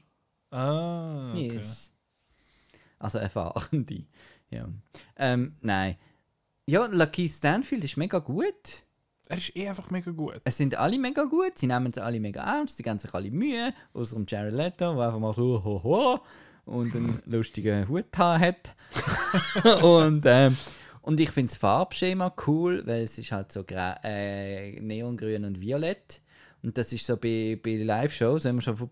Ah, 0.51 1.29
okay. 1.33 1.57
Yes. 1.57 1.91
Also 2.99 3.19
erfahrende. 3.19 4.05
Ja. 4.51 4.69
Ähm, 5.17 5.57
nein. 5.61 5.97
Ja, 6.67 6.87
Lucky 6.87 7.29
Stanfield 7.29 7.85
ist 7.85 7.97
mega 7.97 8.19
gut. 8.19 8.85
Er 9.29 9.37
ist 9.37 9.55
eh 9.57 9.69
einfach 9.69 9.91
mega 9.91 10.11
gut. 10.11 10.41
Es 10.45 10.57
sind 10.57 10.75
alle 10.77 10.99
mega 10.99 11.25
gut, 11.25 11.59
sie 11.59 11.67
nehmen 11.67 11.89
es 11.89 11.99
alle 11.99 12.19
mega 12.19 12.43
ernst, 12.43 12.79
sie 12.79 12.83
geben 12.83 12.99
sich 12.99 13.13
alle 13.13 13.31
Mühe, 13.31 13.75
außer 13.93 14.17
dem 14.17 14.25
Jared 14.27 14.55
Leto, 14.55 14.95
der 14.95 15.07
einfach 15.07 15.19
mal 15.19 15.35
so 15.35 15.63
ho, 15.63 15.83
ho, 15.83 16.21
und 16.65 16.95
einen 16.95 17.23
lustigen 17.27 17.87
Hut 17.89 18.17
hat. 18.17 18.75
und, 19.83 20.25
ähm, 20.25 20.57
und 21.03 21.21
ich 21.21 21.31
finde 21.31 21.51
das 21.51 21.59
Farbschema 21.59 22.35
cool, 22.47 22.83
weil 22.87 23.03
es 23.03 23.19
ist 23.19 23.33
halt 23.33 23.53
so 23.53 23.65
äh, 23.69 24.81
neongrün 24.81 25.45
und 25.45 25.61
violett. 25.61 26.23
Und 26.63 26.77
das 26.79 26.93
ist 26.93 27.07
so 27.07 27.17
bei, 27.17 27.59
bei 27.63 27.77
Live-Shows, 27.77 28.45
wenn 28.45 28.57
wir 28.57 28.63
schon 28.63 28.77
von 28.77 28.91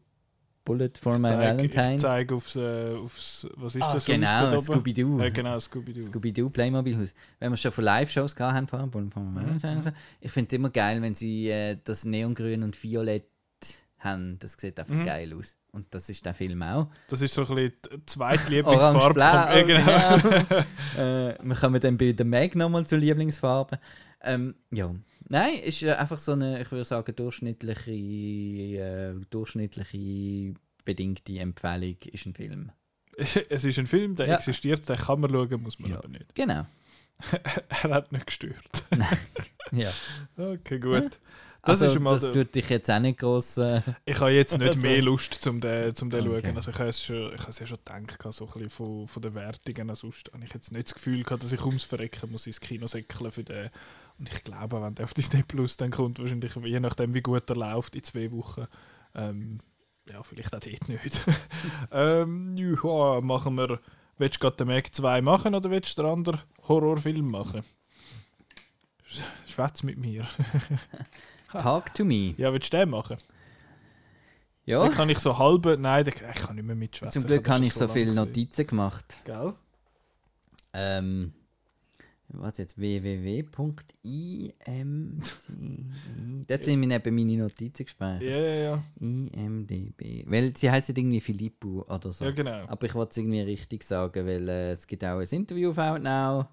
Bullet 0.66 0.90
for 1.00 1.18
My 1.18 1.28
Zeig, 1.28 1.38
Valentine. 1.38 1.94
ich 1.94 2.00
zeige 2.02 2.34
aufs, 2.34 2.56
äh, 2.56 2.94
aufs, 3.02 3.46
was 3.56 3.74
ist 3.74 3.82
Ah, 3.82 3.94
das? 3.94 4.04
genau? 4.04 4.60
Scooby-Doo. 4.60 5.20
Äh, 5.20 5.30
genau, 5.30 5.58
Scooby-Doo. 5.58 6.02
Scooby-Doo 6.02 6.50
Playmobil-Haus. 6.50 7.14
Wenn 7.38 7.52
wir 7.52 7.56
schon 7.56 7.72
von 7.72 7.84
Live-Shows 7.84 8.36
gehabt 8.36 8.54
haben, 8.54 8.68
vorhin, 8.68 8.90
Bullet 8.90 9.10
for 9.10 9.22
My 9.22 9.36
Valentine, 9.40 9.76
und 9.76 9.82
so, 9.84 9.90
ich 10.20 10.30
finde 10.30 10.48
es 10.48 10.52
immer 10.58 10.68
geil, 10.70 11.00
wenn 11.00 11.14
sie 11.14 11.48
äh, 11.48 11.78
das 11.82 12.04
Neongrün 12.04 12.62
und 12.62 12.82
Violett 12.82 13.24
haben. 14.00 14.38
Das 14.40 14.52
sieht 14.58 14.78
einfach 14.78 14.94
Mhm. 14.94 15.04
geil 15.04 15.32
aus. 15.34 15.56
Und 15.72 15.86
das 15.94 16.08
ist 16.10 16.24
der 16.26 16.34
Film 16.34 16.62
auch. 16.62 16.88
Das 17.08 17.22
ist 17.22 17.34
so 17.34 17.42
ein 17.46 17.54
bisschen 17.54 17.72
die 17.92 18.06
zweite 18.06 18.50
Lieblingsfarbe. 18.50 19.20
Vom- 19.20 19.56
äh, 19.58 19.64
genau. 19.64 20.18
genau. 20.18 20.60
äh, 20.98 21.34
wir 21.42 21.56
kommen 21.56 21.80
dann 21.80 21.96
bei 21.96 22.12
der 22.12 22.26
Meg 22.26 22.54
nochmal 22.56 22.86
zur 22.86 22.98
Lieblingsfarbe. 22.98 23.78
Ähm, 24.22 24.54
ja. 24.70 24.94
Nein, 25.28 25.54
ist 25.58 25.82
äh, 25.82 25.92
einfach 25.92 26.18
so 26.18 26.32
eine, 26.32 26.62
ich 26.62 26.70
würde 26.70 26.84
sagen, 26.84 27.14
durchschnittliche, 27.16 27.90
äh, 27.92 29.14
durchschnittliche 29.30 30.54
bedingte 30.84 31.38
Empfehlung 31.38 31.96
ist 32.12 32.26
ein 32.26 32.34
Film. 32.34 32.70
es 33.16 33.64
ist 33.64 33.78
ein 33.78 33.86
Film, 33.86 34.14
der 34.14 34.28
Ja. 34.28 34.34
existiert, 34.36 34.88
den 34.88 34.96
kann 34.96 35.20
man 35.20 35.30
schauen, 35.30 35.62
muss 35.62 35.78
man 35.78 35.90
Ja. 35.90 35.98
aber 35.98 36.08
nicht. 36.08 36.34
Genau. 36.34 36.66
er 37.82 37.90
hat 37.90 38.12
nicht 38.12 38.26
gestört. 38.26 38.84
Ja. 39.72 39.90
Okay, 40.36 40.78
gut. 40.78 41.18
Das 41.62 41.82
also, 41.82 41.86
ist 41.86 41.94
schon 41.94 42.04
mal 42.04 42.20
das 42.20 42.30
tut 42.30 42.54
dich 42.54 42.68
jetzt 42.68 42.88
auch 42.88 43.00
nicht 43.00 43.18
groß. 43.18 43.56
Äh, 43.58 43.82
Ich 44.04 44.20
habe 44.20 44.30
jetzt 44.30 44.56
nicht 44.56 44.80
mehr 44.80 45.02
Lust, 45.02 45.34
zum 45.34 45.60
den, 45.60 45.92
zum 45.92 46.08
den 46.08 46.28
Okay. 46.28 46.40
schauen. 46.46 46.56
Also 46.56 46.70
ich 46.70 46.78
habe 46.78 46.88
es 46.90 47.02
schon, 47.02 47.34
ich 47.34 47.40
habe 47.40 47.50
es 47.50 47.58
ja 47.58 47.66
schon 47.66 47.78
gedacht, 47.78 48.32
so 48.32 48.44
ein 48.46 48.52
bisschen 48.52 48.70
von, 48.70 49.08
von 49.08 49.22
den 49.22 49.34
Wertungen 49.34 49.90
an 49.90 49.96
sonst 49.96 50.30
habe 50.32 50.44
ich 50.44 50.54
jetzt 50.54 50.70
nicht 50.70 50.86
das 50.86 50.94
Gefühl 50.94 51.24
gehabt, 51.24 51.42
dass 51.42 51.50
ich 51.50 51.60
ums 51.64 51.82
Verrecken 51.82 52.30
muss 52.30 52.46
ins 52.46 52.60
Kino 52.60 52.86
säckeln 52.86 53.32
für 53.32 53.42
den. 53.42 53.70
Und 54.18 54.32
ich 54.32 54.44
glaube, 54.44 54.80
wenn 54.82 54.94
der 54.94 55.04
auf 55.04 55.14
Disney 55.14 55.42
Plus 55.42 55.76
dann 55.76 55.90
kommt, 55.90 56.18
wahrscheinlich, 56.18 56.54
je 56.54 56.80
nachdem 56.80 57.12
wie 57.14 57.20
gut 57.20 57.48
er 57.50 57.56
läuft, 57.56 57.94
in 57.94 58.04
zwei 58.04 58.30
Wochen, 58.32 58.66
ähm, 59.14 59.60
ja, 60.08 60.22
vielleicht 60.22 60.54
auch 60.54 60.60
dort 60.60 60.88
nicht. 60.88 61.20
ähm, 61.90 62.56
ja, 62.56 63.20
machen 63.20 63.56
wir, 63.56 63.80
willst 64.18 64.36
du 64.36 64.40
gerade 64.40 64.56
den 64.56 64.68
Mac 64.68 64.94
2 64.94 65.20
machen 65.20 65.54
oder 65.54 65.70
willst 65.70 65.98
du 65.98 66.02
den 66.02 66.10
anderen 66.12 66.40
Horrorfilm 66.66 67.26
machen? 67.30 67.62
Sch- 69.08 69.22
Schwätz 69.46 69.82
mit 69.82 69.98
mir. 69.98 70.26
Talk 71.52 71.92
to 71.94 72.04
me. 72.04 72.34
Ja, 72.38 72.52
willst 72.52 72.72
du 72.72 72.76
den 72.78 72.90
machen? 72.90 73.16
Ja. 74.64 74.80
Dann 74.82 74.92
kann 74.92 75.08
ich 75.10 75.18
so 75.18 75.38
halbe. 75.38 75.76
Nein, 75.78 76.06
ich 76.06 76.14
kann 76.14 76.56
nicht 76.56 76.64
mehr 76.64 76.74
mitschwätzen. 76.74 77.20
Zum 77.22 77.28
Glück 77.28 77.48
habe 77.48 77.64
ich 77.64 77.72
so 77.72 77.86
viele 77.88 78.12
lange 78.12 78.30
gesehen. 78.30 78.42
Notizen 78.42 78.66
gemacht. 78.66 79.22
Gell? 79.24 79.54
Ähm, 80.72 81.32
was 82.28 82.58
jetzt? 82.58 82.78
www.imdb. 82.78 83.52
Dort 86.48 86.64
sind 86.64 86.80
mir 86.80 86.94
eben 86.96 87.14
meine 87.14 87.36
Notizen 87.36 87.84
gespeichert. 87.84 88.22
Ja, 88.22 88.36
ja, 88.38 88.54
ja. 88.54 88.82
IMDB. 89.00 90.24
Weil 90.26 90.56
sie 90.56 90.70
heißen 90.70 90.94
irgendwie 90.96 91.20
Filippo 91.20 91.84
oder 91.88 92.12
so. 92.12 92.24
Ja, 92.24 92.30
genau. 92.30 92.64
Aber 92.66 92.86
ich 92.86 92.94
wollte 92.94 93.10
es 93.10 93.16
irgendwie 93.18 93.40
richtig 93.40 93.84
sagen, 93.84 94.26
weil 94.26 94.48
äh, 94.48 94.70
es 94.72 94.86
gibt 94.86 95.04
auch 95.04 95.18
ein 95.18 95.26
Interview 95.28 95.70
auf 95.70 95.78
Outnow. 95.78 96.46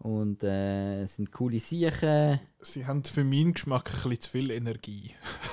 Und 0.00 0.44
äh, 0.44 1.02
es 1.02 1.16
sind 1.16 1.32
coole 1.32 1.58
Sachen. 1.58 2.38
Sie 2.62 2.86
haben 2.86 3.02
für 3.02 3.24
meinen 3.24 3.52
Geschmack 3.52 3.90
ein 3.90 3.94
bisschen 4.10 4.20
zu 4.20 4.30
viel 4.30 4.50
Energie. 4.52 5.10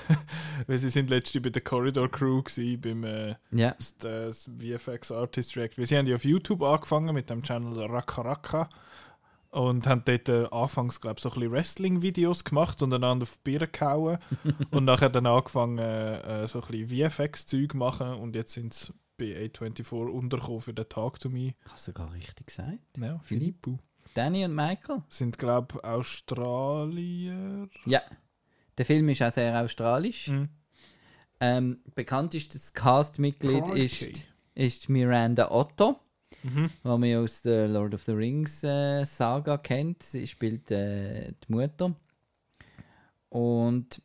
Weil 0.68 0.78
sie 0.78 0.92
sind 0.92 1.10
letztens 1.10 1.42
bei 1.42 1.50
der 1.50 1.64
Corridor 1.64 2.12
Crew 2.12 2.44
gewesen, 2.44 2.80
beim 2.80 3.04
äh, 3.06 3.36
Ja. 3.52 3.72
das, 3.76 3.98
das 3.98 4.50
VFX 4.60 5.12
Artist 5.12 5.58
React. 5.58 5.80
Weil 5.80 5.88
sie 5.88 5.98
haben 5.98 6.06
ja 6.06 6.14
auf 6.14 6.26
YouTube 6.26 6.62
angefangen 6.62 7.16
mit 7.16 7.28
dem 7.32 7.42
Channel 7.42 7.86
Raka 7.86 8.22
Raka 8.22 8.70
und 9.56 9.88
haben 9.88 10.02
dort 10.04 10.28
äh, 10.28 10.48
anfangs, 10.52 11.00
glaube 11.00 11.16
ich, 11.18 11.24
so 11.24 11.30
ein 11.30 11.36
bisschen 11.36 11.52
Wrestling-Videos 11.52 12.44
gemacht 12.44 12.82
und 12.82 12.94
einander 12.94 13.24
auf 13.24 13.38
die 13.38 13.52
Birne 13.52 13.70
gehauen 13.70 14.18
und 14.72 14.84
nachher 14.84 15.10
dann 15.10 15.26
angefangen, 15.26 15.78
äh, 15.78 16.44
äh, 16.44 16.48
so 16.48 16.62
ein 16.62 16.68
bisschen 16.68 17.10
VFX-Zeug 17.10 17.74
machen 17.74 18.16
und 18.16 18.36
jetzt 18.36 18.52
sind 18.52 18.74
sie 18.74 18.94
bei 19.18 19.46
A24 19.46 20.10
untergekommen 20.10 20.60
für 20.60 20.74
den 20.74 20.90
Talk 20.90 21.20
to 21.20 21.30
Me. 21.30 21.54
Hast 21.70 21.88
du 21.88 21.92
sogar 21.92 22.12
richtig 22.12 22.48
gesagt? 22.48 22.80
Ja, 22.98 23.18
Filippo. 23.20 23.80
Danny 24.14 24.44
und 24.44 24.54
Michael? 24.54 25.04
sind, 25.08 25.38
glaube 25.38 25.76
ich, 25.76 25.84
Australier. 25.86 27.70
Ja. 27.86 28.02
Der 28.78 28.86
Film 28.86 29.08
ist 29.08 29.24
auch 29.24 29.32
sehr 29.32 29.62
australisch. 29.64 30.28
Mhm. 30.28 30.50
Ähm, 31.40 31.80
bekanntestes 31.96 32.74
Castmitglied 32.74 33.64
Crikey. 33.64 33.86
ist, 33.86 34.28
ist 34.54 34.90
Miranda 34.90 35.50
Otto. 35.50 36.00
Mhm. 36.46 36.70
die 36.84 37.00
man 37.00 37.10
ja 37.10 37.20
aus 37.22 37.42
der 37.42 37.68
Lord 37.68 37.94
of 37.94 38.04
the 38.04 38.12
Rings 38.12 38.64
äh, 38.64 39.04
Saga 39.06 39.58
kennt. 39.58 40.04
Sie 40.04 40.28
spielt 40.28 40.70
äh, 40.72 41.32
die 41.48 41.52
Mutter. 41.54 41.96
Und 43.30 44.02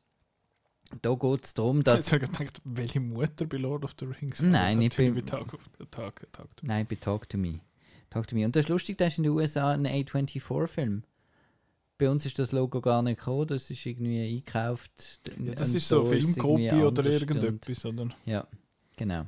da 1.03 1.15
geht 1.15 1.45
es 1.45 1.55
darum, 1.55 1.85
dass. 1.85 1.99
Jetzt 2.01 2.13
habe 2.13 2.25
ich 2.25 2.33
gedacht, 2.33 2.61
welche 2.65 3.01
Mutter 3.01 3.47
bei 3.47 3.59
Lord 3.59 3.85
of 3.85 3.95
the 3.99 4.07
Rings? 4.07 4.41
Nein, 4.43 4.79
nicht 4.79 4.97
bei- 4.97 5.11
bei 5.11 5.21
Tag, 5.21 5.55
auf, 5.55 5.61
Tag, 5.91 6.21
Tag, 6.33 6.33
Tag. 6.33 6.49
Nein, 6.63 6.87
bei 6.89 6.97
Talk 6.97 7.29
to 7.29 7.39
Me. 7.39 7.61
Talk 8.11 8.27
to 8.27 8.35
Me. 8.35 8.45
Und 8.45 8.57
das 8.57 8.65
ist 8.65 8.69
lustig, 8.69 8.99
das 8.99 9.13
ist 9.13 9.19
in 9.19 9.25
den 9.25 9.33
USA 9.33 9.71
ein 9.73 9.87
A24-Film. 9.87 11.05
Bei 11.97 12.09
uns 12.11 12.25
ist 12.27 12.39
das 12.39 12.51
Logo 12.51 12.81
gar 12.81 13.03
nicht 13.03 13.19
gekommen, 13.19 13.47
das 13.49 13.71
ist 13.71 13.85
irgendwie 13.85 14.21
eingekauft. 14.27 15.21
Ja, 15.39 15.53
das 15.55 15.75
ist 15.75 15.87
so 15.87 16.03
es 16.03 16.09
Filmkopie 16.09 16.73
oder 16.73 17.05
irgendetwas, 17.05 17.85
oder? 17.85 18.09
Ja, 18.25 18.47
genau. 18.97 19.27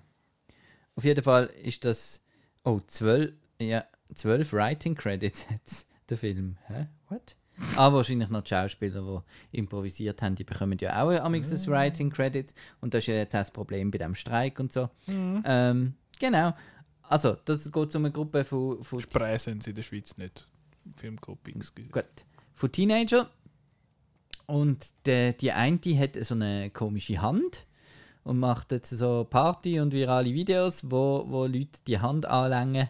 Auf 0.97 1.05
jeden 1.05 1.23
Fall 1.23 1.47
ist 1.63 1.85
das. 1.85 2.22
Oh, 2.65 2.81
zwölf. 2.87 3.33
Ja, 3.59 3.85
zwölf 4.15 4.53
Writing 4.53 4.95
Credits 4.95 5.49
hat 5.49 5.61
der 6.09 6.17
Film. 6.17 6.57
Hä? 6.67 6.87
What? 7.09 7.37
Ah, 7.77 7.93
wahrscheinlich 7.93 8.29
noch 8.29 8.43
die 8.43 8.49
Schauspieler, 8.49 9.23
die 9.53 9.59
improvisiert 9.59 10.23
haben, 10.23 10.35
die 10.35 10.45
bekommen 10.45 10.79
ja 10.81 11.03
auch 11.03 11.11
ein 11.11 11.43
das 11.43 11.69
Writing 11.69 12.11
Credit. 12.11 12.53
Und 12.81 12.95
das 12.95 13.01
ist 13.01 13.07
ja 13.09 13.15
jetzt 13.15 13.35
auch 13.35 13.41
das 13.41 13.51
Problem 13.51 13.91
bei 13.91 13.99
dem 13.99 14.15
Streik 14.15 14.59
und 14.59 14.73
so. 14.73 14.89
Ähm, 15.45 15.95
genau. 16.19 16.55
Also, 17.03 17.37
das 17.45 17.71
geht 17.71 17.95
um 17.95 18.05
eine 18.05 18.13
Gruppe 18.13 18.45
von, 18.45 18.83
von 18.83 19.01
Spray 19.01 19.39
sind 19.39 19.63
sie 19.63 19.71
in 19.71 19.77
der 19.77 19.83
Schweiz 19.83 20.17
nicht. 20.17 20.49
Excuse. 21.45 21.89
Gut. 21.91 22.05
Von 22.55 22.73
Teenager. 22.73 23.31
Und 24.47 24.93
der, 25.07 25.35
die 25.35 25.53
eine 25.53 25.79
hat 25.99 26.17
so 26.25 26.35
eine 26.35 26.71
komische 26.71 27.21
Hand 27.21 27.67
und 28.25 28.39
macht 28.39 28.73
jetzt 28.73 28.91
so 28.91 29.27
Party 29.29 29.81
und 29.81 29.93
virale 29.93 30.33
Videos, 30.33 30.91
wo, 30.91 31.25
wo 31.27 31.47
Leute 31.47 31.81
die 31.87 31.99
Hand 31.99 32.25
anlängen. 32.27 32.89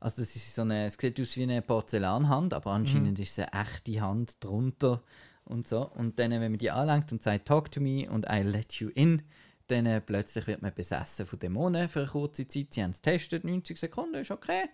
Also 0.00 0.22
das 0.22 0.34
ist 0.34 0.54
so 0.54 0.62
eine, 0.62 0.86
es 0.86 0.94
sieht 0.94 1.20
aus 1.20 1.36
wie 1.36 1.44
eine 1.44 1.62
Porzellanhand, 1.62 2.54
aber 2.54 2.72
anscheinend 2.72 3.18
ist 3.20 3.38
es 3.38 3.46
eine 3.46 3.62
echte 3.62 4.00
Hand 4.00 4.42
drunter 4.42 5.02
und 5.44 5.68
so. 5.68 5.88
Und 5.90 6.18
dann, 6.18 6.32
wenn 6.32 6.50
man 6.52 6.58
die 6.58 6.70
anlenkt 6.70 7.12
und 7.12 7.22
sagt 7.22 7.46
Talk 7.46 7.70
to 7.70 7.80
me 7.80 8.10
und 8.10 8.26
I 8.28 8.42
let 8.42 8.74
you 8.74 8.88
in, 8.94 9.22
dann 9.68 9.86
äh, 9.86 10.00
plötzlich 10.00 10.46
wird 10.46 10.62
man 10.62 10.74
besessen 10.74 11.24
von 11.24 11.38
Dämonen 11.38 11.88
für 11.88 12.00
eine 12.00 12.08
kurze 12.08 12.46
Zeit. 12.48 12.74
Sie 12.74 12.82
haben 12.82 12.90
es 12.90 13.00
getestet, 13.00 13.44
90 13.44 13.78
Sekunden 13.78 14.16
ist 14.16 14.30
okay. 14.30 14.64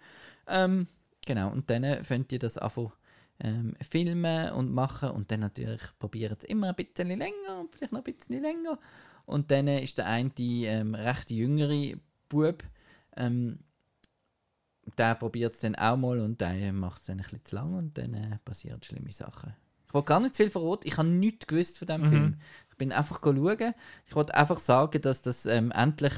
Ähm, 0.47 0.89
genau, 1.27 1.51
und 1.51 1.69
dann 1.69 1.85
äh, 1.85 2.03
fängt 2.03 2.33
ihr 2.33 2.39
das 2.39 2.57
einfach 2.57 2.97
ähm, 3.41 3.75
filmen 3.89 4.51
und 4.53 4.73
machen 4.73 5.11
und 5.11 5.31
dann 5.31 5.41
natürlich 5.41 5.83
probieren 5.99 6.37
es 6.39 6.45
immer 6.45 6.71
ein 6.71 6.75
bisschen 6.75 7.09
länger 7.09 7.61
und 7.61 7.75
vielleicht 7.75 7.93
noch 7.93 8.01
ein 8.01 8.15
bisschen 8.15 8.43
länger. 8.43 8.79
Und 9.29 9.51
dann 9.51 9.69
ist 9.69 9.99
der 9.99 10.07
eine 10.07 10.33
ähm, 10.39 10.95
recht 10.95 11.31
jüngere 11.31 11.99
Bub, 12.31 12.65
ähm, 13.15 13.59
der 14.97 15.15
probiert 15.17 15.55
es 15.55 15.61
dann 15.61 15.75
auch 15.75 15.99
mal 15.99 16.19
und 16.19 16.41
der 16.41 16.73
macht 16.73 17.01
es 17.01 17.07
dann 17.07 17.19
ein 17.19 17.23
bisschen 17.23 17.45
zu 17.45 17.57
lang 17.57 17.75
und 17.75 17.99
dann 17.99 18.15
äh, 18.15 18.39
passieren 18.43 18.83
schlimme 18.83 19.13
Sachen. 19.13 19.55
Ich 19.87 19.93
wollte 19.93 20.07
gar 20.07 20.21
nicht 20.21 20.35
zu 20.35 20.43
viel 20.45 20.51
verraten, 20.51 20.89
ich 20.89 20.97
habe 20.97 21.09
nichts 21.09 21.47
gewusst 21.47 21.79
von 21.79 21.87
diesem 21.87 22.03
Mhm. 22.03 22.07
Film. 22.07 22.37
Ich 22.71 22.77
bin 22.79 22.91
einfach 22.91 23.21
schauen. 23.23 23.75
Ich 24.07 24.17
wollte 24.17 24.35
einfach 24.35 24.59
sagen, 24.59 25.01
dass 25.03 25.21
das 25.21 25.45
ähm, 25.45 25.73
endlich, 25.73 26.15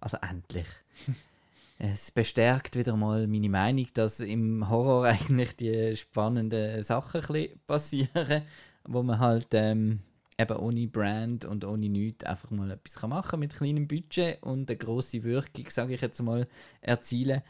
also 0.00 0.18
endlich, 0.18 0.66
es 1.78 2.12
bestärkt 2.12 2.76
wieder 2.76 2.96
mal 2.96 3.26
meine 3.26 3.48
Meinung, 3.48 3.88
dass 3.94 4.20
im 4.20 4.68
Horror 4.68 5.04
eigentlich 5.06 5.56
die 5.56 5.96
spannenden 5.96 6.84
Sachen 6.84 7.20
ein 7.22 7.26
bisschen 7.26 7.60
passieren, 7.66 8.42
wo 8.84 9.02
man 9.02 9.18
halt 9.18 9.48
ähm, 9.52 10.00
eben 10.38 10.56
ohne 10.56 10.88
Brand 10.88 11.44
und 11.44 11.64
ohne 11.64 11.88
nichts 11.88 12.24
einfach 12.24 12.50
mal 12.50 12.70
etwas 12.70 12.94
kann 12.94 13.10
machen 13.10 13.40
mit 13.40 13.54
kleinem 13.54 13.86
Budget 13.86 14.42
und 14.42 14.70
eine 14.70 14.78
grosse 14.78 15.22
Wirkung, 15.22 15.66
sage 15.68 15.94
ich 15.94 16.00
jetzt 16.00 16.22
mal, 16.22 16.46
erzielen. 16.80 17.42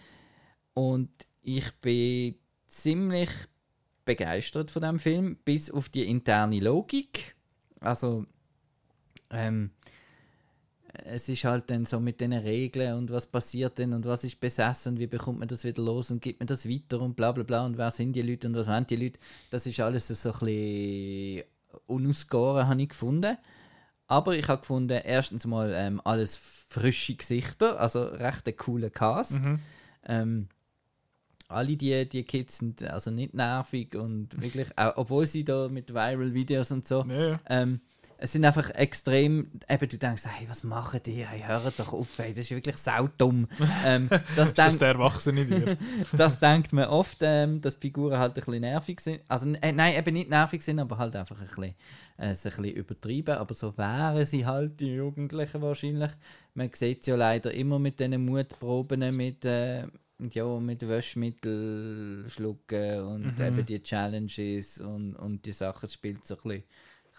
Und 0.74 1.10
ich 1.42 1.70
bin 1.80 2.36
ziemlich 2.68 3.30
begeistert 4.04 4.70
von 4.70 4.82
dem 4.82 4.98
Film, 4.98 5.36
bis 5.44 5.70
auf 5.70 5.88
die 5.88 6.08
interne 6.08 6.60
Logik. 6.60 7.36
Also, 7.80 8.26
ähm, 9.30 9.70
es 11.04 11.28
ist 11.28 11.44
halt 11.44 11.70
dann 11.70 11.84
so 11.84 12.00
mit 12.00 12.20
den 12.20 12.32
Regeln 12.32 12.94
und 12.94 13.10
was 13.10 13.26
passiert 13.26 13.78
denn 13.78 13.92
und 13.94 14.04
was 14.04 14.24
ist 14.24 14.40
besessen 14.40 14.98
wie 14.98 15.06
bekommt 15.06 15.38
man 15.38 15.48
das 15.48 15.64
wieder 15.64 15.82
los 15.82 16.10
und 16.10 16.20
gibt 16.20 16.40
man 16.40 16.46
das 16.46 16.68
weiter 16.68 17.00
und 17.00 17.16
bla 17.16 17.32
bla 17.32 17.44
bla 17.44 17.64
und 17.64 17.78
wer 17.78 17.90
sind 17.90 18.14
die 18.14 18.22
Leute 18.22 18.46
und 18.46 18.54
was 18.54 18.66
wollen 18.68 18.86
die 18.86 18.96
Leute. 18.96 19.18
Das 19.50 19.66
ist 19.66 19.80
alles 19.80 20.08
so 20.08 20.32
ein 20.32 20.38
bisschen 20.40 21.44
unausgegoren, 21.86 22.68
habe 22.68 22.82
ich 22.82 22.88
gefunden. 22.90 23.36
Aber 24.06 24.36
ich 24.36 24.48
habe 24.48 24.60
gefunden, 24.60 25.00
erstens 25.04 25.46
mal 25.46 25.72
ähm, 25.74 26.00
alles 26.04 26.36
frische 26.68 27.14
Gesichter, 27.14 27.80
also 27.80 28.04
recht 28.04 28.46
ein 28.46 28.56
cooler 28.56 28.90
Cast. 28.90 29.40
Mhm. 29.44 29.58
Ähm, 30.04 30.48
alle 31.48 31.76
die, 31.76 32.08
die 32.08 32.24
Kids 32.24 32.58
sind 32.58 32.82
also 32.82 33.10
nicht 33.10 33.34
nervig 33.34 33.94
und 33.94 34.40
wirklich, 34.40 34.68
auch, 34.76 34.96
obwohl 34.96 35.26
sie 35.26 35.44
da 35.44 35.68
mit 35.68 35.92
Viral-Videos 35.94 36.72
und 36.72 36.86
so, 36.86 37.04
Ja, 37.04 37.28
ja. 37.30 37.40
ähm, 37.48 37.80
es 38.18 38.32
sind 38.32 38.44
einfach 38.44 38.70
extrem, 38.70 39.50
eben 39.68 39.88
du 39.88 39.98
denkst, 39.98 40.22
hey, 40.26 40.48
was 40.48 40.62
machen 40.62 41.00
die, 41.04 41.26
hey, 41.26 41.42
hört 41.44 41.78
doch 41.78 41.92
auf, 41.92 42.06
hey, 42.18 42.30
das 42.30 42.38
ist 42.38 42.50
wirklich 42.52 42.76
saudumm. 42.76 43.48
ähm, 43.84 44.08
das, 44.36 44.50
Ist 44.50 44.58
das 44.58 44.68
denk, 44.68 44.78
der 44.78 44.88
Erwachsene 44.88 45.44
dir? 45.44 45.76
das 46.16 46.38
denkt 46.38 46.72
man 46.72 46.84
oft, 46.88 47.18
ähm, 47.22 47.60
dass 47.60 47.74
Figuren 47.74 48.18
halt 48.18 48.32
ein 48.32 48.34
bisschen 48.34 48.60
nervig 48.60 49.00
sind. 49.00 49.22
Also 49.26 49.52
äh, 49.60 49.72
nein, 49.72 49.96
eben 49.96 50.14
nicht 50.14 50.30
nervig 50.30 50.62
sind, 50.62 50.78
aber 50.78 50.98
halt 50.98 51.16
einfach 51.16 51.40
ein 51.40 51.46
bisschen, 51.48 51.64
äh, 51.64 51.74
ein 52.18 52.30
bisschen 52.30 52.64
übertrieben. 52.64 53.34
Aber 53.36 53.54
so 53.54 53.76
wären 53.76 54.24
sie 54.26 54.46
halt, 54.46 54.78
die 54.78 54.94
Jugendlichen 54.94 55.60
wahrscheinlich. 55.60 56.12
Man 56.54 56.70
sieht 56.72 57.00
es 57.00 57.06
ja 57.08 57.16
leider 57.16 57.52
immer 57.52 57.80
mit 57.80 57.98
diesen 57.98 58.24
Mutproben, 58.24 59.16
mit, 59.16 59.44
äh, 59.44 59.86
ja, 60.30 60.60
mit 60.60 60.88
Waschmittel 60.88 62.24
schlucken 62.28 63.00
und 63.02 63.38
Mhm. 63.38 63.44
eben 63.44 63.66
die 63.66 63.82
Challenges 63.82 64.80
und, 64.80 65.16
und 65.16 65.44
die 65.44 65.52
Sachen, 65.52 65.88
spielt 65.88 66.24
so 66.24 66.36
ein 66.36 66.40
bisschen, 66.42 66.62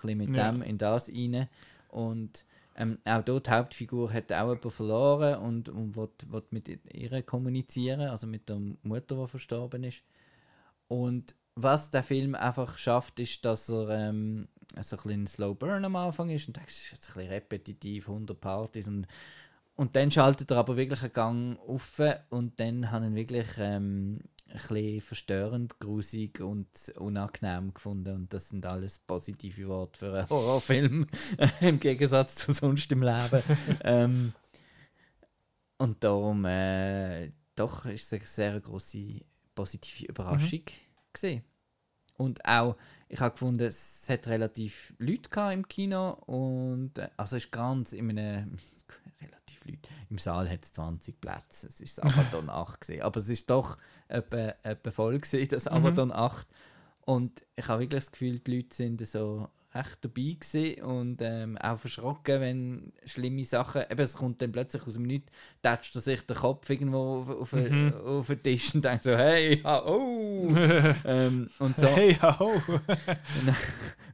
bisschen 0.04 0.18
mit 0.20 0.36
Ja. 0.38 0.52
dem 0.52 0.62
in 0.62 0.78
das 0.78 1.10
rein. 1.10 1.48
Und 1.90 2.46
ähm, 2.76 2.98
auch 3.06 3.22
dort 3.24 3.48
die 3.48 3.52
Hauptfigur 3.52 4.12
hat 4.12 4.32
auch 4.32 4.48
jemanden 4.48 4.72
verloren 4.72 5.38
und, 5.40 5.70
und 5.70 5.96
will, 5.96 6.10
will 6.28 6.44
mit 6.52 6.68
ihr 6.94 7.22
kommunizieren, 7.24 8.02
also 8.02 8.26
mit 8.28 8.50
der 8.50 8.60
Mutter, 8.84 9.16
die 9.16 9.28
verstorben 9.28 9.84
ist. 9.84 10.02
Und 10.88 11.36
was 11.56 11.92
der 11.92 12.04
Film 12.04 12.34
einfach 12.36 12.78
schafft, 12.78 13.20
ist, 13.20 13.46
dass 13.46 13.70
er 13.70 13.90
ähm, 13.90 14.48
so 14.82 14.96
ein 14.96 15.04
bisschen 15.04 15.28
Slow 15.28 15.54
Burn 15.54 15.86
am 15.86 15.96
Anfang 15.96 16.30
ist 16.32 16.48
und 16.48 16.58
denkst, 16.58 16.74
es 16.74 16.84
ist 16.86 16.92
jetzt 16.94 17.10
ein 17.10 17.14
bisschen 17.16 17.32
repetitiv, 17.32 18.08
100 18.10 18.40
Partys 18.42 18.88
und, 18.88 19.06
und 19.76 19.96
dann 19.96 20.10
schaltet 20.10 20.50
er 20.50 20.58
aber 20.58 20.76
wirklich 20.78 21.04
einen 21.04 21.14
Gang 21.14 21.60
auf 21.68 22.02
und 22.32 22.60
dann 22.60 22.90
habe 22.92 23.06
ich 23.06 23.12
ihn 23.12 23.16
wirklich 23.16 23.48
ähm, 23.60 24.16
ein 24.16 24.30
bisschen 24.54 25.02
verstörend, 25.02 25.80
grusig 25.80 26.40
und 26.42 26.68
unangenehm 26.98 27.74
gefunden 27.74 28.16
und 28.16 28.34
das 28.34 28.50
sind 28.50 28.66
alles 28.66 29.00
positive 29.00 29.68
Worte 29.68 30.00
für 30.00 30.14
einen 30.14 30.30
Horrorfilm 30.30 31.08
im 31.62 31.80
Gegensatz 31.80 32.36
zu 32.36 32.52
sonst 32.52 32.92
im 32.92 33.04
Leben. 33.04 33.44
ähm, 33.84 34.34
und 35.78 36.04
darum, 36.04 36.46
äh, 36.46 37.30
doch, 37.56 37.86
ist 37.86 38.06
es 38.06 38.14
eine 38.14 38.26
sehr 38.26 38.62
große 38.62 39.22
positive 39.56 40.06
Überraschung 40.06 40.62
gesehen. 41.12 41.44
Und 42.16 42.46
auch, 42.46 42.78
ich 43.10 43.20
habe 43.20 43.34
gefunden, 43.34 43.66
es 43.66 44.08
hat 44.08 44.28
relativ 44.28 44.94
Leute 44.98 45.30
im 45.52 45.68
Kino 45.68 46.12
und 46.26 46.98
äh, 46.98 47.10
also 47.18 47.36
ist 47.36 47.52
ganz 47.52 47.94
in 47.94 48.12
einem 48.12 48.58
relativ 49.22 49.43
Leute. 49.66 49.90
Im 50.10 50.18
Saal 50.18 50.50
hat 50.50 50.64
es 50.64 50.72
20 50.74 51.20
Plätze. 51.20 51.68
Es 51.68 51.82
ist 51.82 51.98
das 51.98 52.06
Abaddon 52.06 52.50
8 52.50 52.82
gesehen, 52.82 53.02
aber 53.02 53.20
es 53.20 53.30
ist 53.30 53.50
doch 53.50 53.78
etwa, 54.08 54.54
etwa 54.64 54.92
voll 54.92 55.20
gesehen, 55.20 55.48
das 55.50 55.68
Abaddon 55.68 56.12
8. 56.12 56.48
Und 57.06 57.44
ich 57.56 57.68
habe 57.68 57.82
wirklich 57.82 58.04
das 58.04 58.12
Gefühl, 58.12 58.40
die 58.40 58.58
Leute 58.58 58.76
sind 58.76 59.06
so 59.06 59.50
recht 59.76 60.00
dabei 60.02 60.36
gewesen 60.40 60.82
und 60.84 61.18
ähm, 61.22 61.58
auch 61.58 61.80
verschrocken, 61.80 62.42
wenn 62.42 62.94
schlimme 63.06 63.44
Sachen, 63.44 63.84
eben 63.90 64.02
es 64.02 64.14
kommt 64.14 64.42
dann 64.42 64.52
plötzlich 64.52 64.86
aus 64.86 64.94
dem 64.94 65.04
Nichts, 65.04 65.32
tätscht 65.62 65.96
er 65.96 66.02
sich 66.02 66.26
den 66.26 66.36
Kopf 66.38 66.70
irgendwo 66.70 67.20
auf, 67.22 67.30
auf, 67.30 67.54
Mhm. 67.54 67.94
auf 68.06 68.28
den 68.28 68.44
Tisch 68.44 68.76
und 68.76 68.86
denkt 68.86 69.04
so, 69.04 69.12
hey, 69.18 69.62
ha, 69.64 69.84
oh! 69.86 70.54
ähm, 71.06 71.50
und 71.60 71.76
so, 71.78 71.88
Hey, 71.88 72.16
ho! 72.22 72.52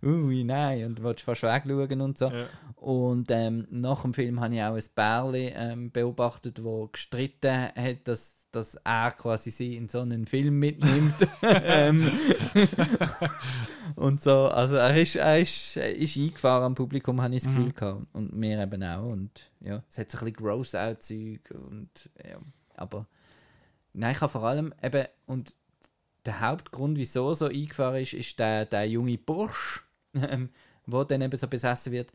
ui, 0.04 0.43
nein, 0.43 0.86
und 0.86 1.04
willst 1.04 1.24
fast 1.24 1.43
wegschauen 1.43 2.02
und 2.02 2.17
so. 2.17 2.30
ja. 2.30 2.45
Und 2.76 3.30
ähm, 3.32 3.67
nach 3.72 4.04
dem 4.04 4.13
Film 4.13 4.39
habe 4.39 4.56
ich 4.56 4.62
auch 4.63 4.76
ein 4.76 4.84
Bärli 4.95 5.52
ähm, 5.54 5.91
beobachtet, 5.91 6.63
wo 6.63 6.88
gestritten 6.88 7.67
hat, 7.76 7.98
dass, 8.08 8.36
dass 8.51 8.75
er 8.83 9.12
quasi 9.12 9.51
sie 9.51 9.75
in 9.77 9.89
so 9.89 9.99
einen 10.01 10.25
Film 10.25 10.59
mitnimmt. 10.59 11.15
ähm, 11.41 12.12
und 13.95 14.21
so, 14.23 14.47
also 14.47 14.75
er 14.75 14.95
ist, 14.95 15.15
er 15.15 15.39
ist, 15.39 15.77
er 15.77 15.95
ist 15.95 16.17
eingefahren 16.17 16.63
am 16.63 16.75
Publikum, 16.75 17.21
habe 17.21 17.35
ich 17.35 17.43
das 17.43 17.51
Gefühl 17.51 17.67
Mhm. 17.67 17.75
gehabt. 17.75 18.05
Und 18.13 18.33
mir 18.35 18.62
eben 18.62 18.83
auch. 18.83 19.12
Und 19.12 19.51
ja, 19.62 19.83
es 19.89 19.97
hat 19.97 20.12
so 20.12 20.17
ein 20.19 20.25
bisschen 20.25 20.45
Gross-Out-Zeug 20.45 21.39
und 21.51 21.89
ja, 22.27 22.38
aber 22.75 23.05
nein, 23.93 24.12
ich 24.12 24.21
habe 24.21 24.31
vor 24.31 24.43
allem 24.43 24.73
eben, 24.81 25.05
und 25.25 25.53
der 26.25 26.41
Hauptgrund, 26.41 26.97
wieso 26.97 27.29
er 27.29 27.35
so 27.35 27.45
eingefahren 27.45 28.01
ist, 28.01 28.13
ist 28.13 28.39
der, 28.39 28.65
der 28.65 28.88
junge 28.88 29.17
Bursch, 29.17 29.83
ähm, 30.15 30.49
wo 30.85 31.03
dann 31.03 31.21
eben 31.21 31.38
so 31.38 31.47
besessen 31.47 31.91
wird, 31.91 32.12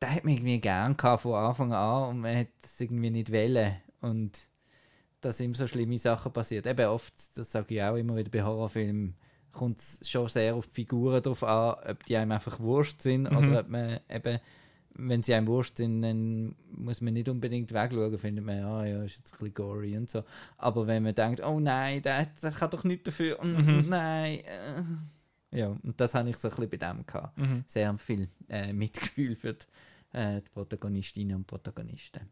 der 0.00 0.14
hat 0.16 0.24
mich 0.24 0.36
irgendwie 0.36 0.60
gern 0.60 0.96
gehabt 0.96 1.22
von 1.22 1.34
Anfang 1.34 1.72
an 1.72 2.08
und 2.10 2.18
man 2.20 2.36
hat 2.36 2.48
es 2.62 2.80
irgendwie 2.80 3.10
nicht 3.10 3.32
wollen. 3.32 3.76
Und 4.00 4.48
dass 5.22 5.40
ihm 5.40 5.54
so 5.54 5.66
schlimme 5.66 5.98
Sachen 5.98 6.32
passiert. 6.32 6.66
Eben 6.66 6.86
oft, 6.88 7.14
das 7.38 7.50
sage 7.50 7.74
ich 7.74 7.82
auch 7.82 7.96
immer 7.96 8.16
wieder 8.16 8.30
bei 8.30 8.42
Horrorfilmen, 8.42 9.14
kommt 9.52 9.78
es 9.80 10.00
schon 10.08 10.28
sehr 10.28 10.54
auf 10.54 10.66
die 10.66 10.74
Figuren 10.74 11.22
drauf 11.22 11.42
an, 11.44 11.76
ob 11.90 12.04
die 12.06 12.16
einem 12.16 12.32
einfach 12.32 12.58
wurscht 12.60 13.00
sind 13.02 13.30
Mhm. 13.30 13.36
oder 13.36 13.60
ob 13.60 13.68
man 13.68 14.00
eben, 14.08 14.38
wenn 14.94 15.22
sie 15.22 15.34
einem 15.34 15.46
wurscht 15.46 15.76
sind, 15.78 16.02
dann 16.02 16.54
muss 16.70 17.00
man 17.00 17.14
nicht 17.14 17.28
unbedingt 17.28 17.72
wegschauen, 17.72 18.18
findet 18.18 18.44
man, 18.44 18.62
ah 18.62 18.84
ja, 18.86 19.02
ist 19.04 19.18
jetzt 19.18 19.32
ein 19.34 19.38
bisschen 19.38 19.54
gory 19.54 19.96
und 19.96 20.08
so. 20.10 20.22
Aber 20.58 20.86
wenn 20.86 21.02
man 21.02 21.14
denkt, 21.14 21.40
oh 21.42 21.60
nein, 21.60 22.02
der, 22.02 22.26
der 22.42 22.50
kann 22.50 22.70
doch 22.70 22.84
nichts 22.84 23.04
dafür, 23.04 23.42
mm, 23.42 23.48
Mhm. 23.80 23.88
nein. 23.88 24.38
Äh. 24.40 25.58
Ja, 25.58 25.68
und 25.68 26.00
das 26.00 26.14
habe 26.14 26.30
ich 26.30 26.36
so 26.38 26.48
ein 26.48 26.54
bisschen 26.54 26.70
bei 26.70 26.76
dem 26.78 27.04
gehabt. 27.06 27.36
Mhm. 27.38 27.64
Sehr 27.66 27.96
viel 27.98 28.28
äh, 28.48 28.72
Mitgefühl 28.72 29.36
für 29.36 29.52
die, 29.54 30.16
äh, 30.18 30.40
die 30.40 30.48
Protagonistinnen 30.48 31.36
und 31.36 31.46
Protagonisten. 31.46 32.22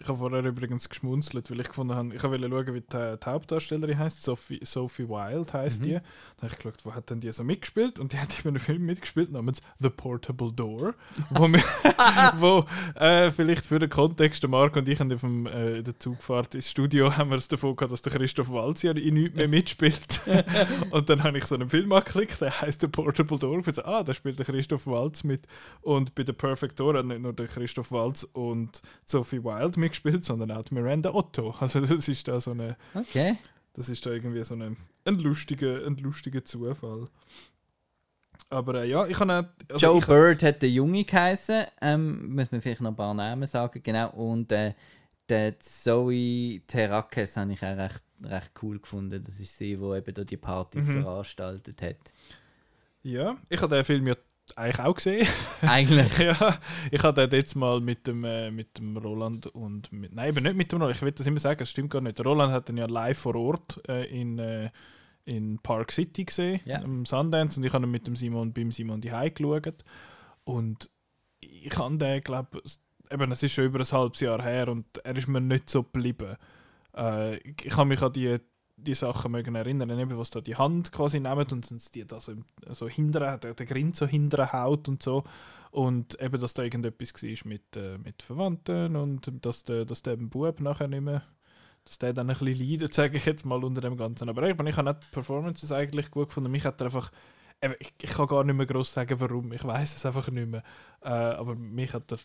Ich 0.00 0.08
habe 0.08 0.18
vorher 0.18 0.44
übrigens 0.44 0.88
geschmunzelt, 0.88 1.50
weil 1.50 1.60
ich 1.60 1.68
gefunden 1.68 1.94
habe, 1.94 2.14
ich 2.14 2.22
wollte 2.22 2.48
schauen, 2.48 2.74
wie 2.74 2.80
die, 2.80 3.16
die 3.24 3.26
Hauptdarstellerin 3.30 3.98
heißt. 3.98 4.22
Sophie, 4.22 4.60
Sophie 4.64 5.08
Wild 5.08 5.52
heißt 5.52 5.80
Mhm. 5.80 5.84
die. 5.84 5.92
Dann 5.92 6.02
habe 6.42 6.46
ich 6.48 6.56
geschaut, 6.56 6.84
wo 6.84 6.94
hat 6.94 7.10
denn 7.10 7.20
die 7.20 7.30
so 7.32 7.44
mitgespielt? 7.44 8.00
Und 8.00 8.12
die 8.12 8.18
hat 8.18 8.38
in 8.40 8.48
einem 8.48 8.58
Film 8.60 8.84
mitgespielt 8.86 9.30
namens 9.30 9.62
The 9.78 9.90
Portable 9.90 10.52
Door, 10.52 10.94
wo, 11.30 11.48
wir, 11.48 11.62
wo 12.40 12.64
äh, 13.00 13.30
vielleicht 13.30 13.66
für 13.66 13.78
den 13.78 13.88
Kontext, 13.88 14.42
der 14.42 14.50
Marc 14.50 14.74
und 14.76 14.88
ich 14.88 14.98
haben 14.98 15.12
auf 15.12 15.20
dem, 15.20 15.46
äh, 15.46 15.78
in 15.78 15.84
der 15.84 15.98
Zugfahrt 15.98 16.54
ins 16.54 16.70
Studio 16.70 17.16
haben 17.16 17.30
wir 17.30 17.36
es 17.36 17.48
davon 17.48 17.76
gehabt, 17.76 17.92
dass 17.92 18.02
der 18.02 18.12
Christoph 18.12 18.50
Waltz 18.50 18.82
ja 18.82 18.92
in 18.92 19.14
nichts 19.14 19.36
mehr 19.36 19.48
mitspielt. 19.48 20.20
und 20.90 21.08
dann 21.08 21.22
habe 21.22 21.38
ich 21.38 21.44
so 21.44 21.54
einen 21.54 21.68
Film 21.68 21.92
angeklickt, 21.92 22.40
der 22.40 22.60
heißt 22.60 22.80
The 22.80 22.88
Portable 22.88 23.38
Door. 23.38 23.62
Ich 23.66 23.74
so, 23.74 23.84
ah, 23.84 24.02
da 24.02 24.12
spielt 24.12 24.38
der 24.38 24.46
Christoph 24.46 24.86
Waltz 24.86 25.22
mit. 25.24 25.46
Und 25.82 26.14
bei 26.14 26.24
The 26.26 26.32
Perfect 26.32 26.80
Door 26.80 26.98
hat 26.98 27.06
nicht 27.06 27.20
nur 27.20 27.32
der 27.32 27.46
Christoph 27.46 27.92
Waltz 27.92 28.24
und 28.24 28.82
Sophie 29.04 29.42
Wild 29.44 29.76
mitgespielt, 29.84 30.24
sondern 30.24 30.50
auch 30.50 30.70
Miranda 30.70 31.12
Otto. 31.14 31.54
Also 31.60 31.80
das 31.80 32.08
ist 32.08 32.26
da 32.28 32.40
so 32.40 32.50
eine, 32.52 32.76
Okay. 32.94 33.36
das 33.74 33.88
ist 33.88 34.04
da 34.06 34.10
irgendwie 34.10 34.42
so 34.44 34.54
eine, 34.54 34.76
ein 35.04 35.18
lustiger, 35.18 35.86
ein 35.86 35.96
lustiger 35.98 36.44
Zufall. 36.44 37.08
Aber 38.50 38.82
äh, 38.82 38.88
ja, 38.90 39.06
ich 39.06 39.18
habe 39.18 39.48
also 39.70 39.86
Joe 39.86 39.98
ich, 39.98 40.06
Bird 40.06 40.42
hat 40.42 40.62
der 40.62 40.70
Junge 40.70 41.04
geheißen, 41.04 41.64
ähm, 41.80 42.34
muss 42.34 42.50
man 42.52 42.60
vielleicht 42.60 42.80
noch 42.80 42.90
ein 42.90 42.96
paar 42.96 43.14
Namen 43.14 43.46
sagen, 43.48 43.80
genau. 43.82 44.10
Und 44.10 44.52
äh, 44.52 44.74
der 45.28 45.58
Zoe 45.60 46.60
Terrakes 46.66 47.36
habe 47.36 47.52
ich 47.52 47.62
auch 47.62 47.76
recht, 47.76 48.02
recht 48.22 48.52
cool 48.62 48.78
gefunden. 48.78 49.22
Das 49.24 49.40
ist 49.40 49.56
sie, 49.56 49.76
die 49.76 49.82
eben 49.96 50.14
da 50.14 50.24
die 50.24 50.36
Partys 50.36 50.86
Mhm. 50.86 51.02
veranstaltet 51.02 51.80
hat. 51.82 52.12
ja, 53.02 53.36
ich 53.48 53.60
habe 53.62 53.74
den 53.76 53.84
Film 53.84 54.06
ja 54.06 54.14
eigentlich 54.56 54.86
auch 54.86 54.94
gesehen. 54.94 55.26
Eigentlich. 55.62 56.18
ja, 56.18 56.58
ich 56.90 57.02
habe 57.02 57.26
den 57.26 57.38
jetzt 57.38 57.54
mal 57.54 57.80
mit 57.80 58.06
dem, 58.06 58.24
äh, 58.24 58.50
mit 58.50 58.78
dem 58.78 58.96
Roland 58.96 59.46
und 59.48 59.90
mit, 59.92 60.14
nein, 60.14 60.28
eben 60.30 60.44
nicht 60.44 60.56
mit 60.56 60.70
dem 60.72 60.80
Roland, 60.80 60.96
ich 60.96 61.02
will 61.02 61.12
das 61.12 61.26
immer 61.26 61.40
sagen, 61.40 61.62
es 61.62 61.70
stimmt 61.70 61.90
gar 61.90 62.00
nicht. 62.00 62.18
Der 62.18 62.26
Roland 62.26 62.52
hat 62.52 62.68
den 62.68 62.76
ja 62.76 62.86
live 62.86 63.18
vor 63.18 63.34
Ort 63.34 63.80
äh, 63.88 64.04
in, 64.06 64.38
äh, 64.38 64.70
in 65.24 65.58
Park 65.60 65.92
City 65.92 66.24
gesehen, 66.24 66.60
Ja. 66.64 66.82
am 66.82 67.06
Sundance, 67.06 67.58
und 67.58 67.64
ich 67.66 67.72
habe 67.72 67.86
ihn 67.86 67.90
mit 67.90 68.06
dem 68.06 68.16
Simon 68.16 68.52
beim 68.52 68.70
Simon 68.70 69.00
die 69.00 69.08
geschaut. 69.08 69.84
Und 70.44 70.90
ich 71.40 71.76
habe 71.78 71.96
den, 71.96 72.20
glaube 72.20 72.60
eben, 73.10 73.32
es 73.32 73.42
ist 73.42 73.52
schon 73.52 73.64
über 73.64 73.80
ein 73.80 73.92
halbes 73.92 74.20
Jahr 74.20 74.42
her 74.42 74.68
und 74.68 74.86
er 75.04 75.16
ist 75.16 75.28
mir 75.28 75.40
nicht 75.40 75.70
so 75.70 75.82
geblieben. 75.82 76.36
Äh, 76.96 77.36
ich, 77.36 77.70
kann 77.70 77.88
mich 77.88 78.02
an 78.02 78.12
die, 78.12 78.38
die 78.84 78.94
Sachen 78.94 79.32
mögen 79.32 79.54
erinnern, 79.54 79.98
eben, 79.98 80.18
was 80.18 80.30
da 80.30 80.40
die 80.40 80.56
Hand 80.56 80.92
quasi 80.92 81.20
nehmen 81.20 81.46
und 81.50 81.70
dann 81.70 81.80
die 81.94 82.06
da 82.06 82.20
so, 82.20 82.34
so 82.70 82.88
hinterher, 82.88 83.38
der, 83.38 83.54
Grind 83.54 83.96
so 83.96 84.06
hinterher 84.06 84.52
haut 84.52 84.88
und 84.88 85.02
so. 85.02 85.24
Und 85.70 86.20
eben, 86.20 86.40
dass 86.40 86.54
da 86.54 86.62
irgendetwas 86.62 87.14
war 87.14 87.48
mit, 87.48 87.76
äh, 87.76 87.98
mit 87.98 88.22
Verwandten 88.22 88.94
und 88.94 89.30
dass 89.44 89.64
der, 89.64 89.84
dass 89.84 90.02
der 90.02 90.16
Bub 90.16 90.60
nachher 90.60 90.86
nicht 90.86 91.00
mehr, 91.00 91.24
dass 91.84 91.98
der 91.98 92.12
dann 92.12 92.30
ein 92.30 92.38
bisschen 92.38 92.68
leidet, 92.68 92.94
sage 92.94 93.16
ich 93.16 93.26
jetzt 93.26 93.44
mal 93.44 93.64
unter 93.64 93.80
dem 93.80 93.96
Ganzen. 93.96 94.28
Aber 94.28 94.44
eben, 94.44 94.66
ich 94.66 94.76
habe 94.76 94.90
auch 94.90 95.00
die 95.00 95.10
Performances 95.10 95.72
eigentlich 95.72 96.10
gut 96.10 96.28
gefunden. 96.28 96.52
Mich 96.52 96.64
hat 96.64 96.80
er 96.80 96.86
einfach, 96.86 97.10
eben, 97.60 97.74
ich, 97.80 97.92
ich 98.00 98.10
kann 98.10 98.28
gar 98.28 98.44
nicht 98.44 98.54
mehr 98.54 98.66
groß 98.66 98.92
sagen, 98.92 99.18
warum. 99.18 99.52
Ich 99.52 99.64
weiß 99.64 99.96
es 99.96 100.06
einfach 100.06 100.30
nicht 100.30 100.48
mehr. 100.48 100.62
Äh, 101.02 101.08
aber 101.08 101.56
mich 101.56 101.92
hat 101.92 102.12
er 102.12 102.18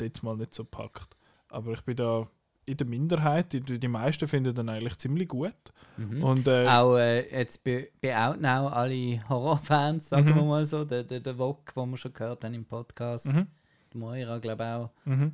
jetzt 0.00 0.22
mal 0.22 0.36
nicht 0.36 0.52
so 0.52 0.64
gepackt. 0.64 1.16
Aber 1.48 1.72
ich 1.72 1.82
bin 1.82 1.96
da 1.96 2.26
in 2.66 2.76
der 2.76 2.86
Minderheit. 2.86 3.52
Die, 3.52 3.60
die 3.60 3.88
meisten 3.88 4.28
finden 4.28 4.54
den 4.54 4.68
eigentlich 4.68 4.98
ziemlich 4.98 5.28
gut. 5.28 5.54
Mhm. 5.96 6.22
Und 6.22 6.46
äh, 6.48 6.66
Auch 6.66 6.96
äh, 6.96 7.26
jetzt 7.40 7.64
bei, 7.64 7.88
bei 8.02 8.14
Outnow 8.16 8.70
alle 8.72 9.26
Horrorfans, 9.28 10.08
sagen 10.10 10.28
Mhm. 10.30 10.34
wir 10.36 10.42
mal 10.44 10.66
so. 10.66 10.84
Der, 10.84 11.04
der, 11.04 11.20
der 11.20 11.38
Wok, 11.38 11.72
den 11.74 11.90
wir 11.90 11.96
schon 11.96 12.12
gehört 12.12 12.44
haben 12.44 12.54
im 12.54 12.64
Podcast. 12.64 13.26
mhm. 13.26 13.46
Die 13.92 13.98
Moira, 13.98 14.38
glaube 14.38 14.62
ich 14.64 14.68
auch. 14.68 14.90
Mhm. 15.06 15.32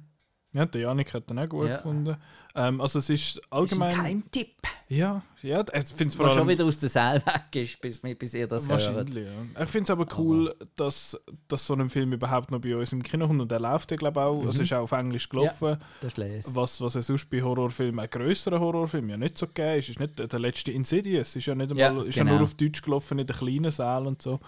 Ja, 0.55 0.67
der 0.67 0.83
Janik 0.83 1.15
hat 1.15 1.31
den 1.31 1.39
auch 1.39 1.49
gut 1.49 1.69
Ja. 1.69 1.77
gefunden. 1.77 2.15
Ähm, 2.55 2.81
also 2.83 2.99
es 2.99 3.09
ist 3.09 3.41
allgemein... 3.51 3.91
Ist 3.91 3.97
ein 3.97 4.03
Geheimtipp. 4.05 4.57
ja, 4.89 5.23
ja, 5.41 5.61
ich 5.73 5.87
finde 5.89 6.09
es 6.09 6.15
vor 6.15 6.27
Der 6.27 6.33
schon 6.33 6.41
allem... 6.41 6.49
wieder 6.51 6.67
aus 6.67 6.79
der 6.79 6.91
Saal 6.91 7.25
weg 7.25 7.43
ist, 7.63 7.81
bis, 7.81 7.99
bis 8.01 8.35
ihr 8.35 8.47
das 8.47 8.69
hört. 8.69 8.73
Wahrscheinlich, 8.87 9.25
ja. 9.27 9.63
Ich 9.65 9.71
finde 9.71 9.85
es 9.85 9.91
aber 9.91 10.07
cool, 10.19 10.55
dass, 10.77 11.19
dass 11.49 11.67
so 11.67 11.73
ein 11.75 11.89
Film 11.89 12.13
überhaupt 12.13 12.51
noch 12.51 12.61
bei 12.61 12.77
uns 12.77 12.93
im 12.93 13.03
Kino 13.03 13.27
kommt 13.27 13.41
und 13.41 13.51
er 13.51 13.61
läuft 13.61 13.91
ja, 13.93 13.97
glaube 13.97 14.21
ich, 14.21 14.27
auch. 14.27 14.45
Es 14.51 14.59
Mhm. 14.59 14.63
ist 14.65 14.73
auch 14.75 14.83
auf 14.83 14.93
Englisch 14.93 15.27
gelaufen. 15.31 15.79
Das 16.03 16.09
ist 16.13 16.17
les. 16.19 16.55
Was, 16.55 16.79
was 16.83 16.97
es 16.97 17.07
sonst 17.07 17.31
bei 17.31 17.41
Horrorfilmen, 17.41 18.05
auch 18.05 18.11
grösseren 18.11 18.61
Horrorfilmen, 18.61 19.09
ja 19.09 19.17
nicht 19.17 19.39
so 19.39 19.47
gegeben 19.47 19.79
ist. 19.79 19.89
ist 19.89 20.01
nicht, 20.01 20.19
der 20.33 20.39
letzte 20.39 20.71
Insidious 20.73 21.35
ist 21.35 21.47
ja 21.47 21.55
nicht 21.55 21.75
Ja, 21.75 21.89
einmal, 21.89 22.07
ist 22.07 22.17
ja 22.17 22.25
genau. 22.25 22.35
nur 22.37 22.45
auf 22.45 22.55
Deutsch 22.57 22.83
gelaufen 22.83 23.19
in 23.19 23.27
den 23.27 23.35
kleinen 23.37 23.71
Sälen 23.71 24.07
und 24.07 24.21
so. 24.21 24.39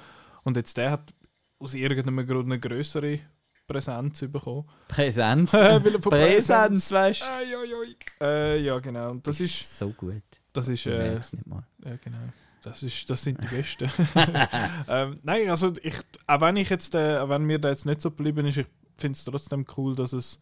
Und 0.43 0.59
jetzt 0.59 0.77
der 0.77 0.91
hat 0.91 1.15
aus 1.59 1.73
irgendeinem 1.73 2.27
Grund 2.27 2.45
eine 2.45 2.61
größere 2.61 3.21
Präsenz 3.67 4.21
bekommen. 4.21 4.69
Präsenz. 4.89 5.53
Weil 5.53 5.87
er 5.87 6.03
von 6.03 6.11
Präsenz, 6.11 6.93
weißt 6.93 7.23
du? 7.23 8.25
Äh, 8.25 8.61
ja, 8.61 8.79
genau. 8.79 9.11
Und 9.11 9.27
das 9.27 9.41
ist, 9.41 9.79
so 9.79 9.91
gut. 9.91 10.23
das 10.53 10.69
ist, 10.69 10.87
Ich 10.87 10.93
äh, 10.93 11.11
merk's 11.11 11.33
nicht 11.33 11.47
mal. 11.47 11.65
ja, 11.85 11.97
genau. 11.97 12.19
Das, 12.63 12.83
ist, 12.83 13.09
das 13.11 13.23
sind 13.23 13.43
die 13.43 13.49
Besten. 13.49 13.91
ähm, 14.89 15.19
nein, 15.23 15.51
also 15.51 15.73
ich, 15.83 15.97
auch 16.27 16.41
wenn 16.41 16.57
ich 16.57 16.71
jetzt, 16.71 16.95
äh, 16.95 17.19
auch 17.19 17.29
wenn 17.29 17.43
mir 17.45 17.59
da 17.59 17.69
jetzt 17.69 17.85
nicht 17.85 18.01
so 18.01 18.11
geblieben 18.11 18.47
ist, 18.47 18.57
ich 18.57 18.67
finde 18.97 19.17
es 19.17 19.25
trotzdem 19.25 19.67
cool, 19.77 19.95
dass 19.95 20.13
es, 20.15 20.41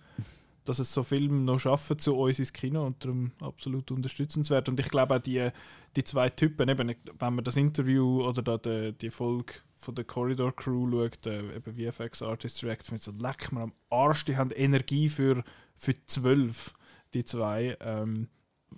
dass 0.64 0.78
es 0.78 0.92
so 0.92 1.02
Filme 1.02 1.40
noch 1.42 1.58
schaffen 1.58 1.98
zu 1.98 2.16
uns 2.16 2.38
ins 2.38 2.52
Kino 2.52 2.86
und 2.86 3.04
darum 3.04 3.32
absolut 3.40 3.90
unterstützenswert. 3.90 4.68
Und 4.68 4.78
ich 4.78 4.88
glaube 4.88 5.16
auch 5.16 5.20
die, 5.20 5.48
die 5.96 6.04
zwei 6.04 6.28
Typen, 6.28 6.68
eben, 6.68 6.88
wenn 7.18 7.34
man 7.34 7.44
das 7.44 7.56
Interview 7.56 8.24
oder 8.24 8.42
da 8.42 8.58
die, 8.58 8.92
die 8.92 9.10
Folge 9.10 9.54
von 9.76 9.94
der 9.94 10.04
Corridor 10.04 10.54
Crew 10.54 10.88
schaut, 10.90 11.26
äh, 11.26 11.56
eben 11.56 11.92
VFX 11.92 12.22
Artists 12.22 12.60
Direct, 12.60 12.84
finde 12.84 12.98
ich 12.98 13.04
so, 13.04 13.12
leck 13.20 13.50
mir 13.52 13.62
am 13.62 13.72
Arsch, 13.90 14.24
die 14.24 14.36
haben 14.36 14.50
Energie 14.52 15.08
für, 15.08 15.42
für 15.74 15.94
zwölf, 16.06 16.72
die 17.14 17.24
zwei. 17.24 17.76
Ähm, 17.80 18.28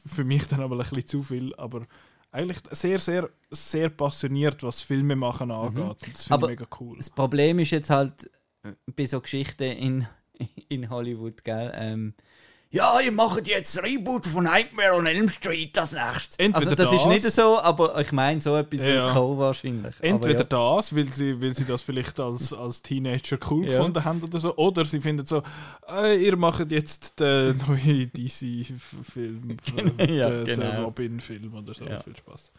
für 0.07 0.25
mich 0.25 0.47
dann 0.49 0.61
aber 0.61 0.77
ein 0.77 0.89
bisschen 0.89 1.07
zu 1.07 1.23
viel, 1.23 1.55
aber 1.57 1.87
eigentlich 2.31 2.59
sehr, 2.73 2.99
sehr, 2.99 3.31
sehr 3.51 3.91
passioniert, 3.91 4.63
was 4.63 4.81
Filme 4.81 5.15
machen 5.15 5.51
angeht. 5.51 5.85
Und 5.85 6.15
Das 6.15 6.25
finde 6.25 6.47
ich 6.47 6.51
mega 6.51 6.67
cool. 6.81 6.97
Das 6.97 7.11
Problem 7.11 7.61
ist 7.61 7.71
jetzt 7.71 7.91
halt 7.91 8.31
äh, 8.65 8.73
bei 8.87 9.07
so 9.07 9.21
Geschichten 9.21 9.63
in, 9.63 10.09
in 10.69 10.89
Hollywood, 10.91 11.45
gell? 11.45 11.73
Ähm, 11.75 12.15
ja, 12.71 12.99
ihr 12.99 13.13
macht 13.13 13.47
jetzt 13.47 13.81
Reboot 13.85 14.27
von 14.27 14.43
Nightmare 14.45 14.95
on 14.97 15.07
Elm 15.07 15.29
Street 15.29 15.77
das 15.77 15.93
nächste. 15.93 16.43
Entweder 16.43 16.71
also 16.71 16.75
das, 16.75 16.93
ist 16.93 17.05
das- 17.05 17.07
nicht 17.07 17.31
so, 17.33 17.61
aber 17.61 18.01
ich 18.01 18.11
meine, 18.11 18.41
so 18.41 18.57
etwas 18.57 18.81
Ja. 18.83 18.87
wird 18.89 19.09
kommen 19.13 19.39
wahrscheinlich. 19.39 19.95
Entweder 20.01 20.41
aber 20.41 20.77
das, 20.79 20.97
weil 20.97 21.05
sie, 21.05 21.41
weil 21.41 21.55
sie 21.55 21.65
das 21.65 21.83
vielleicht 21.83 22.19
als, 22.19 22.53
als 22.53 22.83
Teenager 22.83 23.39
cool 23.49 23.67
Ja. 23.67 23.77
gefunden 23.77 24.05
haben 24.05 24.21
oder 24.25 24.41
so, 24.41 24.57
oder 24.57 24.85
sie 24.85 25.01
finden 25.01 25.25
so, 25.25 25.41
äh, 25.89 26.17
ihr 26.21 26.37
macht 26.37 26.69
jetzt 26.73 27.21
den 27.21 27.57
neuen 27.69 28.11
DC-Film, 28.13 29.57
Ja, 29.99 30.31
den, 30.31 30.45
den 30.45 30.61
genau. 30.61 30.85
Robin-Film 30.87 31.55
oder 31.55 31.75
so. 31.75 31.85
Ja. 31.85 32.01
Viel 32.01 32.17
Spaß. 32.17 32.51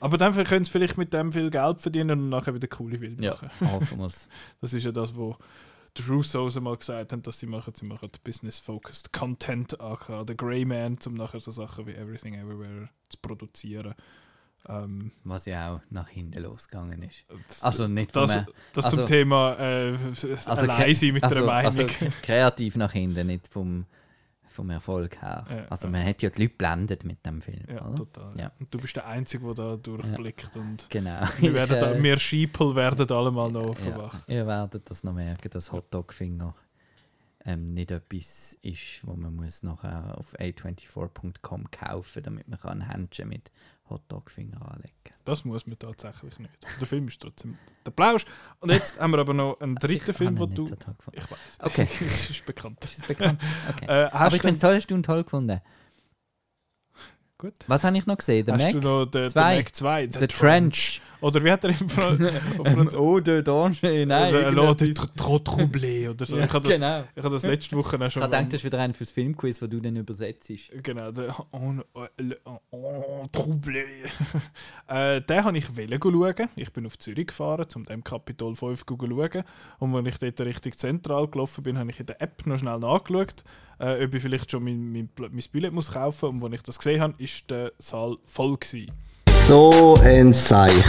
Aber 0.00 0.18
dann 0.18 0.34
können 0.44 0.64
sie 0.64 0.70
vielleicht 0.70 0.98
mit 0.98 1.12
dem 1.12 1.32
viel 1.32 1.50
Geld 1.50 1.80
verdienen 1.80 2.10
und 2.22 2.28
nachher 2.28 2.54
wieder 2.54 2.68
coole 2.68 2.98
Filme 2.98 3.20
ja, 3.22 3.30
machen. 3.32 3.72
hoffen 3.72 3.98
wir's. 3.98 4.28
Das 4.60 4.72
ist 4.72 4.84
ja 4.84 4.92
das, 4.92 5.16
wo 5.16 5.36
die 5.96 6.02
Russos 6.02 6.58
mal 6.60 6.76
gesagt 6.76 7.12
haben, 7.12 7.22
dass 7.22 7.38
sie 7.38 7.46
machen. 7.46 7.74
Sie 7.74 7.86
machen 7.86 8.08
Business-Focused 8.22 9.12
Content, 9.12 9.80
aka 9.80 10.24
The 10.26 10.36
Grey 10.36 10.64
Man, 10.64 10.98
um 11.06 11.14
nachher 11.14 11.40
so 11.40 11.50
Sachen 11.50 11.86
wie 11.86 11.94
Everything 11.94 12.34
Everywhere 12.34 12.88
zu 13.08 13.18
produzieren. 13.22 13.94
Ähm, 14.66 15.12
Was 15.24 15.44
ja 15.44 15.74
auch 15.74 15.80
nach 15.90 16.08
hinten 16.08 16.42
losgegangen 16.42 17.02
ist. 17.02 17.24
Also 17.62 17.86
nicht 17.86 18.16
das, 18.16 18.34
mir. 18.34 18.46
das 18.72 18.86
also- 18.86 18.96
zum 18.98 19.06
Thema 19.06 19.56
äh, 19.58 19.98
Also 20.46 20.62
allein 20.62 20.94
sein 20.94 21.12
mit 21.12 21.22
also, 21.22 21.36
einer 21.36 21.46
Meinung. 21.46 21.78
Also 21.80 22.06
kreativ 22.22 22.76
nach 22.76 22.92
hinten, 22.92 23.26
nicht 23.26 23.48
vom, 23.48 23.84
vom 24.54 24.70
Erfolg 24.70 25.20
her. 25.20 25.44
Ja, 25.48 25.64
also 25.68 25.86
ja. 25.86 25.92
man 25.92 26.06
hat 26.06 26.22
ja 26.22 26.30
die 26.30 26.42
Leute 26.42 26.54
blendet 26.56 27.04
mit 27.04 27.24
dem 27.26 27.42
Film. 27.42 27.64
ja, 27.68 27.84
oder? 27.84 27.94
total. 27.94 28.38
Ja. 28.38 28.52
Und 28.58 28.72
du 28.72 28.78
bist 28.78 28.96
der 28.96 29.06
Einzige, 29.06 29.44
der 29.54 29.54
da 29.54 29.76
durchblickt. 29.76 30.56
Und 30.56 30.88
Genau. 30.88 31.20
wir, 31.38 31.52
werden 31.52 31.74
Ich, 31.74 31.80
da, 31.80 31.92
äh, 31.92 32.02
wir 32.02 32.18
Sheeple 32.18 32.74
werden 32.74 33.10
alle 33.10 33.30
mal 33.30 33.50
noch 33.50 33.76
verwacht. 33.76 34.28
ihr 34.28 34.46
werdet 34.46 34.88
das 34.88 35.04
noch 35.04 35.12
merken, 35.12 35.50
dass 35.50 35.72
Hotdog-Finger 35.72 36.54
ähm, 37.44 37.74
nicht 37.74 37.90
etwas 37.90 38.58
ist, 38.62 39.00
wo 39.06 39.14
man 39.14 39.34
muss 39.34 39.62
nachher 39.62 40.16
auf 40.18 40.34
a24.com 40.38 41.70
kaufen 41.70 42.22
damit 42.22 42.48
man 42.48 42.58
kann 42.58 42.82
ein 42.82 42.90
Händchen 42.90 43.28
mit 43.28 43.52
Hotdog-Finger 43.90 44.62
anlegen 44.72 44.94
Das 45.24 45.44
muss 45.44 45.66
man 45.66 45.78
tatsächlich 45.78 46.38
nicht. 46.38 46.54
Der 46.80 46.86
Film 46.86 47.08
ist 47.08 47.20
trotzdem 47.20 47.58
der 47.84 47.90
Plausch. 47.90 48.24
Und 48.60 48.70
jetzt 48.70 48.98
haben 48.98 49.12
wir 49.12 49.18
aber 49.18 49.34
noch 49.34 49.60
einen 49.60 49.76
Also 49.76 49.88
ich 49.88 49.98
dritten 49.98 50.14
Film, 50.14 50.36
ihn 50.38 50.54
du. 50.54 50.66
so. 50.66 50.74
Ich 51.12 51.30
weiß. 51.30 51.38
Okay. 51.60 51.86
das 52.00 52.30
ist 52.30 52.46
bekannt. 52.46 52.82
Ist 52.84 53.00
das 53.00 53.06
bekannt? 53.06 53.40
Okay. 53.68 53.86
Äh, 53.86 54.08
Aber 54.10 54.34
ich 54.34 54.40
finde 54.40 54.54
es 54.54 54.60
toll, 54.60 54.74
hast 54.76 54.86
du 54.86 54.94
ihn 54.94 55.02
toll 55.02 55.24
gefunden. 55.24 55.60
Gut. 57.44 57.54
Was 57.66 57.84
habe 57.84 57.96
ich 57.96 58.06
noch 58.06 58.16
gesehen? 58.16 58.46
Der 58.46 58.54
Hast 58.54 58.64
Mac? 58.64 58.72
du 58.72 58.80
noch 58.80 59.04
den, 59.06 59.30
Zwei. 59.30 59.54
den 59.54 59.58
Mac 59.58 59.74
2? 59.74 60.08
The 60.20 60.26
Trench. 60.26 61.02
Oder 61.20 61.42
wie 61.42 61.50
hat 61.50 61.64
er 61.64 61.70
im 61.70 61.88
Fall... 61.88 62.18
oh, 62.98 63.18
der 63.18 63.42
Danger. 63.42 64.04
Nein, 64.04 64.34
oder 64.34 64.50
L'Eau 64.50 64.74
de 64.74 64.92
Trop 64.92 65.42
Troublé 65.42 66.10
oder 66.10 66.26
so. 66.26 66.36
Ich 66.36 66.52
habe 66.52 66.60
das, 66.66 66.74
genau. 66.74 67.04
ich 67.16 67.24
hab 67.24 67.32
das 67.32 67.42
letzte 67.44 67.76
Woche 67.76 67.96
auch 67.96 68.06
Ich 68.06 68.12
schon... 68.12 68.22
habe 68.22 68.30
gedacht, 68.30 68.52
das 68.52 68.60
ist 68.60 68.64
wieder 68.64 68.78
ein 68.80 68.92
fürs 68.92 69.10
Filmquiz, 69.10 69.62
wo 69.62 69.66
du 69.66 69.80
dann 69.80 69.96
übersetzt. 69.96 70.52
Genau, 70.82 71.10
der 71.12 71.34
on, 71.52 71.82
Troublé. 73.32 73.84
äh, 74.88 75.22
den 75.22 75.44
habe 75.44 75.56
ich 75.56 75.64
schauen. 75.64 76.48
Ich 76.56 76.72
bin 76.74 76.84
auf 76.84 76.98
Zürich 76.98 77.28
gefahren, 77.28 77.66
um 77.74 77.84
dem 77.86 78.04
Capitol 78.04 78.54
5 78.54 78.84
zu 78.84 78.98
schauen. 79.00 79.44
Und 79.78 79.96
als 79.96 80.06
ich 80.06 80.18
dort 80.18 80.40
Richtung 80.42 80.72
Zentral 80.72 81.28
gelaufen 81.28 81.62
bin, 81.62 81.78
habe 81.78 81.90
ich 81.90 82.00
in 82.00 82.06
der 82.06 82.20
App 82.20 82.46
noch 82.46 82.58
schnell 82.58 82.78
nachgeschaut, 82.80 83.44
äh, 83.78 84.04
ob 84.04 84.14
ich 84.14 84.22
vielleicht 84.22 84.50
schon 84.50 84.64
mein, 84.64 84.92
mein, 84.92 85.08
mein 85.18 85.44
Billett 85.52 85.72
muss 85.72 85.92
kaufen 85.92 86.36
muss. 86.36 86.44
Und 86.44 86.52
als 86.52 86.60
ich 86.60 86.62
das 86.62 86.78
gesehen 86.78 87.00
habe, 87.00 87.14
ist 87.18 87.50
der 87.50 87.72
Saal 87.78 88.16
voll 88.24 88.56
gewesen. 88.56 88.92
So 89.28 89.96
ein 90.02 90.32
Seich. 90.32 90.84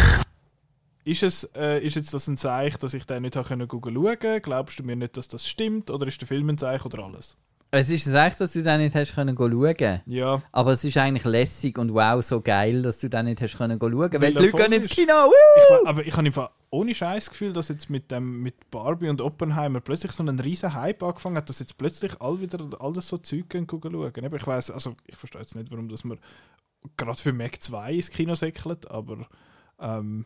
Ist, 1.04 1.24
es, 1.24 1.44
äh, 1.56 1.80
ist 1.86 1.96
jetzt 1.96 2.14
das 2.14 2.28
ein 2.28 2.38
Zeichen, 2.38 2.80
dass 2.80 2.94
ich 2.96 3.06
den 3.06 3.22
nicht 3.22 3.36
habe 3.36 3.48
können 3.48 3.68
schauen 3.70 3.94
konnte? 3.94 4.42
Glaubst 4.42 4.80
du 4.80 4.84
mir 4.84 4.96
nicht, 4.96 5.18
dass 5.18 5.28
das 5.28 5.48
stimmt? 5.48 5.92
Oder 5.92 6.08
ist 6.08 6.20
der 6.20 6.28
Film 6.28 6.50
ein 6.50 6.58
Zeichen 6.58 6.88
oder 6.88 7.04
alles? 7.04 7.38
Es 7.76 7.90
ist 7.90 8.08
echt, 8.08 8.40
dass 8.40 8.54
du 8.54 8.64
den 8.64 8.80
nicht 8.80 8.96
hast 8.96 9.16
können 9.16 9.36
schauen. 9.38 10.02
Ja, 10.06 10.42
Aber 10.52 10.72
es 10.72 10.84
ist 10.84 10.98
eigentlich 10.98 11.26
lässig 11.26 11.78
und 11.78 11.94
wow, 11.94 12.24
so 12.24 12.40
geil, 12.40 12.82
dass 12.82 13.00
du 13.00 13.10
den 13.10 13.26
nicht 13.26 13.42
hast 13.42 13.58
können 13.58 13.78
schauen. 13.80 13.92
Weil, 13.94 14.22
Weil 14.22 14.34
die 14.34 14.46
Leute 14.46 14.58
gehen 14.58 14.72
ins. 14.72 14.88
Kino. 14.88 15.14
ich, 15.58 15.88
aber 15.88 16.06
ich 16.06 16.16
habe 16.16 16.26
einfach 16.26 16.52
ohne 16.70 16.96
Scheiß 16.96 17.30
Gefühl, 17.30 17.54
dass 17.54 17.68
jetzt 17.70 17.90
mit, 17.90 18.12
dem, 18.12 18.42
mit 18.42 18.70
Barbie 18.72 19.10
und 19.10 19.22
Oppenheimer 19.22 19.82
plötzlich 19.82 20.12
so 20.12 20.24
ein 20.24 20.40
riesen 20.40 20.74
Hype 20.74 21.04
angefangen 21.04 21.38
hat, 21.38 21.50
dass 21.50 21.60
jetzt 21.60 21.78
plötzlich 21.78 22.20
all 22.22 22.40
wieder 22.40 22.60
alles 22.80 23.10
so 23.10 23.18
Zeug 23.18 23.50
gehen 23.50 23.68
schauen. 23.70 23.94
Eben, 23.94 24.36
Ich 24.36 24.48
weiß, 24.48 24.72
also 24.72 24.96
ich 25.06 25.16
verstehe 25.16 25.42
jetzt 25.42 25.56
nicht, 25.56 25.72
warum 25.72 25.90
dass 25.90 26.04
man 26.04 26.20
gerade 26.98 27.20
für 27.20 27.34
Mac 27.34 27.62
2 27.62 27.94
ins 27.94 28.10
Kino 28.10 28.36
säckelt, 28.36 28.90
aber 28.90 29.28
ähm, 29.80 30.26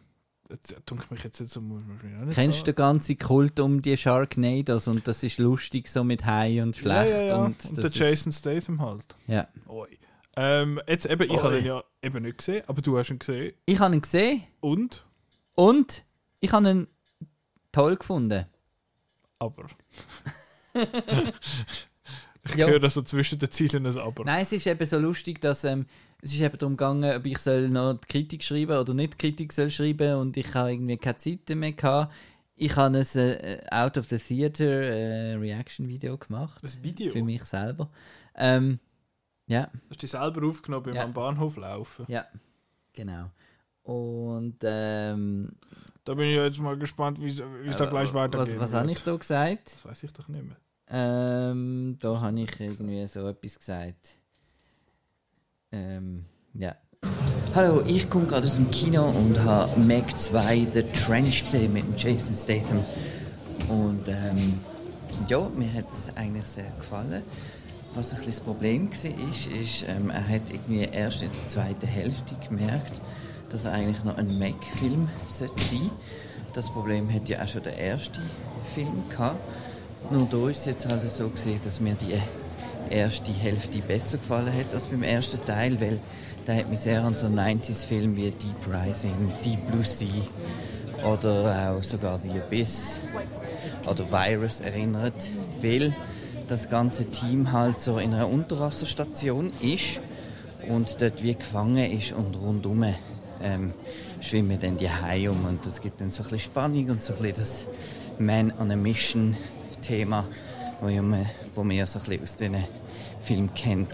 jetzt 0.50 0.76
ich 0.92 1.12
mich 1.12 1.24
jetzt, 1.24 1.40
jetzt 1.40 1.52
so, 1.52 1.62
nicht 1.62 1.86
Kennst 2.34 2.38
du 2.38 2.62
sagen. 2.62 2.66
den 2.66 2.76
ganzen 2.76 3.18
Kult 3.20 3.60
um 3.60 3.82
die 3.82 3.96
Sharknados 3.98 4.88
und 4.88 5.08
das 5.08 5.24
ist 5.24 5.38
lustig 5.38 5.88
so 5.88 6.04
mit 6.04 6.26
High 6.26 6.62
und 6.64 6.76
schlecht. 6.76 7.12
Ja, 7.12 7.18
ja, 7.22 7.26
ja. 7.28 7.36
Und, 7.38 7.64
Und, 7.66 7.78
der 7.78 7.86
ist- 7.86 7.96
Jason 7.96 8.32
Statham 8.32 8.82
halt. 8.82 9.16
Ja. 9.28 9.48
Oi. 9.68 9.88
Ähm, 10.36 10.80
jetzt 10.88 11.06
eben, 11.06 11.24
ich 11.30 11.42
habe 11.44 11.60
ihn 11.60 11.66
ja 11.66 11.84
eben 12.02 12.24
nicht 12.24 12.38
gesehen, 12.38 12.64
aber 12.68 12.82
du 12.82 12.98
hast 12.98 13.10
ihn 13.10 13.20
gesehen. 13.20 13.54
Ich 13.66 13.80
habe 13.80 13.94
ihn 13.96 14.02
gesehen 14.02 14.44
Und? 14.62 15.06
und 15.56 16.06
ich 16.40 16.52
habe 16.52 16.70
ihn 16.70 16.88
toll 17.72 17.96
gefunden. 17.98 18.46
Aber. 19.38 19.66
ich 22.46 22.56
Ja. 22.56 22.68
höre 22.68 22.90
so 22.90 23.02
zwischen 23.02 23.40
den 23.40 23.52
Zielen 23.52 23.86
ein 23.86 23.98
Aber. 23.98 24.24
Nein, 24.24 24.42
es 24.44 24.52
ist 24.52 24.66
eben 24.68 24.86
so 24.86 24.98
lustig, 24.98 25.42
dass 25.42 25.64
ähm, 25.64 25.86
es 26.22 26.34
ist 26.34 26.42
eben 26.42 26.58
darum 26.58 26.76
gegangen, 26.78 27.16
ob 27.18 27.26
ich 27.26 27.38
soll 27.38 27.70
noch 27.70 27.94
die 27.94 28.08
Kritik 28.08 28.44
schreiben 28.44 28.78
oder 28.78 28.94
nicht 28.94 29.14
die 29.14 29.18
Kritik 29.18 29.54
soll 29.54 29.70
schreiben 29.72 30.16
und 30.16 30.36
ich 30.38 30.54
habe 30.54 30.72
irgendwie 30.74 30.98
keine 30.98 31.18
Zeit 31.18 31.50
mehr 31.50 31.72
gehabt. 31.74 32.14
Ich 32.56 32.76
habe 32.76 32.98
ein 32.98 33.06
äh, 33.16 33.62
Out 33.72 33.98
of 33.98 34.08
the 34.08 34.18
Theater 34.18 34.66
äh, 34.66 35.34
Reaction 35.36 35.88
Video 35.88 36.18
gemacht 36.18 36.60
Das 36.62 36.82
Video? 36.84 37.12
für 37.14 37.24
mich 37.24 37.44
selber. 37.46 37.90
Ähm, 38.36 38.80
ja, 39.48 39.70
Hast 39.90 39.92
du 39.92 39.96
dich 40.06 40.12
selber 40.12 40.46
aufgenommen 40.48 40.84
beim 40.84 40.96
Ja. 40.96 41.04
am 41.06 41.14
Bahnhof 41.14 41.56
laufen? 41.56 42.06
ja, 42.10 42.26
genau. 42.94 43.32
Und 43.84 44.58
ähm, 44.64 45.54
Da 46.04 46.14
bin 46.14 46.28
ich 46.28 46.36
jetzt 46.36 46.60
mal 46.60 46.78
gespannt, 46.78 47.22
wie 47.22 47.28
es 47.30 47.78
da 47.78 47.86
gleich 47.86 48.12
äh, 48.12 48.14
weitergeht. 48.14 48.60
was, 48.60 48.60
was 48.60 48.74
habe 48.74 48.92
ich 48.92 49.02
da 49.04 49.16
gesagt? 49.16 49.74
Das 49.76 49.86
weiß 49.86 50.04
ich 50.04 50.12
doch 50.12 50.28
nicht 50.28 50.44
mehr. 50.46 50.58
Ähm, 50.92 51.98
da 52.00 52.20
habe 52.20 52.40
ich 52.42 52.60
irgendwie 52.60 53.06
so 53.08 53.28
etwas 53.28 53.58
gesagt. 53.58 54.18
Ähm, 55.72 56.26
ja. 56.56 56.76
Hallo, 57.54 57.84
ich 57.86 58.10
komme 58.10 58.26
gerade 58.26 58.48
aus 58.48 58.56
dem 58.56 58.72
Kino 58.72 59.06
und 59.06 59.40
habe 59.44 59.80
Meg 59.80 60.18
2 60.18 60.68
The 60.74 60.84
Trench 60.84 61.46
gesehen 61.46 61.74
mit 61.74 61.86
Jason 62.02 62.36
Statham. 62.36 62.84
Und 63.68 64.08
ähm, 64.08 64.60
ja, 65.28 65.48
mir 65.56 65.72
hat 65.74 65.86
es 65.92 66.16
eigentlich 66.16 66.46
sehr 66.46 66.72
gefallen. 66.78 67.22
Was 67.94 68.12
ein 68.12 68.18
bisschen 68.18 68.32
das 68.32 68.40
Problem 68.42 68.90
war, 68.90 69.30
ist, 69.32 69.48
ist 69.48 69.86
ähm, 69.88 70.10
er 70.10 70.28
hat 70.28 70.50
irgendwie 70.52 70.88
erst 70.92 71.22
in 71.22 71.32
der 71.32 71.48
zweiten 71.48 71.88
Hälfte 71.88 72.36
gemerkt, 72.48 73.02
dass 73.50 73.66
er 73.66 73.74
eigentlich 73.74 74.04
noch 74.04 74.18
ein 74.18 74.40
Mac-Film 74.40 75.08
sein 75.28 75.50
sollte. 75.56 75.92
Das 76.54 76.70
Problem 76.72 77.14
hat 77.14 77.30
ja 77.30 77.44
auch 77.44 77.48
schon 77.48 77.64
der 77.64 77.78
erste 77.78 78.22
Film 78.74 79.08
gehabt. 79.10 79.44
Nur 80.10 80.28
da 80.32 80.50
ist 80.50 80.60
es 80.60 80.66
jetzt 80.66 80.88
halt 80.88 81.04
so 81.12 81.30
gesehen, 81.30 81.60
dass 81.64 81.80
mir 81.80 81.94
die 81.94 82.20
erste 82.90 83.32
Hälfte 83.32 83.80
besser 83.80 84.18
gefallen 84.18 84.54
hat 84.54 84.74
als 84.74 84.88
beim 84.88 85.04
ersten 85.04 85.44
Teil, 85.46 85.80
weil 85.80 86.00
der 86.48 86.56
hat 86.58 86.70
mich 86.70 86.80
sehr 86.80 87.04
an 87.04 87.16
so 87.16 87.28
90s-Filme 87.28 88.16
wie 88.18 88.32
Deep 88.32 88.68
Rising, 88.68 89.14
Deep 89.44 89.68
Blue 89.68 89.84
Sea 89.84 90.08
oder 91.06 91.76
auch 91.76 91.84
sogar 91.84 92.20
The 92.24 92.40
Abyss 92.40 93.02
oder 93.88 94.12
Virus 94.12 94.60
erinnert, 94.60 95.30
weil 95.62 95.94
das 96.48 96.70
ganze 96.70 97.06
Team 97.06 97.52
halt 97.52 97.80
so 97.80 98.00
in 98.00 98.14
einer 98.14 98.28
Unterwasserstation 98.28 99.52
ist 99.62 100.02
und 100.68 101.02
dort 101.02 101.24
wie 101.24 101.36
gefangen 101.36 101.92
ist 101.92 102.12
und 102.12 102.36
rundum 102.36 102.84
ähm, 103.42 103.74
schwimmen 104.22 104.60
dann 104.60 104.78
die 104.78 104.90
Haie 104.90 105.32
um 105.32 105.46
und 105.46 105.66
das 105.66 105.82
gibt 105.82 106.02
dann 106.02 106.12
so 106.12 106.24
ein 106.24 106.30
bisschen 106.30 106.52
Spannung 106.52 106.90
und 106.90 107.04
so 107.04 107.14
ein 107.14 107.20
bisschen 107.20 107.36
das 107.38 107.68
Man 108.18 108.52
on 108.60 108.72
a 108.72 108.76
Mission 108.76 109.38
Thema, 109.82 110.28
wo, 110.82 110.88
ja 110.88 111.02
man, 111.02 111.30
wo 111.56 111.64
man 111.64 111.76
ja 111.76 111.86
so 111.86 112.00
ein 112.00 112.22
aus 112.22 112.36
diesen 112.36 112.64
Filmen 113.22 113.54
kennt. 113.54 113.90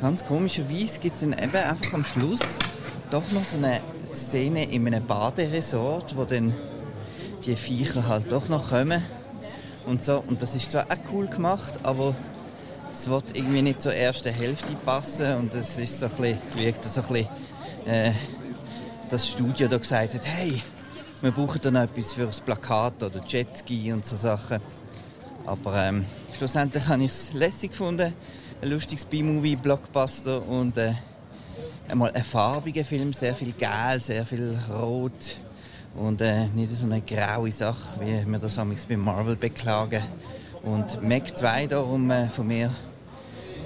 Ganz 0.00 0.24
komischerweise 0.24 0.98
gibt 1.00 1.14
es 1.14 1.20
dann 1.20 1.32
eben 1.32 1.54
einfach 1.54 1.92
am 1.92 2.04
Schluss 2.04 2.58
doch 3.10 3.30
noch 3.32 3.44
so 3.44 3.58
eine 3.58 3.80
Szene 4.12 4.64
in 4.64 4.86
einem 4.86 5.04
Baderesort, 5.06 6.16
wo 6.16 6.24
dann 6.24 6.54
die 7.44 7.56
Viecher 7.56 8.06
halt 8.08 8.32
doch 8.32 8.48
noch 8.48 8.70
kommen 8.70 9.02
und 9.86 10.04
so. 10.04 10.22
Und 10.26 10.42
das 10.42 10.54
ist 10.54 10.70
zwar 10.70 10.86
auch 10.86 11.12
cool 11.12 11.26
gemacht, 11.26 11.80
aber 11.82 12.14
es 12.92 13.08
wird 13.08 13.36
irgendwie 13.36 13.62
nicht 13.62 13.82
zur 13.82 13.94
ersten 13.94 14.32
Hälfte 14.32 14.74
passen 14.84 15.36
und 15.36 15.54
es 15.54 15.78
ist 15.78 16.00
so 16.00 16.06
ein 16.06 16.12
bisschen, 16.12 16.38
wirkt 16.56 16.84
so 16.84 17.00
ein 17.00 17.06
bisschen, 17.06 17.28
äh, 17.86 18.12
das 19.08 19.28
Studio 19.28 19.68
da 19.68 19.78
gesagt 19.78 20.14
hat, 20.14 20.26
hey, 20.26 20.62
wir 21.20 21.30
brauchen 21.30 21.60
dann 21.62 21.76
etwas 21.76 22.12
für 22.14 22.26
das 22.26 22.40
Plakat 22.40 23.02
oder 23.02 23.20
Jetski 23.26 23.92
und 23.92 24.04
so 24.04 24.16
Sachen. 24.16 24.60
Aber 25.46 25.76
ähm, 25.82 26.04
schlussendlich 26.36 26.86
habe 26.86 27.04
ich 27.04 27.10
es 27.10 27.32
lässig 27.32 27.72
gefunden, 27.72 28.12
ein 28.60 28.70
lustiges 28.70 29.04
B-Movie, 29.04 29.56
Blockbuster 29.56 30.46
und 30.46 30.76
äh, 30.78 30.92
einmal 31.88 32.12
ein 32.12 32.22
farbiger 32.22 32.84
Film, 32.84 33.12
sehr 33.12 33.34
viel 33.34 33.52
Gel, 33.52 34.00
sehr 34.00 34.24
viel 34.24 34.56
Rot. 34.70 35.42
Und 35.94 36.20
äh, 36.22 36.46
nicht 36.54 36.70
so 36.70 36.86
eine 36.86 37.02
graue 37.02 37.52
Sache, 37.52 38.00
wie 38.00 38.24
wir 38.26 38.38
das 38.38 38.58
amigs 38.58 38.86
bei 38.86 38.96
Marvel 38.96 39.36
beklagen. 39.36 40.02
Und 40.62 41.02
Mac 41.02 41.36
2 41.36 41.66
darum 41.66 42.10
äh, 42.10 42.28
von 42.28 42.46
mir 42.46 42.72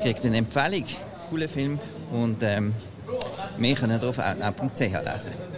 kriegt 0.03 0.25
eine 0.25 0.39
Empfehlung, 0.39 0.85
cooler 1.31 1.49
Film. 1.49 1.79
Und 2.11 2.43
ähm, 2.43 2.75
wir 3.59 3.75
können 3.77 4.03
auf 4.03 4.19
outnow.ch 4.19 4.81
lesen. 4.81 5.56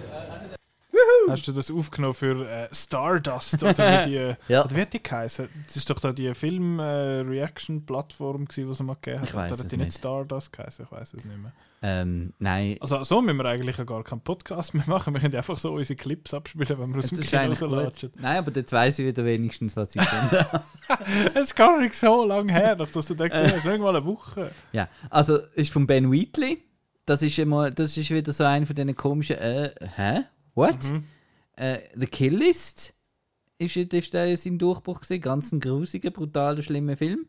Hast 1.30 1.46
du 1.48 1.52
das 1.52 1.70
aufgenommen 1.70 2.14
für 2.14 2.46
äh, 2.48 2.68
Stardust? 2.72 3.62
Oder, 3.62 4.06
wie 4.06 4.10
die, 4.10 4.34
Ja. 4.52 4.64
oder 4.64 4.76
wie 4.76 4.80
hat 4.82 4.92
die 4.92 5.02
geheißen? 5.02 5.48
Das 5.66 5.76
ist 5.76 5.88
doch 5.88 6.00
da 6.00 6.12
die 6.12 6.32
Film-Reaction-Plattform, 6.34 8.46
die 8.48 8.60
es 8.62 8.80
mal 8.80 8.94
gegeben 8.94 9.20
hat. 9.20 9.28
Ich 9.28 9.34
weiss 9.34 9.52
Oder 9.52 9.58
hat 9.58 9.64
es 9.64 9.68
die 9.70 9.76
nicht 9.76 9.86
nicht. 9.86 9.98
Stardust 9.98 10.52
geheißen? 10.52 10.84
Ich 10.86 10.92
weiß 10.92 11.14
es 11.14 11.24
nicht 11.24 11.38
mehr. 11.38 11.52
Ähm, 11.80 12.32
nein, 12.40 12.76
Also 12.80 13.04
so 13.04 13.22
müssen 13.22 13.36
wir 13.36 13.44
eigentlich 13.44 13.76
ja 13.76 13.84
gar 13.84 14.02
keinen 14.02 14.20
Podcast 14.20 14.74
mehr 14.74 14.82
machen. 14.88 15.14
Wir 15.14 15.20
können 15.20 15.36
einfach 15.36 15.56
so 15.56 15.74
unsere 15.74 15.96
Clips 15.96 16.34
abspielen, 16.34 16.76
wenn 16.78 16.90
wir 16.92 16.98
aus 16.98 17.10
dem 17.10 17.20
Kino 17.20 17.42
rauslatschen. 17.52 18.10
Nein, 18.16 18.38
aber 18.38 18.50
jetzt 18.52 18.72
weiss 18.72 18.98
ich 18.98 19.06
wieder 19.06 19.24
wenigstens, 19.24 19.76
was 19.76 19.94
ich 19.94 20.02
finde. 20.02 20.46
Es 21.34 21.42
ist 21.44 21.54
gar 21.56 21.78
nicht 21.80 21.94
so 21.94 22.24
lange 22.24 22.52
her, 22.52 22.74
dass 22.74 22.90
du 22.90 23.14
den 23.14 23.28
gesehen 23.28 23.52
hast. 23.54 23.64
Nicht 23.64 23.80
mal 23.80 23.94
eine 23.94 24.04
Woche. 24.04 24.50
ja, 24.72 24.88
also 25.10 25.36
ist 25.54 25.70
von 25.72 25.86
Ben 25.86 26.10
Wheatley. 26.10 26.64
Das 27.06 27.22
ist 27.22 27.38
immer, 27.38 27.70
das 27.70 27.96
ist 27.96 28.10
wieder 28.10 28.32
so 28.32 28.42
einer 28.44 28.66
von 28.66 28.74
diesen 28.74 28.96
komischen, 28.96 29.36
äh, 29.38 29.70
hä? 29.96 30.24
What? 30.54 30.82
Mhm. 30.90 31.04
Äh, 31.58 31.80
The 31.96 32.06
Kill 32.06 32.36
List 32.36 32.94
ist, 33.58 33.76
ist 33.76 34.14
der 34.14 34.36
sein 34.36 34.58
Durchbruch 34.58 35.00
gewesen. 35.00 35.20
Ganz 35.20 35.52
ein 35.52 35.60
grusiger, 35.60 36.10
brutaler, 36.10 36.62
schlimmer 36.62 36.96
Film. 36.96 37.28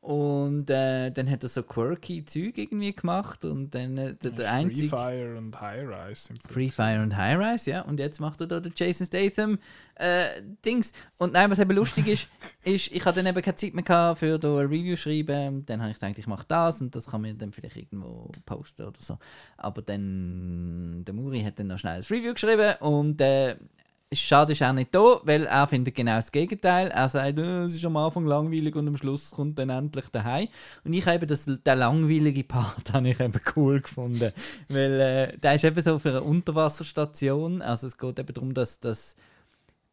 Und 0.00 0.70
äh, 0.70 1.10
dann 1.10 1.30
hat 1.30 1.42
er 1.42 1.50
so 1.50 1.62
quirky 1.62 2.24
Zeug 2.24 2.56
irgendwie 2.56 2.94
gemacht 2.94 3.44
und 3.44 3.74
dann 3.74 3.98
äh, 3.98 4.14
der, 4.14 4.30
der 4.30 4.46
Free 4.46 4.54
einzige... 4.54 4.88
Fire 4.88 5.36
und 5.36 5.60
High 5.60 5.86
Rise. 5.86 6.32
Free 6.48 6.70
Fire 6.70 7.02
und 7.02 7.14
High 7.14 7.38
Rise, 7.38 7.70
ja. 7.70 7.82
Und 7.82 8.00
jetzt 8.00 8.18
macht 8.18 8.40
er 8.40 8.46
da 8.46 8.60
den 8.60 8.72
Jason 8.74 9.06
Statham 9.06 9.58
äh, 9.96 10.40
Dings. 10.64 10.94
Und 11.18 11.34
nein, 11.34 11.50
was 11.50 11.58
eben 11.58 11.72
lustig 11.72 12.06
ist, 12.08 12.28
ist, 12.64 12.90
ich 12.92 13.04
hatte 13.04 13.22
dann 13.22 13.26
eben 13.26 13.42
keine 13.42 13.56
Zeit 13.56 13.74
mehr 13.74 13.84
gehabt 13.84 14.20
für 14.20 14.38
da 14.38 14.48
ein 14.56 14.68
Review 14.68 14.96
schreiben. 14.96 15.66
Dann 15.66 15.82
habe 15.82 15.90
ich 15.90 15.98
gedacht, 15.98 16.18
ich 16.18 16.26
mache 16.26 16.46
das 16.48 16.80
und 16.80 16.96
das 16.96 17.06
kann 17.06 17.20
man 17.20 17.36
dann 17.36 17.52
vielleicht 17.52 17.76
irgendwo 17.76 18.30
posten 18.46 18.86
oder 18.86 19.00
so. 19.00 19.18
Aber 19.58 19.82
dann, 19.82 21.04
der 21.06 21.12
Muri 21.12 21.42
hat 21.42 21.58
dann 21.58 21.66
noch 21.66 21.78
schnell 21.78 21.96
ein 21.96 22.04
Review 22.08 22.32
geschrieben 22.32 22.74
und 22.80 23.20
äh, 23.20 23.56
schade 24.12 24.52
ist 24.52 24.62
auch 24.62 24.72
nicht 24.72 24.94
da, 24.94 25.20
weil 25.22 25.46
er 25.46 25.66
findet 25.68 25.94
genau 25.94 26.16
das 26.16 26.32
Gegenteil. 26.32 26.88
Er 26.88 27.08
sagt, 27.08 27.38
äh, 27.38 27.64
es 27.64 27.74
ist 27.74 27.84
am 27.84 27.96
Anfang 27.96 28.26
langweilig 28.26 28.74
und 28.74 28.88
am 28.88 28.96
Schluss 28.96 29.30
kommt 29.30 29.58
dann 29.58 29.70
endlich 29.70 30.06
daheim. 30.08 30.48
Und 30.84 30.92
ich 30.92 31.06
habe 31.06 31.26
das, 31.26 31.44
den 31.44 31.60
langweiligen 31.64 32.46
Part 32.46 32.92
ich 33.04 33.20
eben 33.20 33.40
cool 33.54 33.80
gefunden, 33.80 34.32
weil 34.68 35.00
äh, 35.00 35.38
der 35.38 35.54
ist 35.54 35.64
eben 35.64 35.80
so 35.82 35.98
für 35.98 36.10
eine 36.10 36.22
Unterwasserstation. 36.22 37.62
Also 37.62 37.86
es 37.86 37.98
geht 37.98 38.18
eben 38.18 38.34
darum, 38.34 38.54
dass, 38.54 38.80
dass 38.80 39.14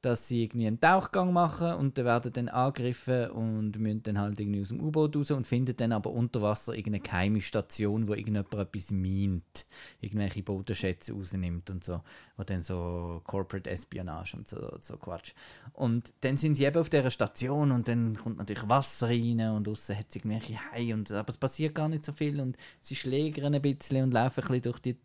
dass 0.01 0.27
sie 0.27 0.43
irgendwie 0.43 0.67
einen 0.67 0.79
Tauchgang 0.79 1.33
machen 1.33 1.73
und 1.73 1.97
dann 1.97 2.05
werden 2.05 2.31
dann 2.31 2.49
angegriffen 2.49 3.31
und 3.31 3.79
müssen 3.79 4.03
dann 4.03 4.19
halt 4.19 4.39
irgendwie 4.39 4.61
aus 4.61 4.69
dem 4.69 4.79
U-Boot 4.79 5.15
raus 5.15 5.31
und 5.31 5.47
finden 5.47 5.75
dann 5.75 5.91
aber 5.91 6.11
unter 6.11 6.41
Wasser 6.41 6.73
irgendeine 6.73 7.01
geheime 7.01 7.41
Station, 7.41 8.07
wo 8.07 8.13
irgendjemand 8.13 8.53
etwas 8.53 8.91
mint, 8.91 9.65
irgendwelche 9.99 10.43
Bodenschätze 10.43 11.13
rausnimmt 11.13 11.71
und 11.71 11.83
so, 11.83 12.01
wo 12.35 12.43
dann 12.43 12.61
so 12.61 13.21
Corporate 13.25 13.69
Espionage 13.69 14.37
und 14.37 14.47
so, 14.47 14.77
so 14.79 14.97
Quatsch. 14.97 15.33
Und 15.73 16.13
dann 16.21 16.37
sind 16.37 16.55
sie 16.55 16.65
eben 16.65 16.79
auf 16.79 16.89
dieser 16.89 17.09
Station 17.09 17.71
und 17.71 17.87
dann 17.87 18.15
kommt 18.17 18.37
natürlich 18.37 18.69
Wasser 18.69 19.07
rein 19.07 19.41
und 19.49 19.67
außen 19.67 19.97
hat 19.97 20.05
es 20.09 20.15
irgendwelche 20.15 20.57
Haie 20.71 20.93
und 20.93 21.11
aber 21.11 21.29
es 21.29 21.37
passiert 21.37 21.73
gar 21.73 21.89
nicht 21.89 22.05
so 22.05 22.11
viel 22.11 22.39
und 22.39 22.55
sie 22.81 22.95
schlägern 22.95 23.55
ein 23.55 23.61
bisschen 23.61 24.03
und 24.03 24.11
laufen 24.11 24.41
ein 24.41 24.47
bisschen 24.47 24.61
durch 24.61 24.79
die 24.79 24.97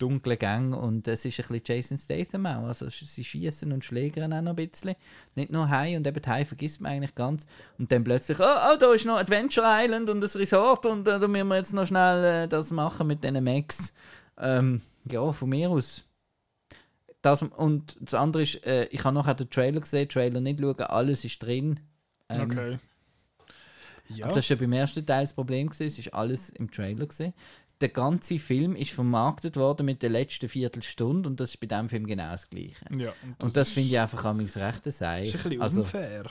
dunklen 0.00 0.38
Gang 0.38 0.74
und 0.74 1.06
es 1.08 1.24
ist 1.24 1.38
ein 1.38 1.46
bisschen 1.48 1.62
Jason 1.64 1.98
Statham 1.98 2.46
auch. 2.46 2.64
Also 2.64 2.88
sie 2.88 3.24
schießen 3.24 3.70
und 3.72 3.84
schlägern 3.84 4.32
auch 4.32 4.40
noch 4.40 4.56
ein 4.56 4.68
bisschen. 4.68 4.96
Nicht 5.34 5.52
nur 5.52 5.68
Hai 5.68 5.96
und 5.96 6.06
eben 6.06 6.26
Hai 6.26 6.44
vergisst 6.44 6.80
man 6.80 6.92
eigentlich 6.92 7.14
ganz. 7.14 7.46
Und 7.78 7.92
dann 7.92 8.02
plötzlich, 8.02 8.38
oh, 8.40 8.44
oh 8.44 8.76
da 8.78 8.92
ist 8.92 9.06
noch 9.06 9.18
Adventure 9.18 9.66
Island 9.66 10.08
und 10.08 10.20
das 10.20 10.36
Resort 10.36 10.86
und 10.86 11.06
äh, 11.06 11.18
da 11.18 11.28
müssen 11.28 11.48
wir 11.48 11.56
jetzt 11.56 11.74
noch 11.74 11.86
schnell 11.86 12.44
äh, 12.44 12.48
das 12.48 12.70
machen 12.70 13.06
mit 13.06 13.22
diesen 13.22 13.42
Max. 13.44 13.92
Ähm, 14.38 14.80
ja, 15.04 15.32
von 15.32 15.48
mir 15.48 15.70
aus. 15.70 16.04
Das, 17.22 17.42
und 17.42 17.96
das 18.00 18.14
andere 18.14 18.42
ist, 18.42 18.64
äh, 18.66 18.86
ich 18.86 19.04
habe 19.04 19.14
nachher 19.14 19.34
den 19.34 19.50
Trailer 19.50 19.80
gesehen, 19.80 20.08
Trailer 20.08 20.40
nicht 20.40 20.60
schauen, 20.60 20.80
alles 20.80 21.24
ist 21.24 21.42
drin. 21.42 21.80
Ähm, 22.28 22.50
Okay. 22.50 22.78
Ja. 24.12 24.26
aber 24.26 24.34
das 24.34 24.50
war 24.50 24.56
ja 24.56 24.60
beim 24.60 24.72
ersten 24.72 25.06
Teil 25.06 25.22
das 25.22 25.32
Problem, 25.32 25.68
gewesen, 25.68 25.86
es 25.86 25.98
ist 25.98 26.12
alles 26.12 26.50
im 26.50 26.70
Trailer. 26.70 27.06
Gewesen. 27.06 27.32
Der 27.80 27.88
ganze 27.88 28.38
Film 28.38 28.76
ist 28.76 28.90
vermarktet 28.90 29.56
worden 29.56 29.86
mit 29.86 30.02
der 30.02 30.10
letzten 30.10 30.48
Viertelstunde 30.48 31.28
und 31.28 31.40
das 31.40 31.50
ist 31.50 31.60
bei 31.60 31.66
diesem 31.66 31.88
Film 31.88 32.06
genau 32.06 32.30
das 32.32 32.48
Gleiche. 32.50 32.84
ja. 32.96 33.12
Und 33.40 33.56
das 33.56 33.68
ist- 33.68 33.74
finde 33.74 33.88
ich 33.88 33.98
einfach 33.98 34.24
an 34.24 34.38
recht 34.40 34.58
ein 34.60 34.88
ist 34.88 34.98
Seich. 34.98 35.34
ein 35.34 35.42
bisschen 35.42 35.62
Also, 35.62 35.80
unfair. 35.80 36.24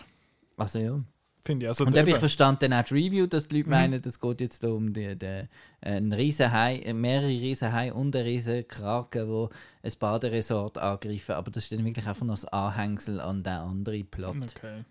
also 0.58 0.80
ja. 0.80 1.04
Finde 1.46 1.66
ich. 1.66 1.70
Also, 1.70 1.86
Und 1.86 1.96
eben, 1.96 2.06
ich 2.08 2.12
eben- 2.12 2.20
verstand 2.20 2.62
dann 2.62 2.74
auch 2.74 2.84
die 2.84 2.94
Review, 2.94 3.26
dass 3.26 3.48
die 3.48 3.58
Leute 3.58 3.70
Mhm. 3.70 3.76
meinen, 3.76 4.02
es 4.06 4.20
geht 4.20 4.42
jetzt 4.42 4.64
da 4.64 4.68
um 4.70 4.94
die, 4.94 5.16
die, 5.18 5.26
äh, 5.26 5.48
einen 5.82 6.14
Riesenhai, 6.14 6.80
äh, 6.80 6.94
mehrere 6.94 7.30
Riesenhai 7.30 7.94
und 7.94 8.16
einen 8.16 8.26
Riesenkraken, 8.26 9.26
die 9.28 9.48
ein 9.88 9.94
Baderesort 9.98 10.78
angreifen. 10.78 11.32
Aber 11.36 11.50
das 11.50 11.64
ist 11.64 11.72
dann 11.72 11.84
wirklich 11.86 12.06
einfach 12.06 12.26
noch 12.26 12.36
das 12.36 12.46
Anhängsel 12.46 13.20
an 13.22 13.42
den 13.42 13.54
anderen 13.54 14.06
Plot. 14.06 14.36
okay. 14.56 14.84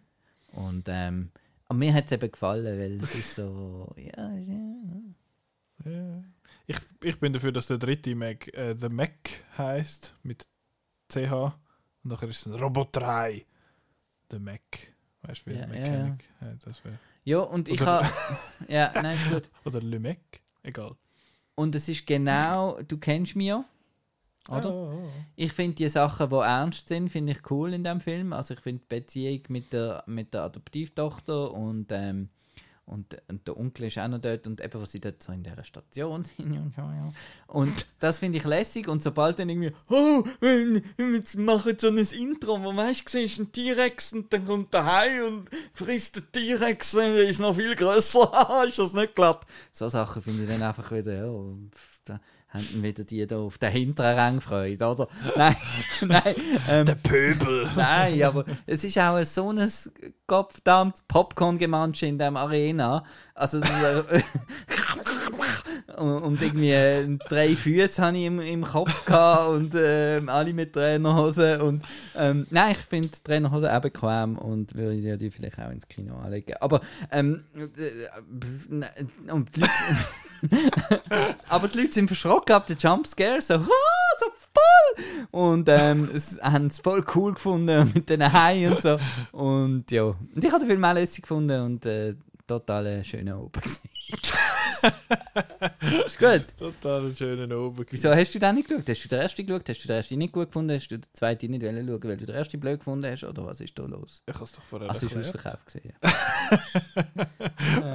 Und 0.53 0.87
ähm, 0.89 1.31
aber 1.69 1.79
mir 1.79 1.93
hat 1.95 2.07
es 2.07 2.13
eben 2.13 2.33
gefallen, 2.33 2.65
weil 2.81 2.97
es 3.03 3.15
ist 3.15 3.35
so, 3.37 3.95
ja, 3.97 4.33
ja. 4.39 4.75
Ja. 5.85 6.23
Ich, 6.71 6.77
ich 7.03 7.19
bin 7.19 7.33
dafür, 7.33 7.51
dass 7.51 7.67
der 7.67 7.79
dritte 7.79 8.15
Mac 8.15 8.47
äh, 8.55 8.77
The 8.79 8.89
Mac 8.91 9.13
heißt 9.57 10.15
mit 10.23 10.43
CH 11.11 11.33
und 11.33 11.53
nachher 12.05 12.29
ist 12.29 12.47
es 12.47 12.53
ein 12.53 12.61
Robot 12.61 12.95
3. 12.95 13.45
The 14.31 14.39
Mac. 14.39 14.61
Weißt 15.23 15.47
du, 15.47 15.51
wie 15.51 15.55
Ja, 15.55 15.67
Mechanic? 15.67 16.29
Ja, 16.41 16.55
das 16.63 16.85
wär. 16.85 16.99
Ja, 17.25 17.39
und 17.39 17.69
ich 17.69 17.81
habe. 17.81 18.07
Ja, 18.69 18.93
nein, 18.95 19.17
ist 19.17 19.31
gut. 19.31 19.51
Oder 19.65 19.81
Le 19.81 19.99
Mac. 19.99 20.19
Egal. 20.63 20.95
Und 21.55 21.75
es 21.75 21.89
ist 21.89 22.07
genau, 22.07 22.79
du 22.87 22.99
kennst 22.99 23.35
mich 23.35 23.47
ja. 23.49 23.65
Oder? 24.49 24.71
Ah, 24.71 25.09
Ich 25.37 25.53
finde 25.53 25.75
die 25.75 25.89
Sachen, 25.89 26.29
die 26.29 26.37
ernst 26.37 26.89
sind, 26.89 27.09
finde 27.11 27.33
ich 27.33 27.51
cool 27.51 27.73
in 27.75 27.83
dem 27.85 28.01
Film. 28.01 28.33
Also 28.33 28.55
ich 28.55 28.61
finde 28.61 28.83
die 28.83 28.95
Beziehung 28.95 29.41
mit 29.49 29.73
der, 29.73 30.05
mit 30.07 30.33
der 30.35 30.43
Adoptivtochter 30.45 31.51
und, 31.51 31.87
ähm, 31.93 32.29
und, 32.89 33.17
und 33.29 33.47
der 33.47 33.57
Onkel 33.57 33.87
ist 33.87 33.99
auch 33.99 34.09
noch 34.09 34.21
dort 34.21 34.47
und 34.47 34.61
eben, 34.61 34.81
was 34.81 34.93
sie 34.93 35.01
dort 35.01 35.23
so 35.23 35.33
in 35.33 35.43
dieser 35.43 35.65
Station 35.65 36.25
sind 36.37 36.73
und 37.47 37.87
das 38.01 38.19
finde 38.19 38.39
ich 38.39 38.45
lässig 38.45 38.89
und 38.89 39.03
sobald 39.03 39.39
dann 39.39 39.49
irgendwie, 39.49 39.73
oh, 39.89 40.25
jetzt 40.99 41.37
machen 41.37 41.77
so 41.79 41.89
ein 41.89 41.99
Intro, 41.99 42.63
wo 42.63 42.75
weißt 42.75 43.07
du, 43.07 43.11
siehst 43.11 43.41
ein 43.41 43.53
T-Rex 43.53 44.13
und 44.13 44.33
dann 44.33 44.47
kommt 44.47 44.73
der 44.73 44.85
Hai 44.85 45.25
und 45.25 45.49
frisst 45.73 46.17
den 46.17 46.33
T-Rex 46.33 46.95
und 46.95 47.03
der 47.03 47.29
ist 47.29 47.41
noch 47.41 47.55
viel 47.55 47.75
grösser, 47.75 48.65
ist 48.67 48.79
das 48.79 48.93
nicht 48.93 49.15
glatt? 49.15 49.47
So 49.73 49.89
Sachen 49.89 50.23
finde 50.23 50.43
ich 50.45 50.49
dann 50.49 50.63
einfach 50.63 50.91
wieder, 50.91 51.15
ja, 51.15 52.19
haben 52.49 52.83
wieder 52.83 53.05
die 53.05 53.27
da 53.27 53.39
auf 53.39 53.59
den 53.59 53.71
hinteren 53.71 54.19
Rang 54.19 54.35
gefreut, 54.37 54.81
oder? 54.81 55.07
Nein, 55.37 55.57
nein, 56.07 56.35
ähm, 56.71 56.87
Der 56.87 56.95
Pöbel. 56.95 57.69
Nein, 57.77 58.23
aber 58.23 58.45
es 58.67 58.85
ist 58.85 58.99
auch 58.99 59.23
so 59.25 59.51
ein 59.51 59.71
gottverdammtes 60.27 61.03
Popcorn-Gemansche 61.09 62.07
in 62.07 62.19
dem 62.19 62.37
Arena. 62.37 63.05
Also, 63.35 63.59
äh, 63.59 64.23
und, 66.01 66.41
irgendwie 66.41 66.71
äh, 66.71 67.19
drei 67.29 67.55
Füße 67.55 68.03
habe 68.03 68.17
ich 68.17 68.25
im, 68.25 68.41
im 68.41 68.65
Kopf 68.65 69.05
gehabt 69.05 69.49
und 69.51 69.75
ähm, 69.77 70.31
alle 70.31 70.55
mit 70.55 70.73
Trainerhosen. 70.73 71.61
Und, 71.61 71.85
ähm, 72.17 72.47
nein, 72.51 72.73
ich 72.73 72.79
finde 72.79 73.11
Trainerhosen 73.23 73.69
auch 73.69 73.81
bequem 73.81 74.39
und 74.39 74.75
würde 74.75 75.19
die 75.19 75.31
vielleicht 75.31 75.59
auch 75.61 75.71
ins 75.71 75.87
Kino 75.87 76.17
anlegen. 76.17 76.55
Aber, 76.61 76.81
ähm, 77.13 77.45
äh, 77.57 79.33
und 79.33 79.55
die 79.55 79.61
Leute, 79.61 79.73
aber 81.49 81.69
die 81.69 81.79
Leute 81.79 81.93
sind 81.93 82.09
verschrocken 82.09 82.55
ab 82.55 82.67
den 82.67 82.79
Jumpscare, 82.79 83.41
so, 83.41 83.55
«Ah, 83.55 83.67
so 84.19 84.27
voll! 84.27 85.27
Und 85.31 85.69
ähm, 85.69 86.09
haben 86.43 86.67
es 86.67 86.81
voll 86.81 87.05
cool 87.15 87.35
gefunden 87.35 87.93
mit 87.95 88.09
den 88.09 88.33
Haien 88.33 88.75
und 88.75 88.83
so. 88.83 88.99
Und 89.33 89.91
ja, 89.91 90.05
und 90.05 90.45
ich 90.45 90.51
habe 90.51 90.61
den 90.61 90.69
Film 90.69 90.85
auch 90.85 90.95
lässig 90.95 91.23
gefunden 91.23 91.61
und 91.63 91.87
äh, 91.87 92.15
total 92.49 93.05
schöner 93.05 93.39
Oben 93.39 93.61
gewesen. 93.61 93.89
Ist 96.07 96.19
gut. 96.19 96.45
Total 96.57 97.07
ein 97.07 97.17
schöner 97.17 97.57
Oben. 97.59 97.85
Wieso 97.91 98.11
hast 98.15 98.35
du 98.35 98.39
den 98.39 98.55
nicht 98.57 98.69
geschaut? 98.69 98.89
Hast 98.89 99.05
du 99.05 99.09
den 99.09 99.21
ersten 99.21 99.47
geschaut? 99.47 99.69
Hast 99.69 99.85
du 99.85 99.89
den 99.89 99.97
ersten 99.97 100.19
nicht 100.19 100.33
gut 100.33 100.47
gefunden? 100.47 100.75
Hast 100.77 100.89
du 100.89 100.99
den 100.99 101.07
zweiten 101.13 101.51
nicht 101.51 101.63
wollen 101.65 101.87
schauen, 101.87 102.03
weil 102.05 102.17
du 102.17 102.27
den 102.27 102.35
ersten 102.35 102.61
blöd 102.61 102.79
gefunden 102.79 103.11
hast? 103.11 103.25
Oder 103.25 103.45
was 103.47 103.61
ist 103.61 103.79
da 103.79 103.85
los? 103.85 104.23
Ich 104.27 104.35
habe 104.35 104.45
es 104.45 104.53
doch 104.53 104.63
vorher 104.63 104.91
Also, 104.91 105.07
ist 105.07 105.13
erklärt. 105.15 105.35
ausverkauft 105.37 105.67
gesehen. 105.67 105.93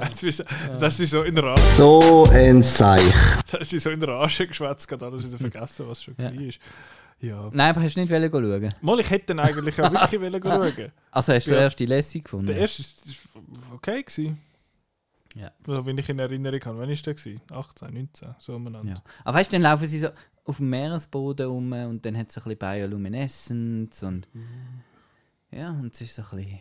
Jetzt 0.02 0.20
bist 0.22 0.38
Jetzt 0.38 0.82
hast 0.82 0.98
du 1.00 1.06
so 1.06 1.22
in 1.22 1.38
Rage, 1.38 1.60
So 1.62 2.26
ein 2.30 2.62
Seich. 2.62 3.02
jetzt 3.38 3.52
hast 3.54 3.72
du 3.72 3.78
so 3.80 3.90
in 3.90 4.02
Rage 4.02 4.46
geschwätzt, 4.46 4.86
gerade 4.88 5.06
alles 5.06 5.26
wieder 5.26 5.38
vergessen, 5.38 5.88
was 5.88 6.02
schon 6.02 6.14
Ja. 6.18 6.24
war. 6.24 6.52
Ja. 7.20 7.48
Nein, 7.52 7.70
aber 7.70 7.82
hast 7.82 7.96
du 7.96 8.00
nicht 8.00 8.10
wollen 8.12 8.30
schauen? 8.30 8.74
Mal, 8.82 9.00
ich 9.00 9.08
hätte 9.10 9.26
den 9.26 9.38
eigentlich 9.38 9.80
auch 9.80 9.90
wirklich 9.90 10.20
wollen 10.20 10.42
schauen. 10.74 10.92
Also 11.10 11.32
hast 11.32 11.46
du 11.46 11.50
Ja. 11.50 11.56
den 11.56 11.62
ersten 11.64 11.86
lässig 11.86 12.24
gefunden? 12.24 12.46
Der 12.46 12.56
erste 12.58 12.82
war 13.34 13.74
okay. 13.74 14.02
Gewesen. 14.02 14.38
Ja. 15.34 15.50
So, 15.66 15.84
wenn 15.84 15.98
ich 15.98 16.08
in 16.08 16.18
Erinnerung 16.18 16.60
habe. 16.64 16.78
Wann 16.78 16.88
war 16.88 16.94
der? 16.96 17.14
Gewesen? 17.14 17.40
18, 17.50 17.94
19, 17.94 18.34
so 18.38 18.54
umeinander. 18.56 18.88
Ja. 18.94 19.02
Aber 19.24 19.38
weißt 19.38 19.50
du, 19.52 19.56
dann 19.56 19.62
laufen 19.62 19.86
sie 19.86 19.98
so 19.98 20.08
auf 20.44 20.58
dem 20.58 20.70
Meeresboden 20.70 21.46
rum 21.48 21.72
und 21.72 22.04
dann 22.06 22.16
hat 22.16 22.30
es 22.30 22.36
ein 22.38 22.44
bisschen 22.44 22.58
Bioluminescence 22.58 24.02
und. 24.04 24.28
Ja, 25.50 25.70
und 25.70 25.92
es 25.94 26.00
ist 26.00 26.14
so 26.14 26.22
ein 26.22 26.36
bisschen. 26.36 26.60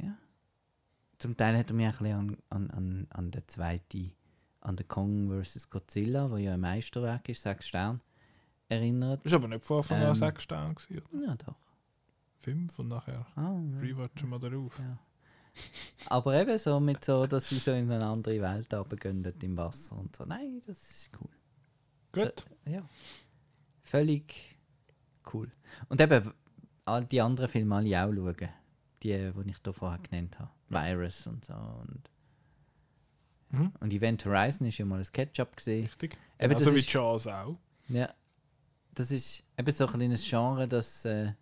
Ja. 0.00 0.16
Zum 1.18 1.36
Teil 1.36 1.56
hat 1.56 1.70
er 1.70 1.76
mich 1.76 1.86
ein 1.86 1.92
bisschen 1.92 2.12
an, 2.16 2.36
an, 2.50 2.70
an, 2.70 3.06
an 3.10 3.30
den 3.30 3.42
zweiten, 3.46 4.12
an 4.60 4.76
den 4.76 4.88
Kong 4.88 5.42
vs. 5.42 5.68
Godzilla, 5.70 6.30
wo 6.30 6.36
ja 6.36 6.54
ein 6.54 6.60
Meisterwerk 6.60 7.28
ist, 7.28 7.42
sechs 7.42 7.68
Sterne, 7.68 8.00
erinnert. 8.68 9.24
War 9.24 9.32
aber 9.34 9.48
nicht 9.48 9.64
von 9.64 9.78
Anfang 9.78 9.98
an 10.02 10.08
Ähm. 10.08 10.14
6 10.14 10.42
Sterne. 10.42 10.74
Gewesen, 10.74 11.02
oder? 11.12 11.24
Ja, 11.26 11.34
doch. 11.36 11.56
5 12.36 12.78
und 12.78 12.88
nachher 12.88 13.26
Ah, 13.36 13.52
ja. 13.72 13.78
rewatchen 13.80 14.30
wir 14.30 14.38
darauf. 14.38 14.78
Ja. 14.78 14.98
Aber 16.06 16.34
eben 16.40 16.58
so 16.58 16.80
mit 16.80 17.04
so, 17.04 17.26
dass 17.26 17.48
sie 17.48 17.58
so 17.58 17.72
in 17.72 17.90
eine 17.90 18.04
andere 18.06 18.40
Welt 18.40 18.72
runtergehen 18.72 19.24
im 19.42 19.56
Wasser 19.56 19.96
und 19.98 20.14
so. 20.16 20.24
Nein, 20.24 20.60
das 20.66 20.90
ist 20.90 21.10
cool. 21.20 21.30
Gut. 22.12 22.44
Ja. 22.66 22.82
Völlig 23.82 24.58
cool. 25.32 25.50
Und 25.88 26.00
eben, 26.00 26.32
all 26.84 27.04
die 27.04 27.20
anderen 27.20 27.48
Filme 27.48 27.76
alle 27.76 28.04
auch 28.04 28.12
schauen. 28.12 28.48
Die, 29.02 29.32
die 29.32 29.50
ich 29.50 29.58
da 29.62 29.72
vorher 29.72 29.98
genannt 29.98 30.38
habe. 30.38 30.50
Virus 30.68 31.26
und 31.26 31.44
so. 31.44 31.54
Und, 31.54 32.10
Mhm. 33.52 33.72
und 33.80 33.92
Event 33.92 34.24
Horizon 34.24 34.68
ist 34.68 34.78
ja 34.78 34.84
mal 34.84 35.00
ein 35.00 35.12
Ketchup 35.12 35.56
gesehen. 35.56 35.82
Richtig. 35.84 36.16
Eben, 36.38 36.54
also 36.54 36.72
wie 36.74 36.78
Jaws 36.80 37.26
auch. 37.26 37.56
Ja. 37.88 38.08
Das 38.94 39.10
ist 39.10 39.42
eben 39.58 39.72
so 39.72 39.86
ein 39.86 39.92
kleines 39.92 40.28
Genre, 40.28 40.68
das 40.68 41.04
äh, 41.04 41.32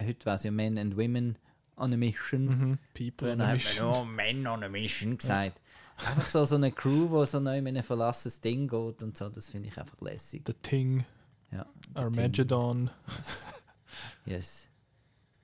heute 0.00 0.26
war 0.26 0.34
es 0.36 0.44
ja 0.44 0.50
Men 0.52 0.78
and 0.78 0.96
Women 0.96 1.36
on 1.78 1.92
a 1.92 1.96
Mission. 1.96 2.46
Mhm. 2.46 2.78
People 2.94 3.32
on 3.32 3.40
a 3.40 3.52
Mission. 3.54 3.86
nur 3.86 4.04
Men 4.04 4.46
on 4.46 4.62
a 4.62 4.68
Mission 4.68 5.16
gesagt. 5.18 5.60
Einfach 6.06 6.22
so, 6.26 6.44
so 6.44 6.54
eine 6.54 6.70
Crew, 6.70 7.10
wo 7.10 7.24
so 7.24 7.40
neu 7.40 7.58
in 7.58 7.66
ein 7.76 7.82
verlassenes 7.82 8.40
Ding 8.40 8.68
geht 8.68 9.02
und 9.02 9.16
so, 9.16 9.28
das 9.28 9.48
finde 9.50 9.68
ich 9.68 9.78
einfach 9.78 10.00
lässig. 10.00 10.42
The 10.46 10.52
Thing, 10.54 11.04
Ja, 11.50 11.66
Armageddon. 11.94 12.90
yes. 14.26 14.68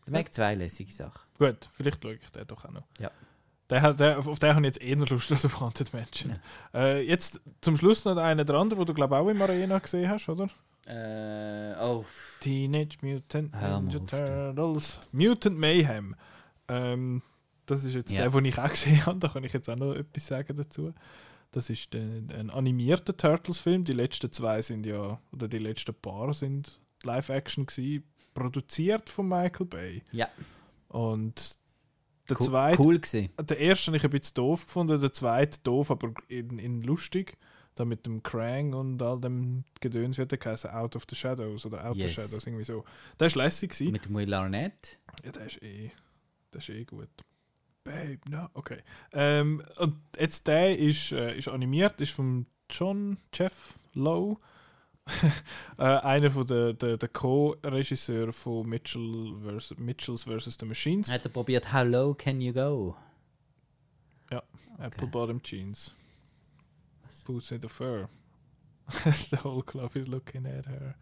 Der 0.06 0.12
Mac 0.12 0.32
2 0.32 0.54
lässige 0.54 0.92
Sache. 0.92 1.18
Gut, 1.38 1.68
vielleicht 1.72 2.02
schaue 2.02 2.14
ich 2.14 2.30
den 2.30 2.46
doch 2.46 2.64
auch 2.64 2.70
noch. 2.70 2.84
Ja. 3.00 3.10
Der, 3.70 3.94
der, 3.94 4.18
auf 4.18 4.38
den 4.38 4.54
habe 4.54 4.60
ich 4.66 4.74
jetzt 4.76 4.82
eher 4.82 4.96
Lust 4.96 5.32
als 5.32 5.44
auf 5.46 5.58
Haunted 5.58 5.92
Mansion. 5.94 6.38
Äh, 6.74 7.00
jetzt 7.08 7.40
zum 7.62 7.76
Schluss 7.76 8.04
noch 8.04 8.16
einer 8.18 8.44
der 8.44 8.56
andere, 8.56 8.78
wo 8.78 8.84
du 8.84 8.92
glaube 8.92 9.16
auch 9.16 9.28
im 9.28 9.40
Arena 9.40 9.78
gesehen 9.78 10.08
hast, 10.10 10.28
oder? 10.28 10.48
Äh, 10.86 11.74
oh, 11.80 12.04
Teenage 12.40 12.98
Mutant 13.02 13.52
Ninja. 13.54 13.98
Turtles. 14.00 15.00
Mutant 15.12 15.58
Mayhem. 15.58 16.14
Ähm, 16.68 17.22
das 17.66 17.84
ist 17.84 17.94
jetzt 17.94 18.12
Ja. 18.12 18.22
der, 18.22 18.30
den 18.30 18.44
ich 18.44 18.58
auch 18.58 18.68
gesehen 18.70 19.04
habe. 19.06 19.18
Da 19.18 19.28
kann 19.28 19.44
ich 19.44 19.52
jetzt 19.52 19.68
auch 19.70 19.76
noch 19.76 19.94
etwas 19.94 20.26
sagen 20.26 20.54
dazu. 20.56 20.92
Das 21.52 21.70
ist 21.70 21.94
der, 21.94 22.02
ein 22.02 22.50
animierter 22.50 23.16
Turtles-Film. 23.16 23.84
Die 23.84 23.92
letzten 23.92 24.32
zwei 24.32 24.60
sind 24.60 24.84
ja, 24.86 25.20
oder 25.32 25.48
die 25.48 25.58
letzten 25.58 25.94
paar 25.94 26.34
sind 26.34 26.80
Live-Action 27.04 27.66
gewesen, 27.66 28.04
produziert 28.34 29.08
von 29.08 29.28
Michael 29.28 29.66
Bay. 29.66 30.02
Ja. 30.10 30.28
Und 30.88 31.58
der 32.28 32.40
cool, 32.40 32.46
zweite, 32.46 32.82
cool 32.82 32.98
gewesen. 32.98 33.30
der 33.40 33.58
erste 33.58 33.86
habe 33.88 33.96
ich 33.98 34.04
ein 34.04 34.10
bisschen 34.10 34.34
doof 34.34 34.66
gefunden, 34.66 35.00
der 35.00 35.12
zweite 35.12 35.60
doof, 35.62 35.90
aber 35.90 36.12
in, 36.28 36.58
in 36.58 36.82
lustig. 36.82 37.36
Da 37.74 37.84
mit 37.84 38.06
dem 38.06 38.22
Krang 38.22 38.72
und 38.72 39.02
all 39.02 39.20
dem 39.20 39.64
Gedöns 39.80 40.16
wird 40.16 40.30
der 40.30 40.38
geheißen 40.38 40.70
Out 40.70 40.94
of 40.94 41.04
the 41.10 41.16
Shadows 41.16 41.66
oder 41.66 41.84
Out 41.84 41.96
Yes. 41.96 42.14
the 42.14 42.22
Shadows, 42.22 42.46
irgendwie 42.46 42.64
so. 42.64 42.84
Der 43.18 43.26
ist 43.26 43.34
lässig 43.34 43.70
gewesen. 43.70 43.92
Mit 43.92 44.04
dem 44.04 44.14
Will 44.14 44.32
Arnett. 44.32 45.00
Ja, 45.24 45.32
der 45.32 45.46
ist 45.46 45.62
eh, 45.62 45.90
der 46.52 46.60
ist 46.60 46.68
eh 46.68 46.84
gut. 46.84 47.08
Babe, 47.82 48.20
no, 48.28 48.48
okay. 48.54 48.78
Ähm, 49.12 49.62
und 49.78 49.96
jetzt 50.18 50.46
der 50.46 50.78
ist, 50.78 51.12
äh, 51.12 51.36
ist 51.36 51.48
animiert, 51.48 52.00
ist 52.00 52.12
von 52.12 52.46
John 52.70 53.18
Jeff 53.32 53.78
Lowe. 53.92 54.38
äh, 55.76 55.82
einer 55.82 56.30
von 56.30 56.46
der, 56.46 56.72
der, 56.72 56.96
der 56.96 57.08
Co-Regisseur 57.10 58.32
von 58.32 58.66
Mitchell 58.66 59.34
vers 59.42 59.74
Mitchells 59.76 60.22
vs. 60.24 60.56
The 60.58 60.64
Machines. 60.64 61.10
Hat 61.10 61.24
er 61.26 61.30
probiert, 61.30 61.72
How 61.74 61.84
low 61.84 62.14
can 62.14 62.40
you 62.40 62.52
go? 62.54 62.96
Apple 64.78 65.06
Bottom 65.06 65.40
Jeans. 65.42 65.94
Boots 67.24 67.50
in 67.50 67.60
the 67.60 67.68
fur. 67.68 68.08
the 69.30 69.36
whole 69.42 69.62
club 69.62 69.96
is 69.96 70.06
looking 70.08 70.46
at 70.46 70.66
her. 70.66 70.94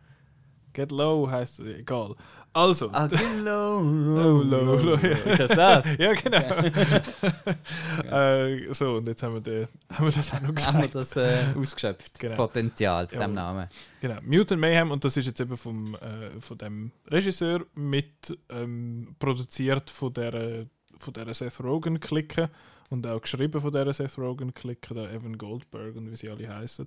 Get 0.74 0.90
low 0.90 1.28
heißt 1.30 1.60
egal. 1.60 2.16
Also. 2.54 2.88
Ah, 2.92 3.06
low, 3.44 3.82
low, 3.82 4.42
low, 4.42 4.76
low. 4.76 4.94
Ist 4.94 5.40
das 5.40 5.48
das? 5.50 5.86
ja, 5.98 6.14
genau. 6.14 6.38
äh, 8.10 8.72
so, 8.72 8.96
und 8.96 9.06
jetzt 9.06 9.22
haben 9.22 9.34
wir, 9.34 9.40
den, 9.42 9.68
haben 9.92 10.06
wir 10.06 10.12
das 10.12 10.32
auch 10.32 10.40
noch 10.40 10.48
Haben 10.66 10.80
wir 10.80 10.88
gesagt. 10.88 10.94
das 10.94 11.16
äh, 11.16 11.54
ausgeschöpft, 11.58 12.18
Genau. 12.18 12.30
das 12.30 12.36
Potenzial 12.38 13.06
von 13.06 13.18
Jawohl. 13.18 13.28
dem 13.30 13.34
Namen. 13.34 13.68
Genau. 14.00 14.18
Mutant 14.22 14.60
Mayhem, 14.62 14.90
und 14.90 15.04
das 15.04 15.14
ist 15.18 15.26
jetzt 15.26 15.40
eben 15.40 15.56
vom, 15.58 15.94
äh, 15.96 16.40
von 16.40 16.56
dem 16.56 16.90
Regisseur 17.06 17.66
mit 17.74 18.38
ähm, 18.48 19.14
produziert 19.18 19.90
von 19.90 20.12
der, 20.14 20.66
von 20.98 21.12
der 21.12 21.34
Seth 21.34 21.60
Rogen-Clique 21.60 22.48
und 22.92 23.06
auch 23.06 23.22
geschrieben 23.22 23.58
von 23.58 23.72
der 23.72 23.90
Seth 23.94 24.18
Rogen-Clique, 24.18 24.94
der 24.94 25.10
Evan 25.12 25.38
Goldberg 25.38 25.96
und 25.96 26.10
wie 26.10 26.16
sie 26.16 26.28
alle 26.28 26.46
heißen. 26.46 26.86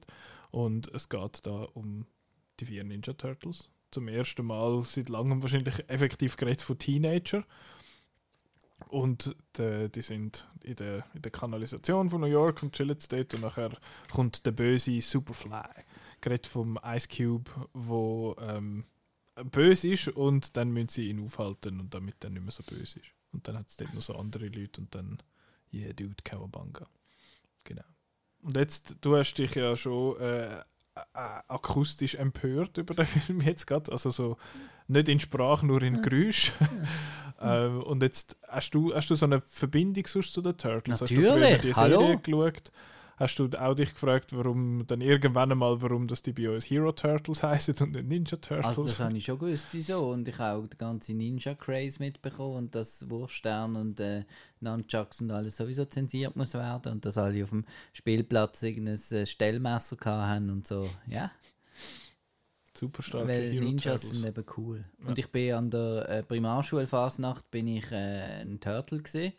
Und 0.51 0.93
es 0.93 1.09
geht 1.09 1.45
da 1.47 1.67
um 1.73 2.05
die 2.59 2.65
vier 2.65 2.83
Ninja 2.83 3.13
Turtles. 3.13 3.69
Zum 3.89 4.07
ersten 4.07 4.45
Mal 4.45 4.83
seit 4.83 5.09
langem 5.09 5.41
wahrscheinlich 5.41 5.89
effektiv 5.89 6.37
geredet 6.37 6.61
von 6.61 6.77
Teenager. 6.77 7.43
Und 8.89 9.35
die, 9.57 9.89
die 9.89 10.01
sind 10.03 10.47
in 10.61 10.75
der, 10.75 11.05
in 11.15 11.23
der 11.23 11.31
Kanalisation 11.31 12.11
von 12.11 12.21
New 12.21 12.27
York 12.27 12.61
und 12.61 12.73
chillen 12.75 12.97
dort 13.09 13.33
und 13.33 13.41
nachher 13.41 13.71
kommt 14.11 14.45
der 14.45 14.51
böse 14.51 15.01
Superfly. 15.01 15.83
Geredet 16.21 16.45
vom 16.45 16.77
Ice 16.85 17.07
Cube, 17.07 17.49
wo 17.73 18.35
ähm, 18.39 18.85
böse 19.51 19.87
ist 19.87 20.09
und 20.09 20.55
dann 20.55 20.71
müssen 20.71 20.89
sie 20.89 21.09
ihn 21.09 21.23
aufhalten 21.23 21.79
und 21.79 21.95
damit 21.95 22.23
er 22.23 22.29
nicht 22.29 22.43
mehr 22.43 22.51
so 22.51 22.61
böse 22.61 22.99
ist. 22.99 23.09
Und 23.31 23.47
dann 23.47 23.57
hat 23.57 23.69
es 23.69 23.75
dort 23.75 23.93
noch 23.95 24.01
so 24.01 24.15
andere 24.15 24.47
Leute 24.47 24.81
und 24.81 24.93
dann, 24.93 25.17
yeah, 25.75 25.93
dude, 25.93 26.23
Cowabunga. 26.23 26.87
Genau. 27.63 27.83
Und 28.41 28.57
jetzt, 28.57 28.97
du 29.01 29.17
hast 29.17 29.35
dich 29.35 29.55
ja 29.55 29.75
schon 29.75 30.19
äh, 30.19 30.57
äh, 30.57 30.61
akustisch 31.47 32.15
empört 32.15 32.77
über 32.77 32.93
den 32.93 33.05
Film 33.05 33.41
jetzt 33.41 33.67
gerade, 33.67 33.91
also 33.91 34.11
so 34.11 34.37
nicht 34.87 35.09
in 35.09 35.19
Sprache, 35.19 35.65
nur 35.65 35.81
in 35.81 36.01
Geräusch. 36.01 36.53
ähm, 37.41 37.81
und 37.83 38.03
jetzt 38.03 38.37
hast 38.47 38.71
du, 38.71 38.93
hast 38.93 39.09
du 39.09 39.15
so 39.15 39.25
eine 39.25 39.41
Verbindung 39.41 40.05
sonst 40.07 40.33
zu 40.33 40.41
den 40.41 40.57
Turtles? 40.57 41.01
Hast 41.01 41.11
du 41.11 41.15
früher 41.15 41.37
Natürlich, 41.37 41.61
die 41.61 41.73
hallo. 41.73 41.99
Serie 41.99 42.17
geschaut? 42.17 42.71
Hast 43.17 43.39
du 43.39 43.47
auch 43.57 43.73
dich 43.73 43.93
gefragt, 43.93 44.35
warum 44.35 44.85
dann 44.87 44.99
irgendwann 45.01 45.51
einmal, 45.51 45.81
warum 45.81 46.07
das 46.07 46.21
die 46.21 46.33
bei 46.33 46.49
uns 46.49 46.65
Hero 46.65 46.91
Turtles 46.91 47.43
heißen 47.43 47.75
und 47.81 47.91
nicht 47.91 48.07
Ninja 48.07 48.37
Turtles? 48.37 48.65
Also 48.65 48.83
das 48.83 48.99
habe 48.99 49.17
ich 49.17 49.25
schon 49.25 49.39
gewusst, 49.39 49.67
wieso. 49.71 50.09
Und 50.09 50.27
ich 50.27 50.37
habe 50.37 50.63
auch 50.63 50.67
den 50.67 50.77
ganzen 50.77 51.17
Ninja-Craze 51.17 51.99
mitbekommen 51.99 52.57
und 52.57 52.75
dass 52.75 53.09
Wurfstern 53.09 53.77
und 53.77 53.99
äh, 53.99 54.25
Nunchucks 54.59 55.21
und 55.21 55.31
alles 55.31 55.57
sowieso 55.57 55.85
zensiert 55.85 56.35
muss 56.35 56.53
werden 56.53 56.93
und 56.93 57.05
dass 57.05 57.17
alle 57.17 57.43
auf 57.43 57.51
dem 57.51 57.65
Spielplatz 57.93 58.63
irgendein 58.63 58.99
äh, 59.11 59.25
Stellmesser 59.25 59.97
haben 60.05 60.49
und 60.49 60.67
so. 60.67 60.89
Ja, 61.07 61.31
Super 62.77 63.01
starke 63.01 63.27
weil 63.29 63.51
Hero 63.53 63.63
Ninjas 63.63 64.01
Turtles. 64.01 64.19
sind 64.19 64.27
eben 64.27 64.45
cool. 64.57 64.85
Ja. 64.99 65.07
Und 65.07 65.19
ich 65.19 65.31
bin 65.31 65.53
an 65.53 65.69
der 65.69 66.09
äh, 66.09 66.23
Primarschulfasnacht 66.23 67.49
bin 67.49 67.67
ich 67.67 67.89
äh, 67.91 68.41
ein 68.41 68.59
Turtle 68.59 69.01
gesehen. 69.01 69.33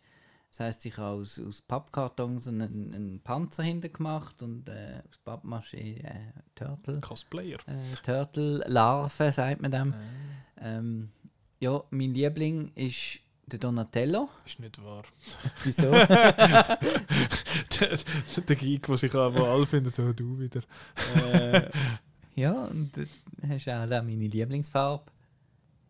Das 0.50 0.60
heisst, 0.60 0.86
ich 0.86 0.96
habe 0.96 1.20
aus, 1.20 1.38
aus 1.38 1.60
Pappkartons 1.60 2.48
einen, 2.48 2.94
einen 2.94 3.20
Panzer 3.20 3.62
hinten 3.62 3.92
gemacht 3.92 4.42
und 4.42 4.68
äh, 4.68 5.02
aus 5.08 5.20
Pappmaché 5.24 6.02
äh, 6.02 6.32
Turtle. 6.54 7.00
Cosplayer. 7.00 7.58
Äh, 7.66 7.94
Turtle-Larve, 8.04 9.32
sagt 9.32 9.60
man 9.60 9.70
dem. 9.70 9.94
Ähm, 10.58 11.10
ja, 11.60 11.82
mein 11.90 12.14
Liebling 12.14 12.72
ist 12.74 13.20
der 13.46 13.58
Donatello. 13.58 14.28
Ist 14.44 14.58
nicht 14.58 14.82
wahr. 14.82 15.04
Wieso? 15.62 15.90
der, 15.90 16.78
der 18.48 18.56
Geek, 18.56 18.86
der 18.86 18.96
sich 18.96 19.14
aber 19.14 19.48
alle 19.48 19.66
findet, 19.66 19.94
so 19.94 20.12
du 20.12 20.38
wieder. 20.38 20.62
äh, 21.32 21.70
ja, 22.34 22.52
und 22.52 22.96
äh, 22.98 23.06
hast 23.48 23.68
auch 23.68 23.86
meine 24.02 24.26
Lieblingsfarbe. 24.26 25.04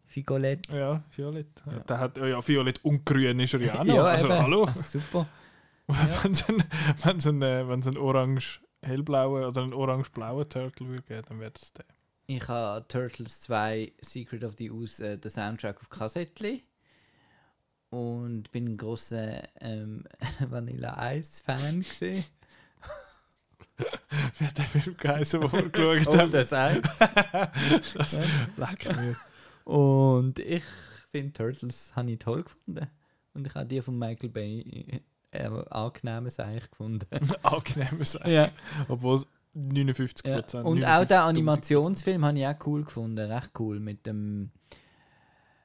Figolett. 0.06 0.66
Ja, 0.72 1.02
Violett. 1.14 1.62
Ja. 1.66 1.78
Der 1.80 1.98
hat, 2.00 2.16
ja, 2.18 2.46
Violett 2.46 2.84
und 2.84 3.04
Grün 3.04 3.40
ist 3.40 3.54
er 3.54 3.60
ja 3.60 3.74
auch 3.80 3.84
noch. 3.84 3.94
Ja, 3.96 4.02
also, 4.04 4.26
eben. 4.28 4.38
hallo. 4.38 4.64
Ah, 4.66 4.74
super. 4.82 5.26
Wenn 6.22 6.32
es 6.32 6.48
einen, 6.48 6.64
wenn's 7.02 7.26
einen, 7.26 7.42
äh, 7.42 7.68
wenn's 7.68 7.86
einen 7.86 7.96
orange-hellblauen 7.98 9.44
oder 9.44 9.62
einen 9.62 9.72
orange-blauen 9.72 10.48
Turtle 10.48 10.88
würde 10.88 11.02
geben, 11.02 11.22
dann 11.28 11.40
wäre 11.40 11.52
das 11.52 11.72
der. 11.72 11.84
Ich 12.28 12.48
habe 12.48 12.86
Turtles 12.88 13.40
2 13.42 13.92
Secret 14.00 14.42
of 14.42 14.54
the 14.58 14.70
Ooze, 14.72 15.12
äh, 15.12 15.18
den 15.18 15.30
Soundtrack 15.30 15.78
auf 15.80 15.88
Kassettli. 15.88 16.64
Und 17.90 18.50
bin 18.50 18.66
ein 18.72 18.76
großer 18.76 19.42
ähm, 19.60 20.04
Vanilla 20.40 21.12
Ice 21.14 21.42
Fan 21.44 21.80
gesehen. 21.80 22.24
Wie 24.38 24.44
hat 24.46 24.56
der 24.58 24.64
Film 24.64 24.96
geheißen, 24.96 25.40
den 25.40 25.52
wir 25.52 25.68
geschaut 25.68 26.06
Oh, 26.14 26.18
haben? 26.18 26.32
das 26.32 26.52
Eis. 26.52 26.80
das 27.94 28.18
leck 28.56 28.96
mir. 28.96 29.16
Und 29.66 30.38
ich 30.38 30.62
finde 31.10 31.32
Turtles 31.32 31.92
habe 31.96 32.12
ich 32.12 32.20
toll 32.20 32.44
gefunden. 32.44 32.86
Und 33.34 33.46
ich 33.46 33.54
habe 33.54 33.66
die 33.66 33.82
von 33.82 33.98
Michael 33.98 34.30
Bay 34.30 35.02
äh, 35.32 35.50
angenehmes 35.70 36.38
eigentlich 36.38 36.70
gefunden. 36.70 37.06
Angenehm 37.42 38.04
sein. 38.04 38.30
Ja. 38.30 38.48
Obwohl 38.88 39.16
es 39.16 39.26
59 39.54 40.24
Ja. 40.24 40.36
Prozent. 40.36 40.66
Und 40.66 40.84
auch 40.84 41.04
den 41.04 41.16
Animationsfilm 41.16 42.24
habe 42.24 42.38
ich 42.38 42.46
auch 42.46 42.66
cool 42.66 42.84
gefunden, 42.84 43.30
recht 43.30 43.50
cool 43.58 43.80
mit 43.80 44.06
dem 44.06 44.52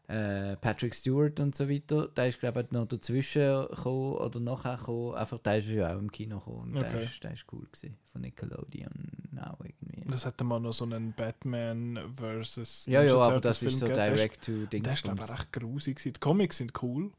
äh, 0.08 0.58
Patrick 0.58 0.94
Stewart 0.96 1.40
und 1.40 1.56
so 1.56 1.70
weiter. 1.70 2.08
Der 2.10 2.28
ist 2.28 2.40
glaube 2.40 2.62
ich 2.62 2.72
noch 2.72 2.86
dazwischen 2.88 3.68
gekommen 3.68 4.16
oder 4.16 4.40
nachher 4.40 4.76
gekommen. 4.78 5.16
Einfach 5.16 5.38
der 5.40 5.58
ist 5.60 5.68
ja 5.70 5.94
auch 5.96 6.00
im 6.00 6.12
Kino 6.12 6.40
gekommen. 6.40 6.74
Der, 6.74 6.82
Okay. 6.88 7.04
ist, 7.06 7.24
der 7.24 7.34
ist 7.34 7.46
cool 7.52 7.66
gewesen. 7.72 7.98
Von 8.06 8.22
Nickelodeon 8.22 8.92
auch 9.40 9.60
irgendwie. 9.64 10.02
Das 10.12 10.26
hätte 10.26 10.44
mal 10.44 10.60
noch 10.60 10.74
so 10.74 10.84
einen 10.86 11.14
Batman 11.14 11.98
versus 12.16 12.86
ja, 12.88 13.02
ja, 13.04 13.16
aber 13.16 13.40
das 13.40 13.64
ist 13.64 13.80
so 13.80 13.86
Film 13.86 13.98
ist- 13.98 14.08
direct 14.18 14.46
to 14.46 14.52
Dings. 14.66 14.84
Der 14.84 14.94
ist, 14.94 15.04
glaube 15.04 15.22
ich, 15.24 15.30
recht 15.32 15.54
grusig. 15.54 16.02
Die 16.04 16.12
Comics 16.14 16.58
sind 16.58 16.74
cool. 16.84 17.12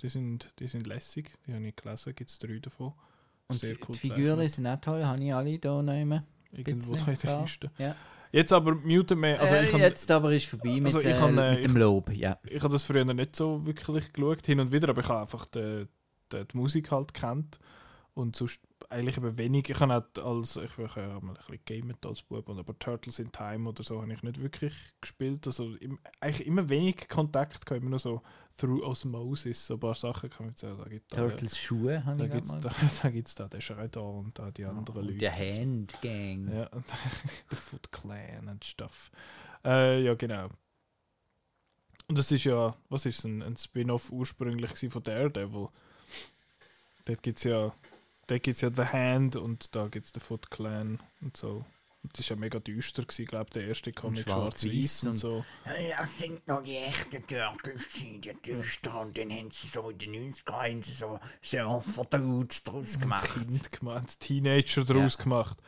Die 0.00 0.08
sind, 0.08 0.52
die 0.60 0.68
sind 0.68 0.86
lässig. 0.86 1.32
Die 1.46 1.52
habe 1.52 1.66
ich 1.66 1.76
gelesen. 1.76 2.14
Gibt 2.14 2.30
es 2.30 2.38
drei 2.38 2.58
davon. 2.60 2.92
Und 3.48 3.58
Sehr 3.58 3.74
die, 3.74 3.80
cool 3.80 3.94
die 3.94 3.98
Figuren 3.98 4.48
sind 4.48 4.66
auch 4.66 4.80
toll, 4.80 5.04
habe 5.04 5.22
ich 5.22 5.34
alle 5.34 5.58
da 5.58 5.82
nehmen. 5.82 6.22
Irgendwo 6.52 6.94
da 6.94 7.06
in 7.10 7.16
der. 7.18 7.40
Kiste. 7.42 7.70
Ja. 7.78 7.94
Jetzt 8.32 8.52
aber 8.52 8.74
Mutant 8.74 9.20
Man. 9.20 9.36
Also 9.38 9.54
äh, 9.54 9.64
ich 9.64 9.72
jetzt 9.72 10.10
aber 10.10 10.32
ist 10.32 10.46
vorbei 10.46 10.74
mit, 10.80 10.86
also 10.86 11.00
ich 11.00 11.06
äh, 11.06 11.12
kann, 11.18 11.38
äh, 11.38 11.52
mit 11.54 11.64
dem 11.64 11.70
ich- 11.72 11.78
Lob. 11.78 12.10
Ja. 12.12 12.38
ich 12.48 12.62
habe 12.62 12.72
das 12.72 12.84
früher 12.84 13.04
nicht 13.04 13.34
so 13.36 13.64
wirklich 13.66 14.12
geschaut, 14.12 14.46
hin 14.46 14.60
und 14.60 14.72
wieder, 14.72 14.90
aber 14.90 15.00
ich 15.00 15.08
habe 15.08 15.20
einfach 15.22 15.46
die, 15.46 15.86
die, 16.32 16.44
die 16.44 16.56
Musik 16.56 16.90
halt 16.90 17.14
kennt 17.14 17.58
und 18.14 18.36
sonst 18.36 18.60
eigentlich 18.90 19.16
eben 19.18 19.36
wenig. 19.36 19.68
Ich 19.68 19.80
habe 19.80 20.04
als, 20.22 20.56
ich 20.56 20.78
habe 20.78 20.90
ja 20.96 21.20
mal 21.20 21.32
ein 21.32 21.34
bisschen 21.34 21.60
gamet 21.64 22.06
als 22.06 22.22
Bub, 22.22 22.48
aber 22.48 22.78
Turtles 22.78 23.18
in 23.18 23.30
Time 23.30 23.68
oder 23.68 23.82
so 23.82 24.00
habe 24.00 24.12
ich 24.12 24.22
nicht 24.22 24.40
wirklich 24.40 24.72
gespielt, 25.00 25.46
also 25.46 25.74
im, 25.76 25.98
eigentlich 26.20 26.46
immer 26.46 26.68
wenig 26.68 27.08
Kontakt 27.08 27.66
gehabt, 27.66 27.82
immer 27.82 27.90
nur 27.90 27.98
so 27.98 28.22
through 28.56 28.82
Osmosis, 28.82 29.66
so 29.66 29.74
ein 29.74 29.80
paar 29.80 29.94
Sachen 29.94 30.30
kann 30.30 30.46
man 30.46 30.52
jetzt 30.52 30.60
sagen, 30.60 30.78
da 30.82 30.88
gibt 30.88 31.12
da, 31.12 31.16
Turtles 31.16 31.58
Schuhe 31.58 32.04
habe 32.04 32.18
da 32.18 32.24
ich 32.24 32.32
gibt's 32.32 32.50
da, 32.50 32.70
da 33.02 33.10
gibt's 33.10 33.34
da 33.34 33.48
den 33.48 33.60
Schredder 33.60 34.02
und 34.02 34.38
da 34.38 34.50
die 34.50 34.64
anderen 34.64 35.00
Und 35.00 35.06
Leute. 35.06 35.18
der 35.18 35.36
Hand-Gang. 35.36 36.48
Ja, 36.52 36.64
der 37.50 37.56
Foot 37.56 37.92
Clan 37.92 38.48
und 38.48 38.64
Stuff. 38.64 39.10
Äh, 39.64 40.02
ja, 40.02 40.14
genau. 40.14 40.48
Und 42.08 42.16
das 42.16 42.32
ist 42.32 42.44
ja, 42.44 42.74
was 42.88 43.04
ist 43.04 43.18
es, 43.18 43.24
ein, 43.24 43.42
ein 43.42 43.56
Spin-off 43.56 44.10
ursprünglich 44.10 44.90
von 44.90 45.02
Daredevil. 45.02 45.68
Dort 47.04 47.22
gibt 47.22 47.38
es 47.38 47.44
ja, 47.44 47.72
dort 48.28 48.42
gibt's 48.44 48.60
ja 48.60 48.70
The 48.74 48.84
Hand 48.84 49.34
und 49.36 49.74
da 49.74 49.88
gibt 49.88 50.06
es 50.06 50.12
den 50.12 50.20
Foot 50.20 50.50
Clan 50.50 51.00
und 51.20 51.36
so. 51.36 51.64
Das 52.14 52.30
war 52.30 52.36
ja 52.36 52.40
mega 52.40 52.60
düster, 52.60 53.02
glaube 53.04 53.50
der 53.50 53.66
erste 53.66 53.92
Comic 53.92 54.20
schwarz-weiß 54.22 54.60
schwarz-weiß 54.62 55.02
und 55.02 55.08
und- 55.10 55.16
so. 55.16 55.44
Das 55.64 56.18
sind 56.18 56.46
noch 56.46 56.62
die 56.62 56.76
echten 56.76 57.26
Turtles, 57.26 57.88
die 57.98 58.20
düster. 58.20 59.00
Und 59.00 59.18
dann 59.18 59.30
haben 59.32 59.50
sie 59.50 59.66
so 59.66 59.90
in 59.90 59.98
den 59.98 60.32
90er 60.32 60.52
haben 60.52 60.82
sie 60.82 60.92
so 60.92 61.18
sehr 61.42 61.82
verdaut 61.86 62.60
draus 62.64 62.98
gemacht. 63.00 63.34
Kind 63.34 63.70
gemacht, 63.72 64.20
Teenager 64.20 64.84
daraus 64.84 65.18
gemacht. 65.18 65.58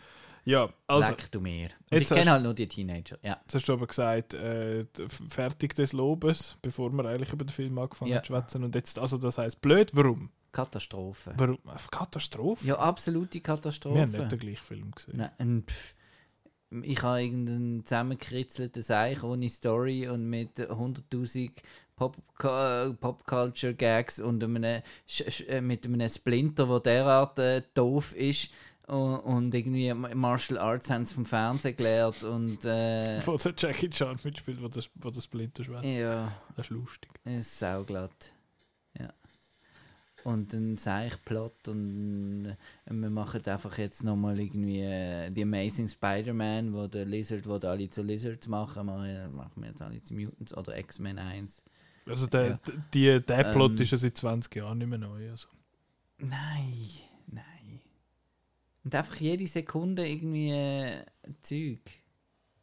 Ja, 0.45 0.73
also, 0.87 1.11
Leck 1.11 1.31
du 1.33 1.41
mir. 1.41 1.65
Und 1.91 1.99
Jetzt 1.99 2.13
ich 2.13 2.17
kenne 2.17 2.31
halt 2.31 2.43
nur 2.45 2.55
die 2.55 2.67
Teenager. 2.69 3.19
Ja. 3.23 3.39
jetzt 3.43 3.55
hast 3.57 3.67
du 3.69 3.73
aber 3.75 3.87
gesagt, 3.89 4.33
äh, 4.33 4.87
fertig 5.29 5.75
des 5.75 5.93
Lobes, 5.93 6.57
bevor 6.63 6.91
wir 6.93 7.05
eigentlich 7.05 7.33
über 7.33 7.45
den 7.45 7.51
Film 7.51 7.77
angefangen 7.79 8.13
Ja. 8.13 8.21
zu 8.23 8.29
schwätzen. 8.29 8.65
Und 8.65 8.75
jetzt, 8.75 8.99
also 8.99 9.19
das 9.19 9.37
heisst 9.37 9.61
blöd, 9.61 9.91
warum? 9.95 10.31
Katastrophe. 10.53 11.33
Warum? 11.37 11.59
Katastrophe? 11.91 12.67
Ja, 12.67 12.79
absolute 12.79 13.35
Wir 13.35 13.39
haben 13.41 13.45
Katastrophe. 13.61 14.07
nicht 14.07 14.33
den 14.33 14.39
gleichen 14.39 14.63
Film 14.65 14.91
gesehen. 14.93 15.17
Nein, 15.39 15.65
pff, 15.67 15.95
ich 16.83 17.03
habe 17.03 17.23
irgendeinen 17.23 17.85
zusammengekritzelten 17.85 18.83
Seich 18.83 19.23
ohne 19.23 19.49
Story 19.49 20.09
und 20.09 20.29
mit 20.29 20.59
100.000 20.59 21.51
Pop 21.97 22.17
Popculture 23.01 23.75
Gags 23.75 24.21
und 24.21 24.43
einem, 24.43 24.63
äh, 24.65 25.61
mit 25.61 25.85
einem 25.85 26.09
Splinter, 26.09 26.67
der 26.67 26.81
derart 26.81 27.39
äh, 27.39 27.63
doof 27.75 28.15
ist 28.15 28.51
und, 28.87 29.55
irgendwie 29.55 29.93
Martial 29.95 30.59
Arts 30.59 30.91
haben 30.91 31.07
sie 31.07 31.15
vom 31.15 31.27
Fernsehen 31.27 31.77
gelernt 31.77 32.25
und 32.25 32.65
äh, 32.65 33.21
Wo 33.27 33.37
der 33.37 33.55
Jackie 33.57 33.89
Chan 33.91 34.17
mitspielt, 34.25 34.61
wo 34.63 34.69
das, 34.69 34.91
wo 34.97 35.11
das 35.11 35.25
Splinter 35.25 35.63
schwätzt. 35.63 35.85
ja, 35.85 36.33
Das 36.57 36.67
ist 36.67 36.71
lustig. 36.71 37.11
ist 37.25 37.59
sauglatt. 37.59 38.33
Ja. 38.99 39.13
Und 40.25 40.53
ein 40.53 40.77
Seichplot 40.77 41.69
und 41.69 42.47
äh, 42.47 42.57
wir 42.93 43.11
machen 43.11 43.45
einfach 43.47 43.79
jetzt 43.79 44.05
nochmal 44.05 44.39
irgendwie 44.39 44.81
äh, 44.81 45.31
die 45.31 45.43
Amazing 45.43 45.89
Spider-Man, 45.89 46.75
wo 46.75 46.87
der 46.87 47.07
Lizard, 47.07 47.47
wo 47.47 47.55
alle 47.55 47.89
zu 47.89 48.03
Lizards 48.03 48.47
machen, 48.47 48.87
machen 48.87 49.05
wir, 49.05 49.29
machen 49.29 49.63
wir 49.63 49.69
jetzt 49.71 49.81
alle 49.83 50.03
zu 50.03 50.15
Mutants 50.15 50.55
oder 50.57 50.79
X-Men 50.79 51.19
1. 51.19 51.65
Also 52.07 52.27
der, 52.27 52.47
Ja. 52.49 52.59
die, 52.93 53.21
der 53.25 53.45
Plot 53.53 53.73
Ähm. 53.73 53.83
ist 53.83 53.93
ja 53.93 53.99
seit 53.99 54.17
20 54.17 54.57
Jahren 54.57 54.79
nicht 54.79 54.89
mehr 54.89 54.99
neu. 54.99 55.31
Also. 55.31 55.49
Nein, 56.19 56.75
nein. 57.27 57.81
Und 58.85 58.95
einfach 58.95 59.17
jede 59.17 59.47
Sekunde 59.47 60.07
irgendwie 60.07 60.51
äh, 60.51 61.05
Zeug. 61.43 61.81
Das 61.85 61.87
ist 61.87 61.89
eben 61.89 61.89
ein 61.89 62.60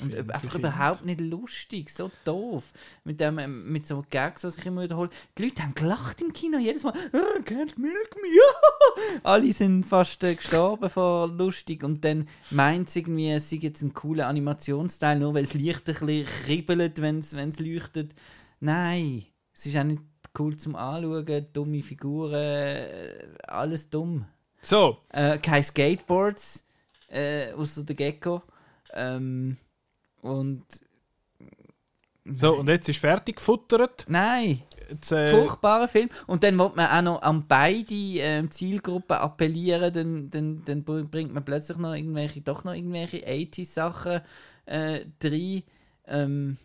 Und 0.00 0.14
einfach 0.30 0.54
überhaupt 0.54 1.04
nicht 1.04 1.20
lustig, 1.20 1.90
so 1.90 2.10
doof. 2.24 2.72
Mit, 3.04 3.20
dem, 3.20 3.38
ähm, 3.38 3.70
mit 3.70 3.86
so 3.86 4.04
Gags, 4.08 4.40
die 4.40 4.50
sich 4.50 4.64
immer 4.66 4.82
wiederholt. 4.82 5.12
Die 5.36 5.44
Leute 5.44 5.62
haben 5.62 5.74
gelacht 5.74 6.22
im 6.22 6.32
Kino 6.32 6.58
jedes 6.58 6.84
Mal. 6.84 6.94
Oh, 7.12 7.40
can't 7.42 7.78
milk 7.78 8.16
me. 8.22 9.20
Alle 9.22 9.52
sind 9.52 9.84
fast 9.84 10.24
äh, 10.24 10.34
gestorben 10.34 10.88
vor 10.88 11.28
lustig. 11.28 11.84
Und 11.84 12.04
dann 12.04 12.28
meint 12.50 12.88
es 12.88 12.96
irgendwie, 12.96 13.30
es 13.30 13.50
sei 13.50 13.56
jetzt 13.56 13.82
ein 13.82 13.92
cooler 13.92 14.26
Animationsteil, 14.28 15.18
nur 15.18 15.34
weil 15.34 15.44
das 15.44 15.54
Licht 15.54 15.88
ein 15.88 15.94
bisschen 15.94 16.24
kribbelt, 16.24 17.02
wenn 17.02 17.18
es 17.18 17.60
leuchtet. 17.60 18.14
Nein, 18.60 19.26
es 19.52 19.66
ist 19.66 19.76
auch 19.76 19.84
nicht 19.84 20.02
cool 20.38 20.56
zum 20.56 20.76
Anschauen. 20.76 21.46
Dumme 21.52 21.82
Figuren, 21.82 22.32
äh, 22.34 23.28
alles 23.46 23.90
dumm. 23.90 24.24
So, 24.62 24.98
Äh, 25.10 25.38
keine 25.38 25.62
Skateboards, 25.62 26.64
äh, 27.08 27.52
außer 27.52 27.84
der 27.84 27.94
Gecko. 27.96 28.42
Ähm, 28.94 29.56
und. 30.22 30.64
so, 32.24 32.56
und 32.58 32.68
jetzt 32.68 32.88
ist 32.88 32.98
fertig 33.00 33.36
gefuttert. 33.36 34.04
Nein, 34.08 34.62
Jetzt, 34.90 35.12
äh, 35.12 35.30
furchtbarer 35.30 35.88
Film. 35.88 36.08
Und 36.26 36.42
dann 36.44 36.58
will 36.58 36.70
man 36.74 36.86
auch 36.90 37.02
noch 37.02 37.22
an 37.22 37.46
beide 37.46 37.94
ähm, 37.94 38.50
Zielgruppen 38.50 39.16
appellieren, 39.16 39.92
dann, 39.92 40.30
dann, 40.30 40.64
dann 40.64 40.84
br- 40.84 41.04
bringt 41.04 41.32
man 41.32 41.44
plötzlich 41.44 41.76
noch 41.78 41.94
irgendwelche, 41.94 42.40
doch 42.40 42.64
noch 42.64 42.72
irgendwelche 42.74 43.18
80s-Sachen 43.18 44.20
äh, 44.66 45.04
rein. 45.22 45.62
Ähm, 46.06 46.56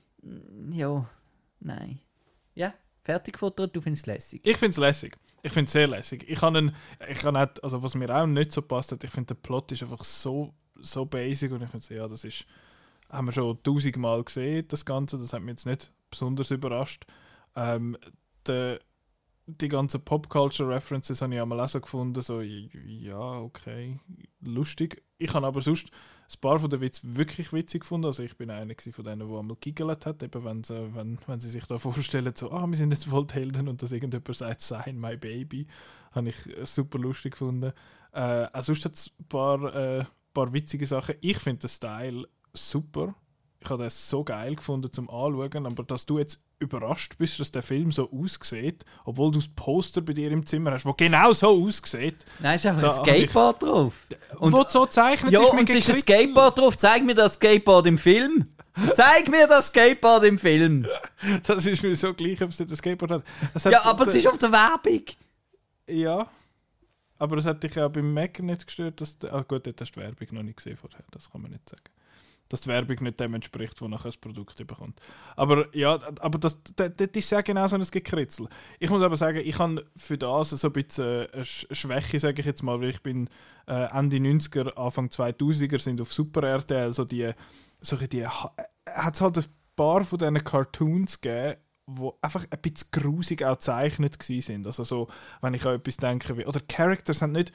ja, 0.72 1.06
nein. 1.60 2.00
Ja, 2.56 2.74
fertig 3.04 3.34
gefuttert, 3.34 3.76
du 3.76 3.82
findest 3.82 4.04
es 4.04 4.14
lässig. 4.14 4.42
ich 4.46 4.58
finde 4.58 4.72
es 4.72 4.78
lässig. 4.78 5.18
Ich 5.42 5.52
finde 5.52 5.66
es 5.68 5.74
sehr 5.74 5.88
lässig. 5.88 6.24
Ich 6.30 6.40
kann 6.40 6.56
einen, 6.56 6.76
ich 7.10 7.18
kann 7.20 7.34
nicht, 7.34 7.62
also 7.62 7.84
was 7.84 7.96
mir 7.96 8.10
auch 8.16 8.26
nicht 8.26 8.54
so 8.54 8.62
passt, 8.62 8.94
hat, 8.94 9.04
ich 9.04 9.12
finde 9.12 9.34
der 9.36 9.42
Plot 9.42 9.74
ist 9.74 9.84
einfach 9.84 10.04
so, 10.06 10.54
so 10.82 11.06
basic 11.06 11.52
und 11.52 11.62
ich 11.62 11.70
finde 11.70 11.86
so, 11.86 11.94
ja, 11.94 12.08
das 12.08 12.24
ist, 12.24 12.46
haben 13.10 13.28
wir 13.28 13.32
schon 13.32 13.62
tausendmal 13.64 14.24
gesehen, 14.24 14.66
das 14.68 14.86
Ganze, 14.86 15.18
das 15.18 15.34
hat 15.34 15.42
mich 15.42 15.52
jetzt 15.52 15.66
nicht 15.66 15.92
besonders 16.10 16.52
überrascht. 16.52 17.06
Ähm, 17.56 17.98
der, 18.48 18.80
die 19.46 19.68
ganzen 19.68 20.04
Pop-Culture-References 20.04 21.22
habe 21.22 21.36
ich 21.36 21.42
einmal 21.42 21.60
auch 21.60 21.70
so 21.70 21.82
gefunden, 21.82 22.22
so, 22.22 22.42
ja, 22.42 23.40
okay, 23.40 24.00
lustig. 24.42 25.04
Ich 25.18 25.34
habe 25.34 25.48
aber 25.48 25.62
sonst 25.62 25.92
ein 26.34 26.40
paar 26.42 26.60
von 26.60 26.70
den 26.70 26.82
Witz 26.82 27.02
wirklich 27.04 27.54
witzig 27.54 27.82
gefunden. 27.82 28.08
Also 28.08 28.24
ich 28.24 28.38
bin 28.38 28.50
einer 28.50 28.74
von 28.92 29.04
denen, 29.04 29.28
der 29.28 29.40
einmal 29.40 29.58
giggelt 29.60 30.06
hat, 30.06 30.24
eben 30.24 30.44
wenn 30.44 30.64
sie, 30.64 30.96
wenn, 30.96 31.20
wenn 31.28 31.40
sie 31.40 31.50
sich 31.50 31.66
da 31.66 31.78
vorstellen, 31.80 32.34
so, 32.36 32.52
ah, 32.52 32.66
wir 32.68 32.78
sind 32.78 32.92
jetzt 32.92 33.06
die 33.06 33.34
Helden 33.34 33.68
und 33.68 33.82
dass 33.82 33.92
irgendjemand 33.92 34.36
sagt, 34.36 34.62
sign 34.62 35.00
my 35.00 35.18
baby, 35.18 35.68
habe 36.12 36.30
ich 36.30 36.38
super 36.64 37.00
lustig 37.00 37.34
gefunden. 37.34 37.74
Äh, 38.14 38.48
auch 38.52 38.64
sonst 38.64 38.86
hat 38.86 38.94
es 38.94 39.12
ein 39.20 39.26
paar, 39.26 39.76
äh, 39.76 40.06
paar 40.34 40.54
witzige 40.54 40.86
Sachen. 40.86 41.16
Ich 41.22 41.38
finde 41.40 41.60
den 41.62 41.70
Style 41.70 42.28
super. 42.54 43.16
Ich 43.60 43.70
habe 43.70 43.84
das 43.84 44.10
so 44.10 44.24
geil 44.26 44.56
gefunden 44.56 44.92
zum 44.92 45.10
Anschauen, 45.10 45.66
aber 45.66 45.84
dass 45.84 46.06
du 46.06 46.20
jetzt 46.20 46.44
überrascht 46.60 47.18
bist, 47.18 47.40
dass 47.40 47.52
der 47.52 47.62
Film 47.64 47.92
so 47.92 48.10
aussieht, 48.12 48.84
obwohl 49.06 49.32
du 49.32 49.40
das 49.40 49.48
Poster 49.50 50.02
bei 50.02 50.12
dir 50.14 50.32
im 50.32 50.46
Zimmer 50.46 50.72
hast, 50.72 50.86
wo 50.86 50.94
genau 50.94 51.32
so 51.34 51.48
aussieht, 51.66 52.26
Nein, 52.40 52.56
ist 52.56 52.66
einfach 52.66 52.84
ein 52.84 52.90
hab 52.98 53.08
ich- 53.08 53.14
Skateboard 53.14 53.64
drauf. 53.64 54.08
und 54.40 54.52
wo 54.52 54.66
so 54.68 54.86
zeichnet 54.86 55.32
Ja, 55.32 55.42
ist 55.44 55.52
und 55.54 55.70
es 55.70 55.76
ist 55.78 55.90
ein. 55.92 55.96
Skateboard 56.02 56.58
drauf. 56.58 56.76
Zeig 56.78 57.04
mir 57.06 57.16
das 57.16 57.36
Skateboard 57.36 57.86
im 57.88 57.98
Film. 57.98 58.48
Zeig 58.96 59.30
mir 59.30 59.48
das 59.48 59.68
Skateboard 59.68 60.26
im 60.26 60.38
Film. 60.40 60.86
Das 61.48 61.66
ist 61.66 61.84
mir 61.84 61.96
so 61.96 62.14
gleich, 62.14 62.42
ob 62.42 62.50
es 62.50 62.60
nicht 62.60 62.70
ein 62.72 62.76
Skateboard 62.76 63.12
hat. 63.12 63.24
Hat 63.64 63.72
Ja, 63.72 63.84
aber 63.86 64.08
es 64.08 64.16
ist 64.16 64.28
auf 64.28 64.38
der 64.38 64.52
Werbung. 64.52 65.04
Ja. 65.88 66.28
Aber 67.24 67.38
es 67.38 67.46
hat 67.46 67.64
dich 67.64 67.76
ja 67.76 67.88
beim 67.88 68.14
Mac 68.14 68.40
nicht 68.40 68.66
gestört, 68.68 69.00
dass... 69.00 69.18
Ah 69.32 69.44
gut, 69.44 69.66
dort 69.66 69.80
hast 69.80 69.96
du 69.96 70.02
die 70.02 70.06
Werbung 70.06 70.28
noch 70.32 70.44
nicht 70.44 70.58
gesehen 70.58 70.76
vorher, 70.76 71.06
das 71.12 71.32
kann 71.32 71.42
man 71.42 71.52
nicht 71.52 71.70
sagen. 71.70 71.84
Dass 72.50 72.60
die 72.60 72.68
Werbung 72.68 72.98
nicht 73.02 73.18
dem 73.18 73.34
entspricht, 73.34 73.80
wo 73.82 73.88
nachher 73.88 74.10
das 74.10 74.18
Produkt 74.18 74.58
bekommt. 74.68 75.00
Aber 75.38 75.74
ja, 75.74 75.98
aber 76.20 76.38
das, 76.38 76.62
das, 76.76 76.92
das 76.98 77.08
ist 77.14 77.32
ja 77.32 77.40
genau 77.40 77.66
so 77.68 77.78
ein 77.78 77.88
Gekritzel. 77.90 78.50
Ich 78.78 78.90
muss 78.90 79.02
aber 79.02 79.16
sagen, 79.16 79.42
ich 79.42 79.58
habe 79.58 79.86
für 79.96 80.18
das 80.18 80.50
so 80.50 80.68
ein 80.68 80.74
bisschen 80.74 81.28
eine 81.32 81.44
Sch- 81.44 81.74
Schwäche, 81.74 82.20
sage 82.20 82.42
ich 82.42 82.46
jetzt 82.46 82.62
mal, 82.62 82.82
weil 82.82 82.90
ich 82.90 83.02
bin 83.02 83.30
äh, 83.68 83.86
Ende 83.98 84.18
90er, 84.18 84.74
Anfang 84.76 85.08
2000er 85.08 85.80
sind 85.80 86.02
auf 86.02 86.12
Super 86.12 86.44
RTL 86.44 86.92
so 86.92 87.06
die, 87.06 87.32
so 87.80 87.96
die, 87.96 88.28
hat 88.28 89.16
es 89.16 89.22
halt 89.22 89.38
ein 89.38 89.46
paar 89.78 90.04
von 90.04 90.20
diesen 90.20 90.44
Cartoons 90.44 91.22
gegeben, 91.22 91.56
wo 91.86 92.18
einfach 92.22 92.46
ein 92.50 92.62
bisschen 92.62 92.90
grusig 92.92 93.44
auch 93.44 93.56
gezeichnet 93.56 94.22
sind. 94.22 94.66
Also 94.66 94.84
so, 94.84 95.08
wenn 95.42 95.54
ich 95.54 95.66
an 95.66 95.76
etwas 95.76 95.98
denke, 95.98 96.38
wie, 96.38 96.46
oder 96.46 96.62
Characters 96.62 97.22
haben 97.22 97.34
nicht 97.34 97.52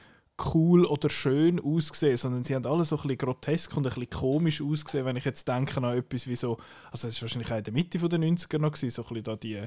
cool 0.55 0.84
oder 0.84 1.11
schön 1.11 1.61
ausgesehen, 1.61 2.16
sondern 2.16 2.45
sie 2.45 2.55
haben 2.55 2.66
alle 2.66 2.84
so 2.84 2.97
ein 2.97 3.03
bisschen 3.03 3.18
grotesk 3.18 3.76
und 3.76 3.86
ein 3.86 3.91
bisschen 3.91 4.11
komisch 4.11 4.62
ausgesehen, 4.62 5.05
wenn 5.05 5.16
ich 5.16 5.24
jetzt 5.24 5.49
denke 5.49 5.76
an 5.82 5.97
etwas 5.97 6.26
wie 6.26 6.36
so, 6.36 6.59
also 6.91 7.09
das 7.09 7.16
ist 7.16 7.22
wahrscheinlich 7.22 7.53
auch 7.53 7.59
in 7.59 7.64
der 7.64 7.72
Mitte 7.72 7.99
den 8.09 8.39
90er 8.39 8.59
noch 8.59 8.72
gewesen, 8.72 8.91
so 8.91 9.03
ein 9.03 9.09
bisschen 9.09 9.24
da 9.24 9.36
die, 9.36 9.62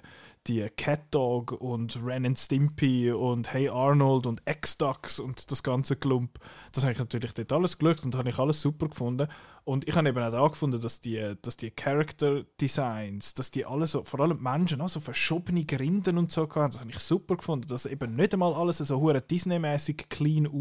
die 0.47 0.67
Cat 0.78 1.01
Dog 1.11 1.51
und 1.51 1.99
Ren 2.03 2.26
and 2.26 2.39
Stimpy 2.39 3.11
und 3.11 3.51
Hey 3.53 3.69
Arnold 3.69 4.26
und 4.26 4.41
X-Ducks 4.45 5.19
und 5.19 5.51
das 5.51 5.63
ganze 5.63 5.95
Klump. 5.95 6.39
Das 6.72 6.84
habe 6.84 6.93
ich 6.93 6.99
natürlich 6.99 7.34
dort 7.34 7.51
alles 7.51 7.78
geschaut 7.78 8.05
und 8.05 8.15
habe 8.15 8.30
ich 8.30 8.39
alles 8.39 8.61
super 8.61 8.88
gefunden. 8.88 9.28
Und 9.63 9.88
ich 9.88 9.95
habe 9.95 10.09
eben 10.09 10.17
auch 10.17 10.32
da 10.32 10.47
gefunden, 10.47 10.82
dass 10.82 11.01
die, 11.01 11.36
dass 11.43 11.55
die 11.55 11.69
Character 11.69 12.43
Designs, 12.59 13.36
dass 13.36 13.51
die 13.51 13.65
alle 13.65 13.86
so, 13.86 14.03
vor 14.03 14.19
allem 14.19 14.38
die 14.38 14.43
Menschen, 14.43 14.82
auch 14.82 14.89
so 14.89 14.99
verschobene 14.99 15.65
Grinden 15.65 16.17
und 16.17 16.32
so 16.32 16.43
hatten, 16.43 16.72
das 16.72 16.80
habe 16.80 16.89
ich 16.89 16.97
super 16.97 17.38
gefunden, 17.38 17.67
dass 17.67 17.86
eben 17.86 18.15
nicht 18.15 18.34
einmal 18.34 18.55
alles 18.55 18.80
so 18.80 19.13
Disney-mäßig 19.13 20.09
clean 20.09 20.47
aussieht, 20.47 20.61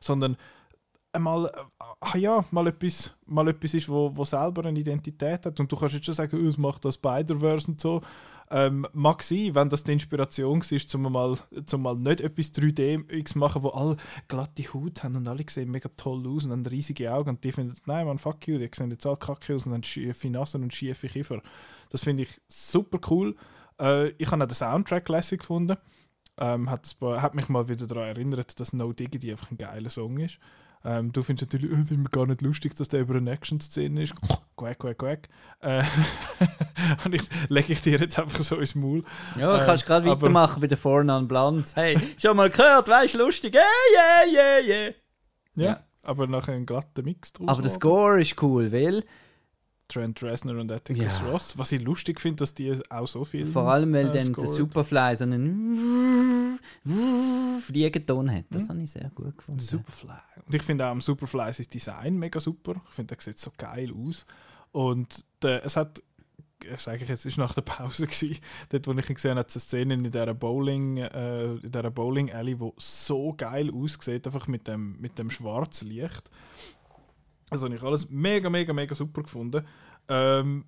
sondern 0.00 0.36
einmal, 1.12 1.46
äh, 1.46 1.84
ah 2.00 2.16
ja, 2.16 2.44
mal 2.50 2.66
etwas, 2.66 3.14
mal 3.26 3.48
etwas 3.48 3.74
ist, 3.74 3.88
wo, 3.88 4.16
wo 4.16 4.24
selber 4.24 4.64
eine 4.64 4.78
Identität 4.78 5.46
hat. 5.46 5.60
Und 5.60 5.70
du 5.70 5.76
kannst 5.76 5.94
jetzt 5.94 6.06
schon 6.06 6.14
sagen, 6.14 6.38
oh, 6.42 6.48
es 6.48 6.58
macht 6.58 6.84
das 6.84 6.96
Spider-Verse 6.96 7.70
und 7.70 7.80
so. 7.80 8.00
Ähm, 8.50 8.86
mag 8.94 9.22
sein, 9.22 9.54
wenn 9.54 9.68
das 9.68 9.84
die 9.84 9.92
Inspiration 9.92 10.62
war, 10.62 10.94
um 10.94 11.12
mal, 11.12 11.36
zum 11.66 11.82
mal 11.82 11.96
nicht 11.96 12.22
etwas 12.22 12.54
3D 12.54 13.24
zu 13.26 13.38
machen, 13.38 13.62
wo 13.62 13.68
alle 13.68 13.96
glatte 14.26 14.62
Haut 14.72 15.04
haben 15.04 15.16
und 15.16 15.28
alle 15.28 15.44
sehen 15.46 15.70
mega 15.70 15.90
toll 15.98 16.26
aus 16.26 16.46
und 16.46 16.52
haben 16.52 16.64
riesige 16.64 17.12
Augen 17.12 17.28
und 17.28 17.44
die 17.44 17.52
finden, 17.52 17.74
nein 17.84 18.06
man, 18.06 18.16
fuck 18.16 18.48
you, 18.48 18.56
die 18.56 18.70
sehen 18.74 18.90
jetzt 18.90 19.04
alle 19.04 19.18
kacke 19.18 19.54
aus 19.54 19.66
und 19.66 19.74
haben 19.74 19.82
schiefe 19.82 20.30
Nasen 20.30 20.62
und 20.62 20.72
schiefe 20.72 21.08
Kiefer. 21.08 21.42
Das 21.90 22.04
finde 22.04 22.22
ich 22.22 22.40
super 22.48 22.98
cool. 23.10 23.36
Äh, 23.78 24.10
ich 24.12 24.30
habe 24.30 24.42
auch 24.42 24.48
den 24.48 24.54
Soundtrack 24.54 25.06
lässig 25.10 25.40
gefunden. 25.40 25.76
Ähm, 26.40 26.70
hat, 26.70 26.96
paar, 27.00 27.20
hat 27.20 27.34
mich 27.34 27.48
mal 27.48 27.68
wieder 27.68 27.86
daran 27.86 28.04
erinnert, 28.08 28.60
dass 28.60 28.72
No 28.72 28.92
Diggity 28.92 29.30
einfach 29.30 29.50
ein 29.50 29.58
geiler 29.58 29.90
Song 29.90 30.18
ist. 30.18 30.38
Ähm, 30.84 31.10
du 31.12 31.22
findest 31.24 31.52
natürlich, 31.52 31.76
oh, 31.76 31.82
ist 31.82 31.90
mir 31.90 32.08
gar 32.08 32.26
nicht 32.26 32.40
lustig, 32.42 32.76
dass 32.76 32.88
der 32.88 33.00
über 33.00 33.16
eine 33.16 33.32
Action-Szene 33.32 34.02
ist. 34.02 34.14
Quack, 34.56 34.78
quack, 34.78 34.98
quack. 34.98 35.28
Äh, 35.60 35.82
und 37.04 37.14
ich 37.16 37.22
lege 37.48 37.72
ich 37.72 37.80
dir 37.80 37.98
jetzt 37.98 38.18
einfach 38.18 38.40
so 38.44 38.56
ins 38.56 38.76
Maul. 38.76 39.02
Ja, 39.36 39.60
Äh, 39.60 39.66
kannst 39.66 39.86
gerade 39.86 40.08
aber- 40.08 40.20
weitermachen 40.22 40.60
bei 40.60 40.68
der 40.68 40.78
Four 40.78 41.02
Non 41.02 41.26
Blondes. 41.26 41.74
Hey, 41.74 41.98
schon 42.20 42.36
mal 42.36 42.48
gehört, 42.50 42.88
weißt 42.88 43.14
du, 43.14 43.18
lustig? 43.18 43.54
Hey, 43.56 44.32
yeah, 44.32 44.60
yeah, 44.64 44.76
yeah. 44.76 44.94
Ja, 45.56 45.80
aber 46.04 46.28
nachher 46.28 46.54
ein 46.54 46.64
glatter 46.66 47.02
Mix 47.02 47.32
draus. 47.32 47.48
Aber 47.48 47.62
der. 47.62 47.70
Score 47.72 48.20
ist 48.20 48.40
cool, 48.40 48.70
weil 48.70 49.02
Trent 49.88 50.22
Reznor 50.22 50.56
und 50.58 50.70
Atticus 50.70 51.20
Ja. 51.20 51.30
Ross. 51.30 51.56
Was 51.56 51.72
ich 51.72 51.82
lustig 51.82 52.20
finde, 52.20 52.36
dass 52.36 52.54
die 52.54 52.78
auch 52.90 53.08
so 53.08 53.24
viel. 53.24 53.44
vor 53.46 53.62
allem, 53.64 53.92
weil 53.92 54.08
äh, 54.08 54.18
dann 54.18 54.32
der. 54.34 54.46
Superfly 54.46 55.16
so 55.16 55.24
einen 55.24 56.58
Fliegenton 57.62 58.30
hat. 58.30 58.44
Das 58.50 58.68
habe 58.68 58.82
ich 58.82 58.90
sehr 58.90 59.10
gut 59.14 59.36
gefunden. 59.36 59.60
Superfly. 59.60 60.12
Und 60.46 60.54
ich 60.54 60.62
finde 60.62 60.86
auch 60.86 60.90
am 60.90 61.00
Superfly 61.00 61.52
sein 61.52 61.66
Design 61.72 62.16
mega 62.18 62.38
super. 62.40 62.74
Ich 62.88 62.94
finde, 62.94 63.14
der 63.14 63.22
sieht 63.22 63.38
so 63.38 63.50
geil 63.56 63.92
aus. 63.92 64.24
Und 64.72 65.24
der, 65.42 65.64
es 65.64 65.76
hat, 65.76 66.02
ich 66.62 66.80
sage 66.80 67.02
ich 67.02 67.08
jetzt, 67.08 67.24
es 67.24 67.38
war 67.38 67.46
nach 67.46 67.54
der 67.54 67.62
Pause, 67.62 68.06
gewesen, 68.08 68.38
dort 68.68 68.86
wo 68.86 68.92
ich 68.92 69.08
ihn 69.08 69.14
gesehen 69.14 69.30
habe, 69.32 69.40
hat 69.40 69.48
es 69.50 69.56
eine 69.56 69.60
Szene 69.62 69.94
in 69.94 70.04
dieser 70.04 70.34
Bowling, 70.34 70.98
äh, 70.98 71.52
in 71.54 71.60
dieser 71.72 71.90
Bowling 71.90 72.30
Alley, 72.32 72.58
wo 72.60 72.74
so 72.76 73.32
geil 73.36 73.70
aussieht, 73.72 74.26
einfach 74.26 74.46
mit 74.46 74.68
dem, 74.68 75.00
mit 75.00 75.18
dem 75.18 75.30
Schwarzlicht. 75.30 76.30
Also 77.50 77.66
habe 77.66 77.76
ich 77.76 77.82
alles 77.82 78.10
mega, 78.10 78.50
mega, 78.50 78.72
mega 78.72 78.94
super 78.94 79.22
gefunden. 79.22 79.64
Ähm, 80.08 80.64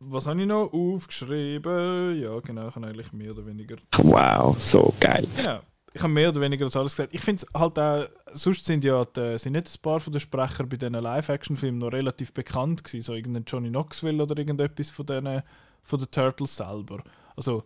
was 0.00 0.26
habe 0.26 0.40
ich 0.40 0.46
noch 0.46 0.72
aufgeschrieben? 0.72 2.20
Ja, 2.20 2.38
genau, 2.40 2.68
ich 2.68 2.74
habe 2.74 2.86
eigentlich 2.86 3.12
mehr 3.12 3.30
oder 3.30 3.46
weniger 3.46 3.76
Wow, 3.98 4.58
so 4.58 4.92
geil. 5.00 5.26
Genau. 5.36 5.60
Ich 5.96 6.02
habe 6.02 6.12
mehr 6.12 6.28
oder 6.28 6.40
weniger 6.40 6.64
das 6.64 6.76
alles 6.76 6.96
gesagt. 6.96 7.14
Ich 7.14 7.20
finde 7.20 7.44
es 7.44 7.58
halt 7.58 7.78
auch, 7.78 8.04
sonst 8.32 8.66
sind 8.66 8.82
ja 8.84 9.04
die, 9.04 9.38
sind 9.38 9.52
nicht 9.52 9.68
ein 9.72 9.80
paar 9.80 10.00
von 10.00 10.12
den 10.12 10.18
Sprechern 10.20 10.68
bei 10.68 10.76
diesen 10.76 10.94
Live-Action-Filmen 10.94 11.78
noch 11.78 11.92
relativ 11.92 12.32
bekannt 12.32 12.82
gewesen, 12.82 13.04
so 13.04 13.14
irgendein 13.14 13.44
Johnny 13.46 13.68
Knoxville 13.68 14.20
oder 14.20 14.36
irgendetwas 14.36 14.90
von 14.90 15.06
den, 15.06 15.42
von 15.84 15.98
den 16.00 16.10
Turtles 16.10 16.56
selber. 16.56 17.04
Also 17.36 17.62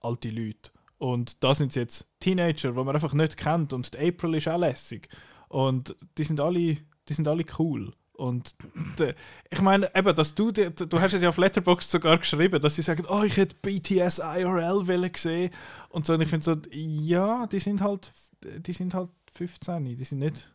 alte 0.00 0.30
Leute. 0.30 0.70
Und 0.96 1.44
da 1.44 1.54
sind 1.54 1.74
jetzt 1.74 2.08
Teenager, 2.20 2.72
die 2.72 2.84
man 2.84 2.94
einfach 2.94 3.12
nicht 3.12 3.36
kennt 3.36 3.72
und 3.72 3.92
die 3.94 4.08
April 4.08 4.36
ist 4.36 4.48
auch 4.48 4.58
lässig. 4.58 5.08
Und 5.48 5.94
die 6.16 6.24
sind 6.24 6.40
alle, 6.40 6.78
die 7.08 7.14
sind 7.14 7.28
alle 7.28 7.44
cool. 7.58 7.92
Und 8.12 8.56
de, 8.98 9.14
ich 9.48 9.60
meine, 9.62 9.94
eben, 9.94 10.12
dass 10.14 10.34
du, 10.34 10.50
die, 10.50 10.74
du 10.74 11.00
hast 11.00 11.12
es 11.12 11.22
ja 11.22 11.28
auf 11.28 11.36
Letterboxd 11.36 11.88
sogar 11.90 12.18
geschrieben, 12.18 12.60
dass 12.60 12.74
sie 12.74 12.82
sagen, 12.82 13.04
oh, 13.08 13.22
ich 13.22 13.36
hätte 13.36 13.54
BTS 13.62 14.18
IRL 14.18 14.88
wollen 14.88 15.12
sehen. 15.14 15.50
Und 15.88 16.04
so, 16.04 16.14
und 16.14 16.20
ich 16.22 16.28
finde 16.28 16.44
so, 16.44 16.56
ja, 16.72 17.46
die 17.46 17.60
sind 17.60 17.80
halt, 17.80 18.12
die 18.42 18.72
sind 18.72 18.92
halt 18.94 19.10
15, 19.32 19.84
die 19.96 20.02
sind 20.04 20.18
nicht 20.18 20.52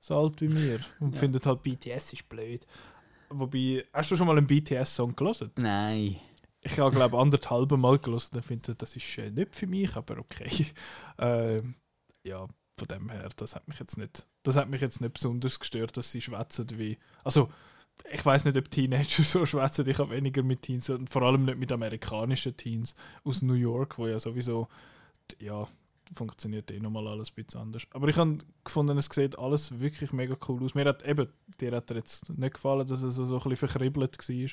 so 0.00 0.16
alt 0.16 0.40
wie 0.40 0.54
wir. 0.54 0.78
Und 1.00 1.14
Ja. 1.14 1.18
finden 1.20 1.40
halt, 1.44 1.62
BTS 1.62 2.12
ist 2.12 2.28
blöd. 2.28 2.64
Wobei, 3.30 3.84
hast 3.92 4.10
du 4.12 4.16
schon 4.16 4.26
mal 4.28 4.38
einen 4.38 4.46
BTS-Song 4.46 5.16
gelesen? 5.16 5.50
Nein. 5.56 6.16
Ich 6.60 6.78
habe, 6.78 6.94
glaube 6.94 7.18
anderthalb 7.18 7.72
Mal 7.72 7.98
gelesen 7.98 8.36
und 8.36 8.44
finde, 8.44 8.76
das 8.76 8.94
ist 8.94 9.18
äh, 9.18 9.30
nicht 9.30 9.56
für 9.56 9.66
mich, 9.66 9.96
aber 9.96 10.18
okay. 10.18 10.66
Ähm, 11.18 11.74
ja, 12.24 12.46
von 12.78 12.88
dem 12.88 13.10
her, 13.10 13.28
das 13.36 13.54
hat 13.54 13.68
mich 13.68 13.78
jetzt 13.78 13.98
nicht, 13.98 14.26
das 14.42 14.56
hat 14.56 14.68
mich 14.68 14.80
jetzt 14.80 15.00
nicht 15.00 15.14
besonders 15.14 15.60
gestört, 15.60 15.96
dass 15.96 16.10
sie 16.10 16.20
schwätzen 16.20 16.66
wie, 16.78 16.98
also 17.24 17.50
ich 18.10 18.24
weiß 18.24 18.44
nicht, 18.46 18.56
ob 18.56 18.70
Teenager 18.70 19.22
so 19.22 19.46
schwätzen, 19.46 19.88
ich 19.88 19.98
habe 19.98 20.14
weniger 20.14 20.42
mit 20.42 20.62
Teens 20.62 20.90
und 20.90 21.10
vor 21.10 21.22
allem 21.22 21.44
nicht 21.44 21.58
mit 21.58 21.70
amerikanischen 21.72 22.56
Teens 22.56 22.94
aus 23.24 23.42
New 23.42 23.54
York, 23.54 23.98
wo 23.98 24.06
ja 24.06 24.18
sowieso, 24.18 24.68
ja, 25.38 25.68
funktioniert 26.14 26.70
eh 26.70 26.80
nochmal 26.80 27.08
alles 27.08 27.30
ein 27.30 27.34
bisschen 27.34 27.60
anders. 27.60 27.84
Aber 27.90 28.08
ich 28.08 28.16
habe 28.16 28.38
gefunden, 28.64 28.98
es 28.98 29.06
sieht 29.06 29.38
alles 29.38 29.80
wirklich 29.80 30.12
mega 30.12 30.36
cool 30.48 30.62
aus. 30.62 30.74
Mir 30.74 30.84
hat 30.84 31.06
eben, 31.06 31.28
dir 31.60 31.72
hat 31.72 31.90
er 31.90 31.98
jetzt 31.98 32.28
nicht 32.30 32.54
gefallen, 32.54 32.86
dass 32.86 33.02
es 33.02 33.14
so, 33.14 33.24
so 33.24 33.36
ein 33.36 33.48
bisschen 33.48 33.68
verkribbelt 33.68 34.18
war. 34.18 34.50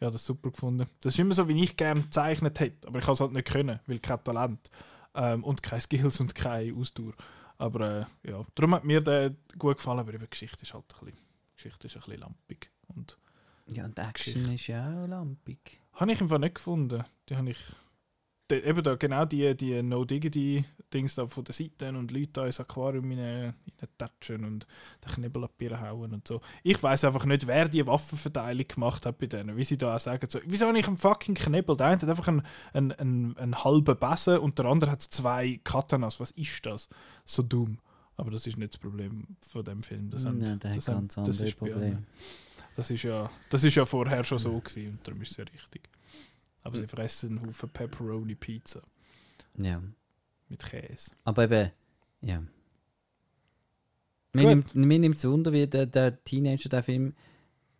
Habe 0.00 0.12
das 0.12 0.24
super 0.24 0.50
gefunden. 0.50 0.86
Das 1.02 1.14
ist 1.14 1.20
immer 1.20 1.34
so, 1.34 1.48
wie 1.48 1.62
ich 1.62 1.76
gerne 1.76 2.02
gezeichnet 2.02 2.58
hätte, 2.60 2.88
aber 2.88 2.98
ich 2.98 3.04
kann 3.04 3.14
es 3.14 3.20
halt 3.20 3.32
nicht 3.32 3.48
können, 3.48 3.80
weil 3.86 3.98
kein 4.00 4.22
Talent 4.24 4.70
ähm, 5.14 5.44
und 5.44 5.62
keine 5.62 5.80
Skills 5.80 6.20
und 6.20 6.34
keine 6.34 6.74
Ausdauer. 6.74 7.12
Aber 7.58 8.06
äh, 8.24 8.30
ja, 8.30 8.42
darum 8.54 8.74
hat 8.74 8.84
mir 8.84 9.00
der 9.00 9.34
gut 9.58 9.76
gefallen, 9.76 10.00
aber 10.00 10.12
eben 10.14 10.24
die 10.24 10.30
Geschichte 10.30 10.62
ist 10.62 10.74
halt 10.74 10.84
ein 11.00 11.04
bisschen, 11.06 11.20
Geschichte 11.56 11.86
ist 11.86 11.96
ein 11.96 12.02
bisschen 12.02 12.20
lampig. 12.20 12.70
Und 12.88 13.18
Ja, 13.68 13.84
und 13.84 13.98
Action 13.98 14.32
Geschichte. 14.34 14.54
ist 14.54 14.66
ja 14.66 14.86
auch 15.04 15.06
lampig. 15.06 15.80
habe 15.94 16.12
ich 16.12 16.20
einfach 16.20 16.38
nicht 16.38 16.56
gefunden. 16.56 17.04
Die 17.28 17.36
habe 17.36 17.50
ich. 17.50 17.58
Die, 18.50 18.56
eben 18.56 18.82
da, 18.82 18.94
genau 18.96 19.24
die, 19.24 19.56
die 19.56 19.82
No-Diggity-Dings 19.82 21.14
da 21.14 21.26
von 21.26 21.44
den 21.44 21.52
Seiten 21.54 21.96
und 21.96 22.10
Leute 22.10 22.28
da 22.34 22.44
ins 22.46 22.60
Aquarium 22.60 23.10
touchen 23.96 24.44
und 24.44 24.66
den 25.04 25.12
Knebel 25.14 25.44
abhauen 25.44 26.12
und 26.12 26.28
so. 26.28 26.40
Ich 26.62 26.82
weiß 26.82 27.04
einfach 27.04 27.24
nicht, 27.24 27.46
wer 27.46 27.68
die 27.68 27.86
Waffenverteilung 27.86 28.68
gemacht 28.68 29.06
hat 29.06 29.16
bei 29.16 29.26
denen. 29.26 29.56
Wie 29.56 29.64
sie 29.64 29.78
da 29.78 29.96
auch 29.96 30.00
sagen, 30.00 30.28
so, 30.28 30.40
wieso 30.44 30.66
habe 30.66 30.78
ich 30.78 30.86
einen 30.86 30.98
fucking 30.98 31.34
Knebel? 31.34 31.74
Der 31.76 31.86
eine 31.86 31.96
hat 32.02 32.08
einfach 32.08 32.28
einen, 32.28 32.42
einen, 32.74 32.92
einen, 32.92 33.36
einen 33.38 33.64
halben 33.64 33.98
Besen 33.98 34.38
und 34.38 34.58
der 34.58 34.66
andere 34.66 34.90
hat 34.90 35.00
zwei 35.00 35.58
Katanas. 35.64 36.20
Was 36.20 36.30
ist 36.32 36.66
das? 36.66 36.88
So 37.24 37.42
dumm. 37.42 37.78
Aber 38.16 38.30
das 38.30 38.46
ist 38.46 38.58
nicht 38.58 38.74
das 38.74 38.78
Problem 38.78 39.26
von 39.40 39.64
dem 39.64 39.82
Film. 39.82 40.10
Das, 40.10 40.24
haben- 40.26 40.38
Nein, 40.38 40.58
der 40.60 40.70
hat 40.70 40.76
das, 40.76 40.88
haben- 40.88 41.08
ganz 41.08 41.14
das 41.14 41.40
ist 41.40 41.62
allen. 41.62 42.06
Das 42.76 42.90
ist 42.90 43.02
ja, 43.04 43.30
das 43.48 43.64
ist 43.64 43.74
ja 43.74 43.86
vorher 43.86 44.22
schon 44.24 44.38
so 44.38 44.58
gewesen 44.60 44.90
und 44.98 45.06
darum 45.08 45.22
ist 45.22 45.30
es 45.30 45.36
ja 45.38 45.44
richtig. 45.44 45.88
Aber 46.64 46.76
sie 46.78 46.86
fressen 46.88 47.38
einen 47.38 47.46
Haufen 47.46 47.68
Pepperoni 47.70 48.34
Pizza 48.34 48.82
Ja. 49.56 49.80
mit 50.48 50.64
Käse. 50.64 51.12
Aber 51.24 51.44
eben, 51.44 51.70
ja. 52.22 52.42
Mir 54.32 54.48
nimmt, 54.48 54.74
mir 54.74 54.98
nimmt 54.98 55.16
es 55.16 55.24
Wunder, 55.24 55.52
wie 55.52 55.66
der, 55.66 55.86
der 55.86 56.22
Teenager 56.24 56.68
den 56.68 56.82
Film 56.82 57.14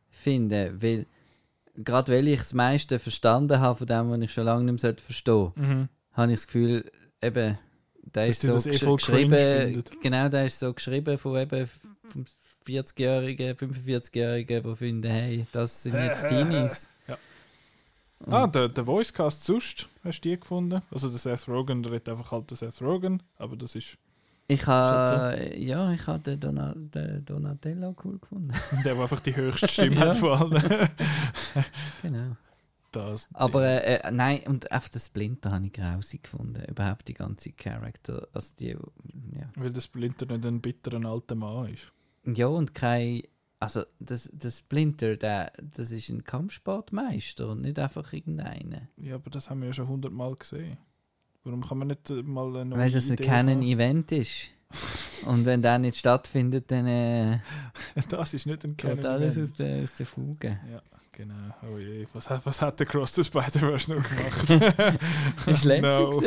finden 0.09 0.81
weil 0.81 1.07
gerade 1.77 2.13
weil 2.13 2.29
ich 2.29 2.39
das 2.39 2.55
meiste 2.55 3.01
verstanden 3.01 3.59
habe 3.59 3.77
von 3.79 3.87
dem, 3.89 4.11
was 4.11 4.21
ich 4.21 4.33
schon 4.33 4.45
lange 4.45 4.71
nicht 4.71 4.81
mehr 4.85 4.95
verstehen 4.97 5.35
sollte, 5.53 5.61
Mhm. 5.61 5.89
habe 6.13 6.31
ich 6.33 6.39
das 6.39 6.47
Gefühl, 6.47 6.93
eben, 7.21 7.59
der 8.05 8.27
Dass 8.29 8.37
ist 8.37 8.43
so 8.43 8.71
gesch 8.71 9.07
geschrieben, 9.07 9.83
genau, 10.01 10.29
der 10.29 10.47
ist 10.47 10.61
so 10.61 10.73
geschrieben 10.73 11.19
von 11.19 11.37
eben 11.37 11.67
vom 12.05 12.25
40-Jährigen, 12.65 13.57
45-Jährigen, 13.57 14.63
die 14.63 14.77
finden, 14.77 15.11
hey, 15.11 15.47
das 15.51 15.83
sind 15.83 15.95
jetzt 15.95 16.29
Teenies. 16.29 16.89
Und- 18.21 18.33
Ah, 18.33 18.47
der, 18.47 18.69
der 18.69 18.87
Voicecast 18.87 19.45
sonst, 19.45 19.89
hast 20.03 20.21
du 20.25 20.29
die 20.31 20.41
gefunden? 20.41 20.81
Also 20.91 21.09
der 21.09 21.19
Seth 21.19 21.47
Rogen, 21.49 21.83
der 21.83 21.93
redet 21.93 22.09
einfach 22.09 22.33
halt 22.33 22.51
der 22.51 22.57
Seth 22.57 22.81
Rogen, 22.81 23.23
aber 23.37 23.57
das 23.57 23.75
ist 23.75 23.99
Ich 24.47 24.67
habe, 24.67 25.57
ja, 25.59 25.93
ich 25.93 26.07
habe 26.07 26.21
den, 26.21 26.41
Donal 26.41 26.75
den 26.77 27.25
Donatello 27.25 27.95
cool 28.05 28.19
gefunden. 28.19 28.53
der, 28.85 28.95
der 28.95 29.03
einfach 29.03 29.21
die 29.21 29.35
höchste 29.37 29.69
Stimme 29.69 29.97
Ja. 29.97 30.07
hat 30.09 30.17
von 30.17 30.31
allen. 30.55 30.89
genau. 32.03 32.37
das, 32.93 33.29
Aber 33.35 33.63
äh, 33.65 33.97
äh, 33.97 34.11
nein, 34.11 34.41
und 34.47 34.71
einfach 34.73 34.89
den 34.89 35.01
Splinter 35.01 35.51
habe 35.53 35.67
ich 35.67 35.73
grausig 35.73 36.23
gefunden. 36.23 36.63
Überhaupt 36.65 37.09
die 37.09 37.15
ganze 37.15 37.53
Charakter. 37.53 38.29
Also 38.33 38.53
die, 38.59 38.69
ja. 39.33 39.51
weil 39.57 39.71
der 39.71 39.81
Splinter 39.81 40.27
nicht 40.27 40.47
ein 40.47 40.61
bitterer 40.61 41.05
alter 41.05 41.35
Mann 41.35 41.69
ist. 41.69 41.93
ja, 42.25 42.47
und 42.47 42.75
kein. 42.75 43.23
Also, 43.65 43.85
das, 43.99 44.31
der 44.33 44.51
Splinter, 44.51 45.17
der, 45.17 45.53
das 45.61 45.91
ist 45.91 46.09
ein 46.09 46.25
Kampfsportmeister 46.25 47.49
und 47.49 47.63
nicht 47.63 47.79
einfach 47.79 48.13
irgendeiner. 48.13 48.89
Ja, 48.97 49.17
aber 49.17 49.31
das 49.31 49.51
haben 49.51 49.61
wir 49.61 49.69
ja 49.69 49.73
schon 49.73 49.89
hundertmal 49.89 50.35
gesehen. 50.35 50.79
Warum 51.45 51.63
kann 51.63 51.79
man 51.79 51.89
nicht 51.89 52.09
äh, 52.11 52.23
mal 52.23 52.57
eine 52.57 52.77
Weil 52.77 52.91
das 52.91 53.07
ein 53.07 53.15
Idee 53.15 53.25
Canon-Event 53.25 54.13
ist. 54.13 54.51
und 55.27 55.45
wenn 55.45 55.63
der 55.63 55.79
nicht 55.79 55.97
stattfindet, 55.97 56.71
dann 56.71 56.87
äh? 56.87 57.39
Das 58.09 58.35
ist 58.35 58.47
nicht 58.47 58.65
ein 58.65 58.77
Canon. 58.77 59.05
alles 59.07 59.35
Event. 59.37 59.51
aus 59.51 59.57
der, 59.57 59.85
aus 59.85 59.95
der 59.95 60.07
Fuge. 60.07 60.49
Ja, 60.73 60.83
genau. 61.13 61.35
Oh 61.73 61.79
je, 61.79 62.07
was, 62.13 62.29
hat- 62.29 62.41
was 62.45 62.61
hat 62.61 62.79
der 62.81 62.87
Cross 62.87 63.15
the 63.15 63.23
Spider-Verse 63.25 63.95
noch 63.95 64.03
gemacht? 64.03 64.99
Ist 65.47 65.65
No. 65.65 66.21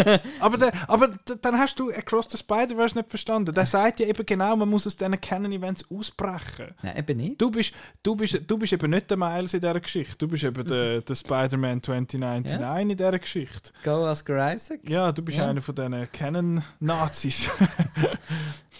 aber, 0.40 0.56
der, 0.58 0.72
aber 0.88 1.10
dann 1.40 1.58
hast 1.58 1.78
du 1.78 1.90
Across 1.92 2.26
the 2.30 2.36
Spider-Verse 2.38 2.96
nicht 2.96 3.08
verstanden. 3.08 3.54
Der 3.54 3.66
sagt 3.66 4.00
ja 4.00 4.06
eben 4.06 4.24
genau, 4.26 4.56
man 4.56 4.68
muss 4.68 4.86
aus 4.86 4.96
diesen 4.96 5.20
Canon-Events 5.20 5.84
ausbrechen. 5.90 6.74
Nein, 6.82 6.96
eben 6.96 7.16
nicht. 7.18 7.40
Du 7.40 7.50
bist, 7.50 7.72
du, 8.02 8.16
bist, 8.16 8.40
du 8.46 8.58
bist 8.58 8.72
eben 8.72 8.90
nicht 8.90 9.08
der 9.10 9.16
Miles 9.16 9.54
in 9.54 9.60
dieser 9.60 9.78
Geschichte. 9.80 10.16
Du 10.18 10.26
bist 10.28 10.42
eben 10.42 10.66
der, 10.66 11.02
der 11.02 11.14
Spider-Man 11.14 11.82
2099 11.82 12.60
Ja. 12.60 12.78
in 12.78 12.88
dieser 12.88 13.18
Geschichte. 13.18 13.70
Go 13.84 14.08
Oscar 14.10 14.54
Isaac. 14.54 14.80
Ja, 14.88 15.12
du 15.12 15.22
bist 15.22 15.38
Ja. 15.38 15.48
einer 15.50 15.62
von 15.62 15.74
diesen 15.74 16.10
Canon-Nazis. 16.10 17.48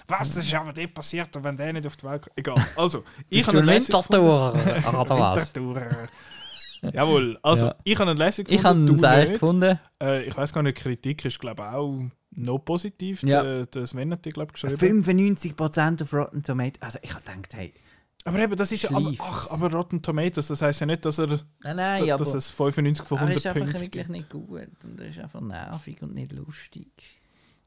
Was 0.09 0.37
ist 0.37 0.53
aber 0.55 0.73
dir 0.73 0.89
passiert, 0.89 1.29
wenn 1.43 1.57
der 1.57 1.73
nicht 1.73 1.87
auf 1.87 1.97
die 1.97 2.05
Welt 2.07 2.23
kommt? 2.23 2.32
Egal. 2.37 2.57
Also, 2.77 3.05
ich 3.29 3.47
habe 3.47 3.59
einen 3.59 3.67
gefunden. 3.79 4.13
was? 4.25 5.55
Winterthur. 5.55 6.09
Jawohl, 6.93 7.39
also 7.43 7.67
Ja. 7.67 7.75
ich 7.85 7.99
habe 7.99 8.11
einen 8.11 8.19
lässig 8.19 8.51
Ich 8.51 8.65
habe 8.65 8.79
nicht. 8.79 9.33
gefunden. 9.33 9.79
Äh, 10.03 10.25
ich 10.25 10.37
weiß 10.37 10.53
gar 10.53 10.63
nicht, 10.63 10.79
Kritik 10.79 11.25
ist 11.25 11.39
glaube 11.39 11.63
ich 11.63 11.69
auch 11.69 12.03
noch 12.33 12.59
positiv. 12.59 13.23
Ja. 13.23 13.43
Der, 13.43 13.67
der 13.67 13.87
Sven 13.87 14.11
hat 14.13 14.25
die 14.25 14.31
glaube 14.31 14.53
ich 14.57 14.61
geschrieben. 14.61 15.05
95% 15.05 16.03
auf 16.03 16.13
Rotten 16.13 16.43
Tomatoes. 16.43 16.83
Also 16.83 16.99
ich 17.03 17.11
habe 17.15 17.23
gedacht, 17.23 17.55
hey, 17.55 17.73
Aber 18.25 18.39
eben, 18.41 18.57
das 18.57 18.73
ist 18.73 18.83
ja, 18.83 18.91
aber, 18.91 19.13
ach, 19.21 19.51
aber 19.51 19.71
Rotten 19.71 20.03
Tomatoes, 20.03 20.49
das 20.49 20.61
heisst 20.63 20.81
ja 20.81 20.87
nicht, 20.87 21.05
dass 21.05 21.19
er 21.19 21.27
nein, 21.29 21.77
nein, 21.77 22.05
da- 22.07 22.15
aber 22.15 22.25
dass 22.25 22.35
es 22.35 22.51
95 22.51 23.07
von 23.07 23.19
er 23.19 23.23
100 23.27 23.37
ist 23.37 23.47
einfach 23.47 23.61
Punkten 23.61 23.81
wirklich 23.81 23.91
gibt. 24.07 24.09
nicht 24.11 24.31
gut 24.31 24.69
und 24.85 25.01
er 25.01 25.07
ist 25.07 25.19
einfach 25.21 25.41
nervig 25.41 26.03
und 26.03 26.15
nicht 26.15 26.33
lustig. 26.33 26.89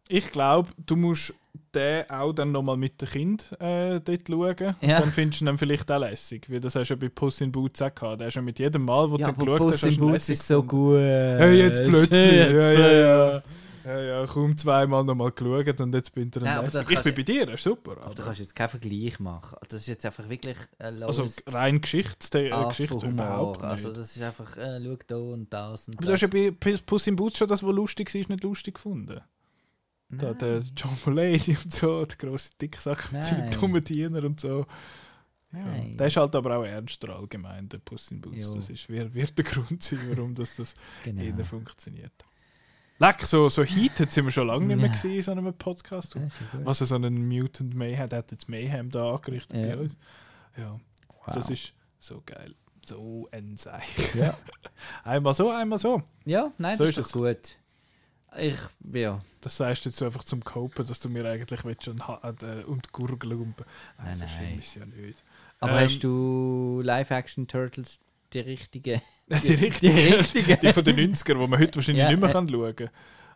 Ich 0.09 0.29
glaube, 0.31 0.69
du 0.85 0.95
musst 0.97 1.33
den 1.73 2.09
auch 2.09 2.33
dann 2.33 2.51
nochmal 2.51 2.77
mit 2.77 3.01
dem 3.01 3.07
Kind 3.09 3.51
äh, 3.59 3.99
dort 3.99 4.27
schauen. 4.27 4.75
Ja. 4.81 4.99
Dann 4.99 5.11
findest 5.11 5.41
du 5.41 5.43
ihn 5.43 5.47
dann 5.47 5.57
vielleicht 5.57 5.91
auch 5.91 5.99
lässig. 5.99 6.49
Weil 6.49 6.59
das 6.59 6.75
hast 6.75 6.89
du 6.89 6.93
ja 6.93 6.99
bei 6.99 7.09
Puss 7.09 7.41
in 7.41 7.51
Boots 7.51 7.81
auch 7.81 7.93
gehabt. 7.93 8.21
Der 8.21 8.27
ist 8.29 8.35
ja 8.35 8.41
mit 8.41 8.59
jedem 8.59 8.85
Mal, 8.85 9.09
wo 9.09 9.17
Ja, 9.17 9.31
du 9.31 9.33
geschaut 9.33 9.59
hast, 9.59 9.67
Puss 9.67 9.83
hast 9.83 9.83
in 9.83 9.97
du 9.97 10.07
Boots 10.09 10.29
ist 10.29 10.47
so 10.47 10.63
gut. 10.63 10.97
Hey, 10.97 11.57
jetzt 11.59 11.83
plötzlich. 11.87 12.31
Jetzt 12.33 12.53
ja, 12.53 12.71
ja, 12.71 12.91
ja. 13.33 13.43
Ja, 13.85 14.01
ja, 14.01 14.25
kaum 14.25 14.57
zweimal 14.57 15.03
nochmal 15.03 15.31
geschaut 15.31 15.79
und 15.79 15.93
jetzt 15.93 16.11
bin 16.15 16.31
ich 16.35 16.41
Nein, 16.41 16.57
aber 16.57 16.63
lässig. 16.65 16.87
das 16.87 16.89
Ich 16.89 17.03
bin 17.03 17.13
bei 17.13 17.21
dir, 17.21 17.45
das 17.45 17.55
ist 17.55 17.63
super. 17.65 17.91
Aber 17.91 17.99
du 18.01 18.05
Aber, 18.05 18.23
kannst 18.23 18.39
jetzt 18.39 18.55
keinen 18.55 18.69
Vergleich 18.69 19.19
machen. 19.19 19.57
Das 19.69 19.81
ist 19.81 19.85
jetzt 19.87 20.03
einfach 20.07 20.27
wirklich 20.27 20.57
ein 20.79 21.03
also 21.03 21.27
rein 21.49 21.81
Geschichte, 21.81 22.47
äh, 22.47 22.51
Art 22.51 22.69
Geschichte 22.69 23.05
überhaupt 23.05 23.61
nicht. 23.61 23.69
Also 23.69 23.91
das 23.91 24.15
ist 24.15 24.23
einfach, 24.23 24.57
äh, 24.57 24.79
schau 24.83 24.97
da 25.05 25.17
und 25.17 25.53
das 25.53 25.87
und 25.87 25.97
aber 25.97 26.07
du 26.07 26.13
hast 26.13 26.23
das. 26.23 26.31
ja 26.33 26.49
bei 26.59 26.77
Puss 26.83 27.05
in 27.05 27.15
Boots 27.15 27.37
schon 27.37 27.47
das, 27.47 27.61
was 27.61 27.75
lustig 27.75 28.11
war, 28.11 28.21
nicht 28.27 28.43
lustig 28.43 28.73
gefunden. 28.73 29.21
Da, 30.09 30.33
der 30.33 30.61
John 30.77 30.95
Mulaney 31.05 31.57
und 31.63 31.73
so, 31.73 32.05
der 32.05 32.17
grosse 32.17 32.51
Dicksack 32.61 33.11
mit 33.11 33.25
seinem 33.25 33.39
Nein. 33.41 33.51
dummen 33.59 33.83
Diener 33.83 34.23
und 34.23 34.39
so. 34.39 34.65
Ja. 35.51 35.65
Der 35.97 36.07
ist 36.07 36.17
halt 36.17 36.35
aber 36.35 36.57
auch 36.57 36.63
ernster 36.65 37.15
allgemein, 37.15 37.69
der 37.69 37.77
Puss 37.79 38.11
in 38.11 38.21
Boots. 38.21 38.47
Jo. 38.49 38.55
Das 38.55 38.69
ist, 38.69 38.89
wird, 38.89 39.13
wird 39.13 39.37
der 39.37 39.45
Grund 39.45 39.81
sein, 39.81 39.99
warum 40.09 40.35
das, 40.35 40.55
das 40.57 40.75
genau. 41.03 41.21
eher 41.23 41.45
funktioniert. 41.45 42.11
Leck, 42.99 43.21
so, 43.23 43.49
so 43.49 43.63
heated 43.63 44.11
sind 44.11 44.25
wir 44.25 44.31
schon 44.31 44.47
lange 44.47 44.67
nicht 44.67 44.77
mehr 44.77 44.91
Ja. 44.93 45.15
in 45.17 45.21
so 45.21 45.31
einem 45.31 45.53
Podcast. 45.53 46.15
Das. 46.15 46.33
Was 46.63 46.81
er 46.81 46.87
so 46.87 46.95
einen 46.95 47.27
Mutant 47.27 47.73
Mayhem, 47.73 48.07
der 48.09 48.19
hat 48.19 48.31
jetzt 48.31 48.47
Mayhem 48.47 48.89
da 48.89 49.15
angerichtet 49.15 49.57
Ja. 49.57 49.75
bei 49.75 49.77
uns. 49.81 49.97
Ja, 50.57 50.79
das 51.27 51.45
Wow. 51.45 51.51
ist 51.51 51.73
so 51.99 52.21
geil. 52.25 52.55
So 52.85 53.27
ein 53.31 53.57
Seich. 53.57 54.13
Ja. 54.15 54.37
Einmal 55.03 55.33
so, 55.33 55.51
einmal 55.51 55.79
so. 55.79 56.03
ja, 56.25 56.51
nein, 56.57 56.77
So 56.77 56.85
das 56.85 56.97
ist, 56.97 57.07
ist 57.07 57.13
gut. 57.13 57.37
Ich, 58.39 58.55
ja, 58.93 59.19
Das 59.41 59.57
sagst 59.57 59.85
du 59.85 59.89
jetzt 59.89 59.97
so 59.97 60.05
einfach 60.05 60.23
zum 60.23 60.43
Copen, 60.43 60.85
dass 60.87 60.99
du 60.99 61.09
mir 61.09 61.25
eigentlich 61.29 61.63
willst, 61.63 61.83
schon 61.85 62.05
ha- 62.07 62.19
äh, 62.41 62.63
um 62.63 62.81
die 62.81 62.89
Gurgel 62.91 63.29
lumpen. 63.31 63.65
Nein, 63.97 64.07
Nein, 64.07 64.15
so 64.15 64.27
schlimm 64.27 64.59
ist 64.59 64.67
es 64.67 64.75
ja 64.75 64.85
nicht. 64.85 65.23
aber 65.59 65.79
Ähm, 65.81 65.85
hast 65.89 65.99
du 66.03 66.81
Live-Action 66.83 67.47
Turtles 67.47 67.99
die 68.33 68.39
richtige? 68.39 69.01
Die 69.27 69.53
richtigen, 69.55 69.95
Die 69.95 70.13
richtigen. 70.13 70.59
die 70.61 70.73
von 70.73 70.83
den 70.83 71.15
90er, 71.15 71.25
die 71.41 71.47
man 71.47 71.59
heute 71.59 71.75
wahrscheinlich 71.77 72.03
Ja, 72.03 72.11
nicht 72.11 72.19
mehr 72.21 72.29
äh. 72.29 72.33
kann 72.33 72.47
schauen 72.49 72.75
kann. 72.75 72.89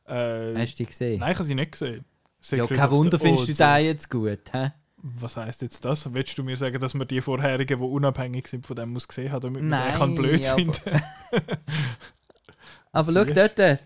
Äh, 0.06 0.62
Hast 0.62 0.74
du 0.74 0.78
die 0.84 0.86
gesehen? 0.86 1.20
nein, 1.20 1.32
ich 1.32 1.38
habe 1.38 1.48
sie 1.48 1.56
nicht 1.56 1.72
gesehen. 1.72 1.96
ja, 1.96 2.04
Secret 2.42 2.70
kein 2.70 2.80
of 2.86 2.92
the 2.92 2.98
Wunder 2.98 3.20
findest 3.20 3.50
du 3.50 3.54
den 3.54 3.86
jetzt 3.86 4.10
gut, 4.10 4.40
hä? 4.54 4.72
Was 5.02 5.38
heisst 5.38 5.62
jetzt 5.62 5.84
das? 5.86 6.14
Willst 6.14 6.38
du 6.38 6.44
mir 6.44 6.58
sagen, 6.58 6.78
dass 6.80 6.94
man 6.94 7.08
die 7.08 7.22
vorherigen, 7.22 7.80
die 7.80 7.86
unabhängig 7.86 8.48
sind 8.48 8.68
von 8.68 8.76
dem, 8.76 8.90
muss 8.92 9.08
gesehen 9.08 9.32
haben, 9.32 9.42
damit 9.42 9.62
man 9.62 9.70
Nein, 9.70 9.92
den 9.92 9.98
kann 9.98 10.16
blöd 10.16 10.46
aber- 10.48 10.58
finden? 10.60 11.02
Aber 12.92 13.14
schau 13.14 13.24
dort, 13.26 13.80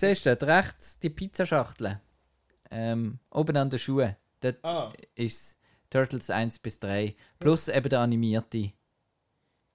siehst 0.00 0.26
du 0.26 0.34
dort 0.36 0.42
rechts 0.50 0.98
die 0.98 1.10
Pizzaschachtel? 1.10 2.00
Ähm, 2.70 3.18
oben 3.30 3.56
an 3.56 3.70
den 3.70 3.78
Schuhen. 3.78 4.16
Dort 4.40 4.64
Ah. 4.64 4.92
ist 5.14 5.58
Turtles 5.90 6.30
1 6.30 6.58
bis 6.60 6.78
3. 6.78 7.14
Plus 7.38 7.68
eben 7.68 7.88
der 7.88 8.00
animierte. 8.00 8.72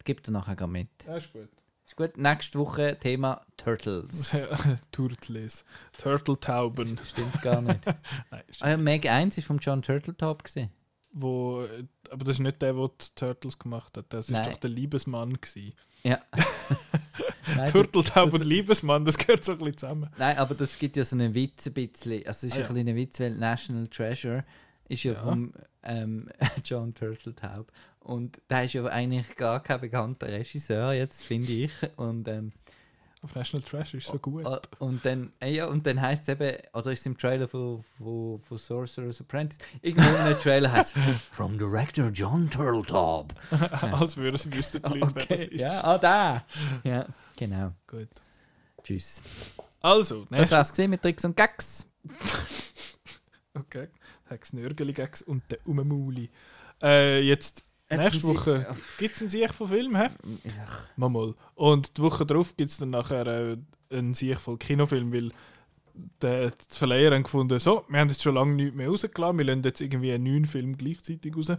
Gib 0.04 0.24
dir 0.24 0.32
nachher 0.32 0.56
grad 0.56 0.70
mit. 0.70 0.90
Ja, 1.06 1.18
ist 1.18 1.32
gut. 1.34 1.50
Ist 1.86 1.96
gut, 1.96 2.18
nächste 2.18 2.58
Woche 2.58 2.98
Thema 2.98 3.46
Turtles. 3.58 4.36
Turtles. 4.92 5.66
Turteltauben. 5.98 7.00
Stimmt 7.04 7.42
gar 7.42 7.62
nicht. 7.62 7.86
Nein, 8.32 8.44
ah, 8.62 8.70
ja, 8.72 8.78
Meg 8.78 9.06
1 9.08 9.38
ist 9.38 9.46
vom 9.46 9.60
John 9.60 9.82
Turtletop 9.82 10.44
gesehen. 10.44 10.70
wo, 11.12 11.62
äh, 11.64 11.86
aber 12.10 12.26
das 12.26 12.36
ist 12.38 12.40
nicht 12.40 12.62
der, 12.62 12.74
der 12.74 12.88
die 12.90 13.06
Turtles 13.16 13.60
gemacht 13.60 13.98
hat. 13.98 14.06
Das 14.10 14.30
Nein. 14.30 14.44
ist 14.44 14.52
doch 14.54 14.60
der 14.60 14.70
Liebesmann. 14.72 15.34
Gewesen. 15.40 15.74
Ja. 16.06 16.20
Nein, 17.58 17.72
Turteltaub 17.72 18.34
und 18.34 18.44
Liebesmann, 18.44 19.06
das 19.06 19.18
gehört 19.18 19.44
so 19.46 19.54
ein 19.54 19.58
bisschen 19.60 19.78
zusammen. 19.78 20.10
Nein, 20.18 20.38
aber 20.38 20.56
das 20.56 20.78
gibt 20.78 20.98
ja 20.98 21.04
so 21.04 21.16
einen 21.16 21.34
Witz 21.34 21.68
ein 21.68 21.74
bisschen. 21.74 22.26
Also 22.28 22.48
es 22.48 22.54
ist 22.54 22.54
Ah, 22.54 22.56
ein 22.56 22.62
ja. 22.62 22.68
bisschen 22.74 22.88
ein 22.90 22.96
Witz, 22.96 23.20
weil 23.20 23.36
National 23.36 23.88
Treasure 23.88 24.44
ist 24.88 25.04
ja, 25.04 25.14
Ja. 25.14 25.22
vom 25.24 25.54
ähm, 25.84 26.30
John 26.64 26.94
Turteltaub. 26.94 27.72
Und 28.00 28.38
der 28.50 28.66
ist 28.66 28.74
ja 28.74 28.86
eigentlich 28.86 29.36
gar 29.36 29.62
kein 29.64 29.82
bekannter 29.82 30.28
Regisseur, 30.28 30.94
jetzt 30.94 31.24
finde 31.24 31.52
ich. 31.52 31.72
Und, 31.96 32.28
ähm, 32.28 32.52
National 33.34 33.64
Trash 33.64 33.94
ist 33.94 34.08
so 34.08 34.20
gut. 34.20 34.46
äh, 34.46 34.60
und 34.80 35.04
dann, 35.06 35.32
äh, 35.40 35.54
ja, 35.54 35.66
und 35.68 35.88
dann 35.88 36.00
heißt 36.00 36.24
es 36.24 36.30
eben, 36.30 36.58
oder 36.74 36.92
ist 36.92 37.00
es 37.00 37.06
im 37.06 37.18
Trailer 37.18 37.48
von, 37.48 37.84
von, 37.98 38.42
von 38.42 38.58
Sorcerer's 38.58 39.22
Apprentice, 39.22 39.58
irgendwo 39.82 40.10
in 40.10 40.16
einem 40.18 40.40
Trailer 40.40 40.72
heißt 40.72 40.96
es 40.98 41.22
From 41.32 41.58
director 41.58 42.10
John 42.10 42.50
Turtletop. 42.50 43.34
Als 43.82 44.18
würden 44.18 44.38
sie 44.38 44.54
wüssten, 44.54 44.82
die 44.84 45.00
Leute, 45.00 45.16
wer 45.16 45.26
das 45.26 45.40
okay, 45.40 45.46
ist. 45.46 45.62
ja, 45.62 45.84
ah, 45.84 45.98
da. 45.98 46.46
Ja, 46.84 47.08
genau. 47.38 47.72
Gut. 47.88 48.10
Tschüss. 48.84 49.22
Also, 49.82 50.26
Das 50.30 50.52
war's 50.52 50.70
gesehen 50.70 50.90
mit 50.92 51.02
Tricks 51.02 51.26
und 51.26 51.36
Gags. 51.36 51.88
Okay. 53.58 53.88
Hex 54.28 54.52
Nörgeli-Gags 54.54 55.22
und 55.22 55.44
der 55.50 55.60
Umemuli. 55.66 56.30
Äh, 56.82 57.22
Jetzt 57.22 57.64
nächste 57.90 58.24
Woche 58.24 58.66
gibt 58.98 59.16
es 59.16 59.22
einen 59.22 59.30
Sieg 59.30 59.54
von 59.54 59.68
Film, 59.68 59.96
hä? 59.96 60.10
Mal 60.96 61.10
mal. 61.10 61.36
Und 61.56 61.98
die 61.98 62.02
Woche 62.02 62.26
drauf 62.26 62.56
gibt 62.58 62.72
es 62.72 62.78
dann 62.78 62.90
nachher 62.90 63.26
äh, 63.28 63.58
einen 63.92 64.14
Sieg 64.14 64.40
von 64.40 64.58
Kinofilm, 64.60 65.14
weil 65.14 65.32
der, 66.22 66.52
die 66.52 66.56
Verleiher 66.70 67.12
haben 67.12 67.24
gefunden, 67.24 67.60
so, 67.60 67.86
wir 67.88 68.00
haben 68.00 68.10
jetzt 68.10 68.24
schon 68.24 68.36
lange 68.36 68.54
nichts 68.56 68.76
mehr 68.76 68.90
rausgelassen, 68.90 69.38
wir 69.38 69.46
lassen 69.46 69.64
jetzt 69.64 69.82
irgendwie 69.82 70.12
einen 70.12 70.24
neuen 70.24 70.46
Film 70.46 70.78
gleichzeitig 70.78 71.36
raus. 71.36 71.52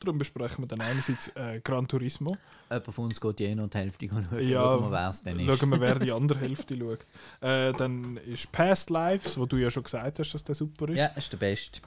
Darum 0.00 0.18
besprechen 0.18 0.62
wir 0.62 0.68
dann 0.68 0.80
einerseits 0.80 1.28
äh, 1.34 1.60
Gran 1.62 1.88
Turismo. 1.88 2.36
Jemand 2.70 2.94
von 2.94 3.04
uns 3.06 3.20
geht 3.20 3.40
je 3.40 3.54
noch 3.54 3.68
die 3.68 3.78
Hälfte 3.78 4.08
schauen. 4.08 4.28
Ja, 4.40 4.62
Schauen 4.62 4.84
wir, 4.84 4.90
wer 4.92 5.08
es 5.08 5.22
denn 5.22 5.40
ist. 5.40 5.58
Schauen 5.58 5.70
wir, 5.70 5.80
wer 5.80 5.98
die 5.98 6.12
andere 6.12 6.38
Hälfte 6.38 6.78
schaut. 6.78 7.00
Äh, 7.40 7.72
dann 7.72 8.16
ist 8.18 8.52
Past 8.52 8.90
Lives, 8.90 9.36
wo 9.38 9.46
du 9.46 9.56
ja 9.56 9.70
schon 9.70 9.82
gesagt 9.82 10.20
hast, 10.20 10.32
dass 10.32 10.44
der 10.44 10.54
super 10.54 10.88
ist. 10.90 10.98
Ja, 10.98 11.06
ist 11.06 11.32
der 11.32 11.38
Beste. 11.38 11.80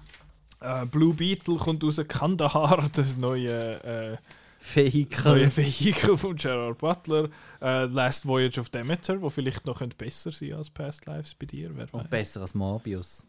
Äh, 0.62 0.86
Blue 0.86 1.14
Beetle 1.14 1.56
kommt 1.56 1.84
raus, 1.84 2.00
Kandahar, 2.08 2.88
das 2.94 3.18
neue, 3.18 3.84
äh, 3.84 4.18
Vehikel. 4.60 5.24
neue 5.26 5.58
Vehikel 5.58 6.18
von 6.18 6.36
Gerard 6.36 6.78
Butler. 6.78 7.30
Äh, 7.60 7.86
Last 7.86 8.28
Voyage 8.28 8.60
of 8.60 8.70
Demeter, 8.70 9.20
wo 9.20 9.30
vielleicht 9.30 9.66
noch 9.66 9.82
besser 9.98 10.32
sein 10.32 10.54
als 10.54 10.70
Past 10.70 11.08
Lives 11.08 11.34
bei 11.34 11.48
dir. 11.48 11.72
Wer 11.76 11.92
Und 11.92 12.04
weiß. 12.04 12.10
besser 12.10 12.42
als 12.42 12.54
Morbius. 12.54 13.26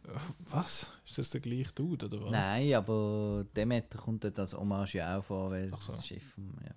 Was? 0.50 0.92
Ist 1.06 1.18
das 1.18 1.30
der 1.30 1.40
gleiche 1.40 1.72
Dude, 1.72 2.06
oder 2.06 2.22
was? 2.22 2.30
Nein, 2.30 2.74
aber 2.74 3.46
Demeter 3.56 3.98
kommt 3.98 4.24
dort 4.24 4.38
als 4.38 4.52
Hommage 4.54 4.94
ja 4.94 5.18
auch 5.18 5.24
vor, 5.24 5.50
weil 5.50 5.70
so. 5.70 5.92
das 5.92 6.06
Schiff 6.06 6.34
ja. 6.64 6.72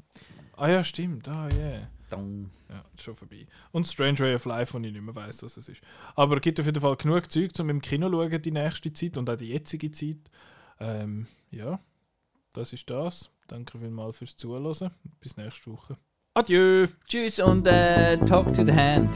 Ah 0.55 0.69
ja, 0.69 0.83
stimmt. 0.85 1.27
Ah, 1.27 1.49
yeah. 1.53 1.89
Dong. 2.09 2.49
Ja, 2.69 2.83
ist 2.95 3.03
schon 3.03 3.15
vorbei. 3.15 3.45
Und 3.71 3.87
Strange 3.87 4.19
Way 4.19 4.35
of 4.35 4.45
Life, 4.45 4.73
wo 4.73 4.77
ich 4.77 4.91
nicht 4.91 5.01
mehr 5.01 5.15
weiss, 5.15 5.43
was 5.43 5.57
es 5.57 5.69
ist. 5.69 5.81
Aber 6.15 6.35
es 6.35 6.41
gibt 6.41 6.59
auf 6.59 6.65
jeden 6.65 6.81
Fall 6.81 6.95
genug 6.95 7.31
Zeug, 7.31 7.51
um 7.59 7.69
im 7.69 7.81
Kino 7.81 8.09
zu 8.09 8.15
schauen, 8.15 8.41
die 8.41 8.51
nächste 8.51 8.93
Zeit 8.93 9.17
und 9.17 9.29
auch 9.29 9.35
die 9.35 9.49
jetzige 9.49 9.91
Zeit. 9.91 10.17
Ähm, 10.79 11.27
ja, 11.51 11.79
das 12.53 12.73
ist 12.73 12.89
das. 12.89 13.29
Danke 13.47 13.79
vielmals 13.79 14.17
fürs 14.17 14.35
Zuhören. 14.35 14.91
Bis 15.19 15.37
nächste 15.37 15.71
Woche. 15.71 15.97
Adieu! 16.33 16.87
Tschüss 17.07 17.39
und 17.39 17.65
äh, 17.67 18.17
talk 18.25 18.53
to 18.53 18.65
the 18.65 18.73
hand. 18.73 19.09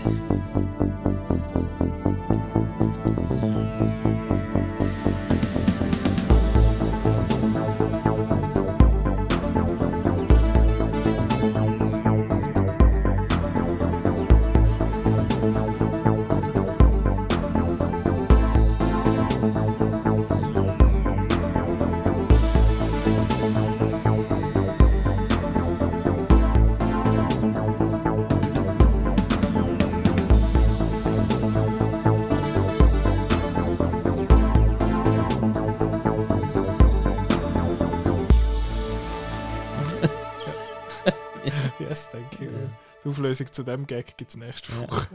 Auflösung 43.30 43.54
zu 43.54 43.62
dem 43.62 43.86
Gag 43.86 44.18
gibt 44.18 44.32
es 44.32 44.38
nächste 44.38 44.72
Ja. 44.72 44.82
Woche. 44.82 45.08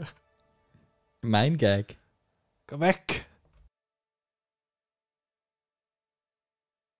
Mein 1.21 1.57
Gag. 1.57 1.97
Geh 2.67 2.79
weg! 2.79 3.25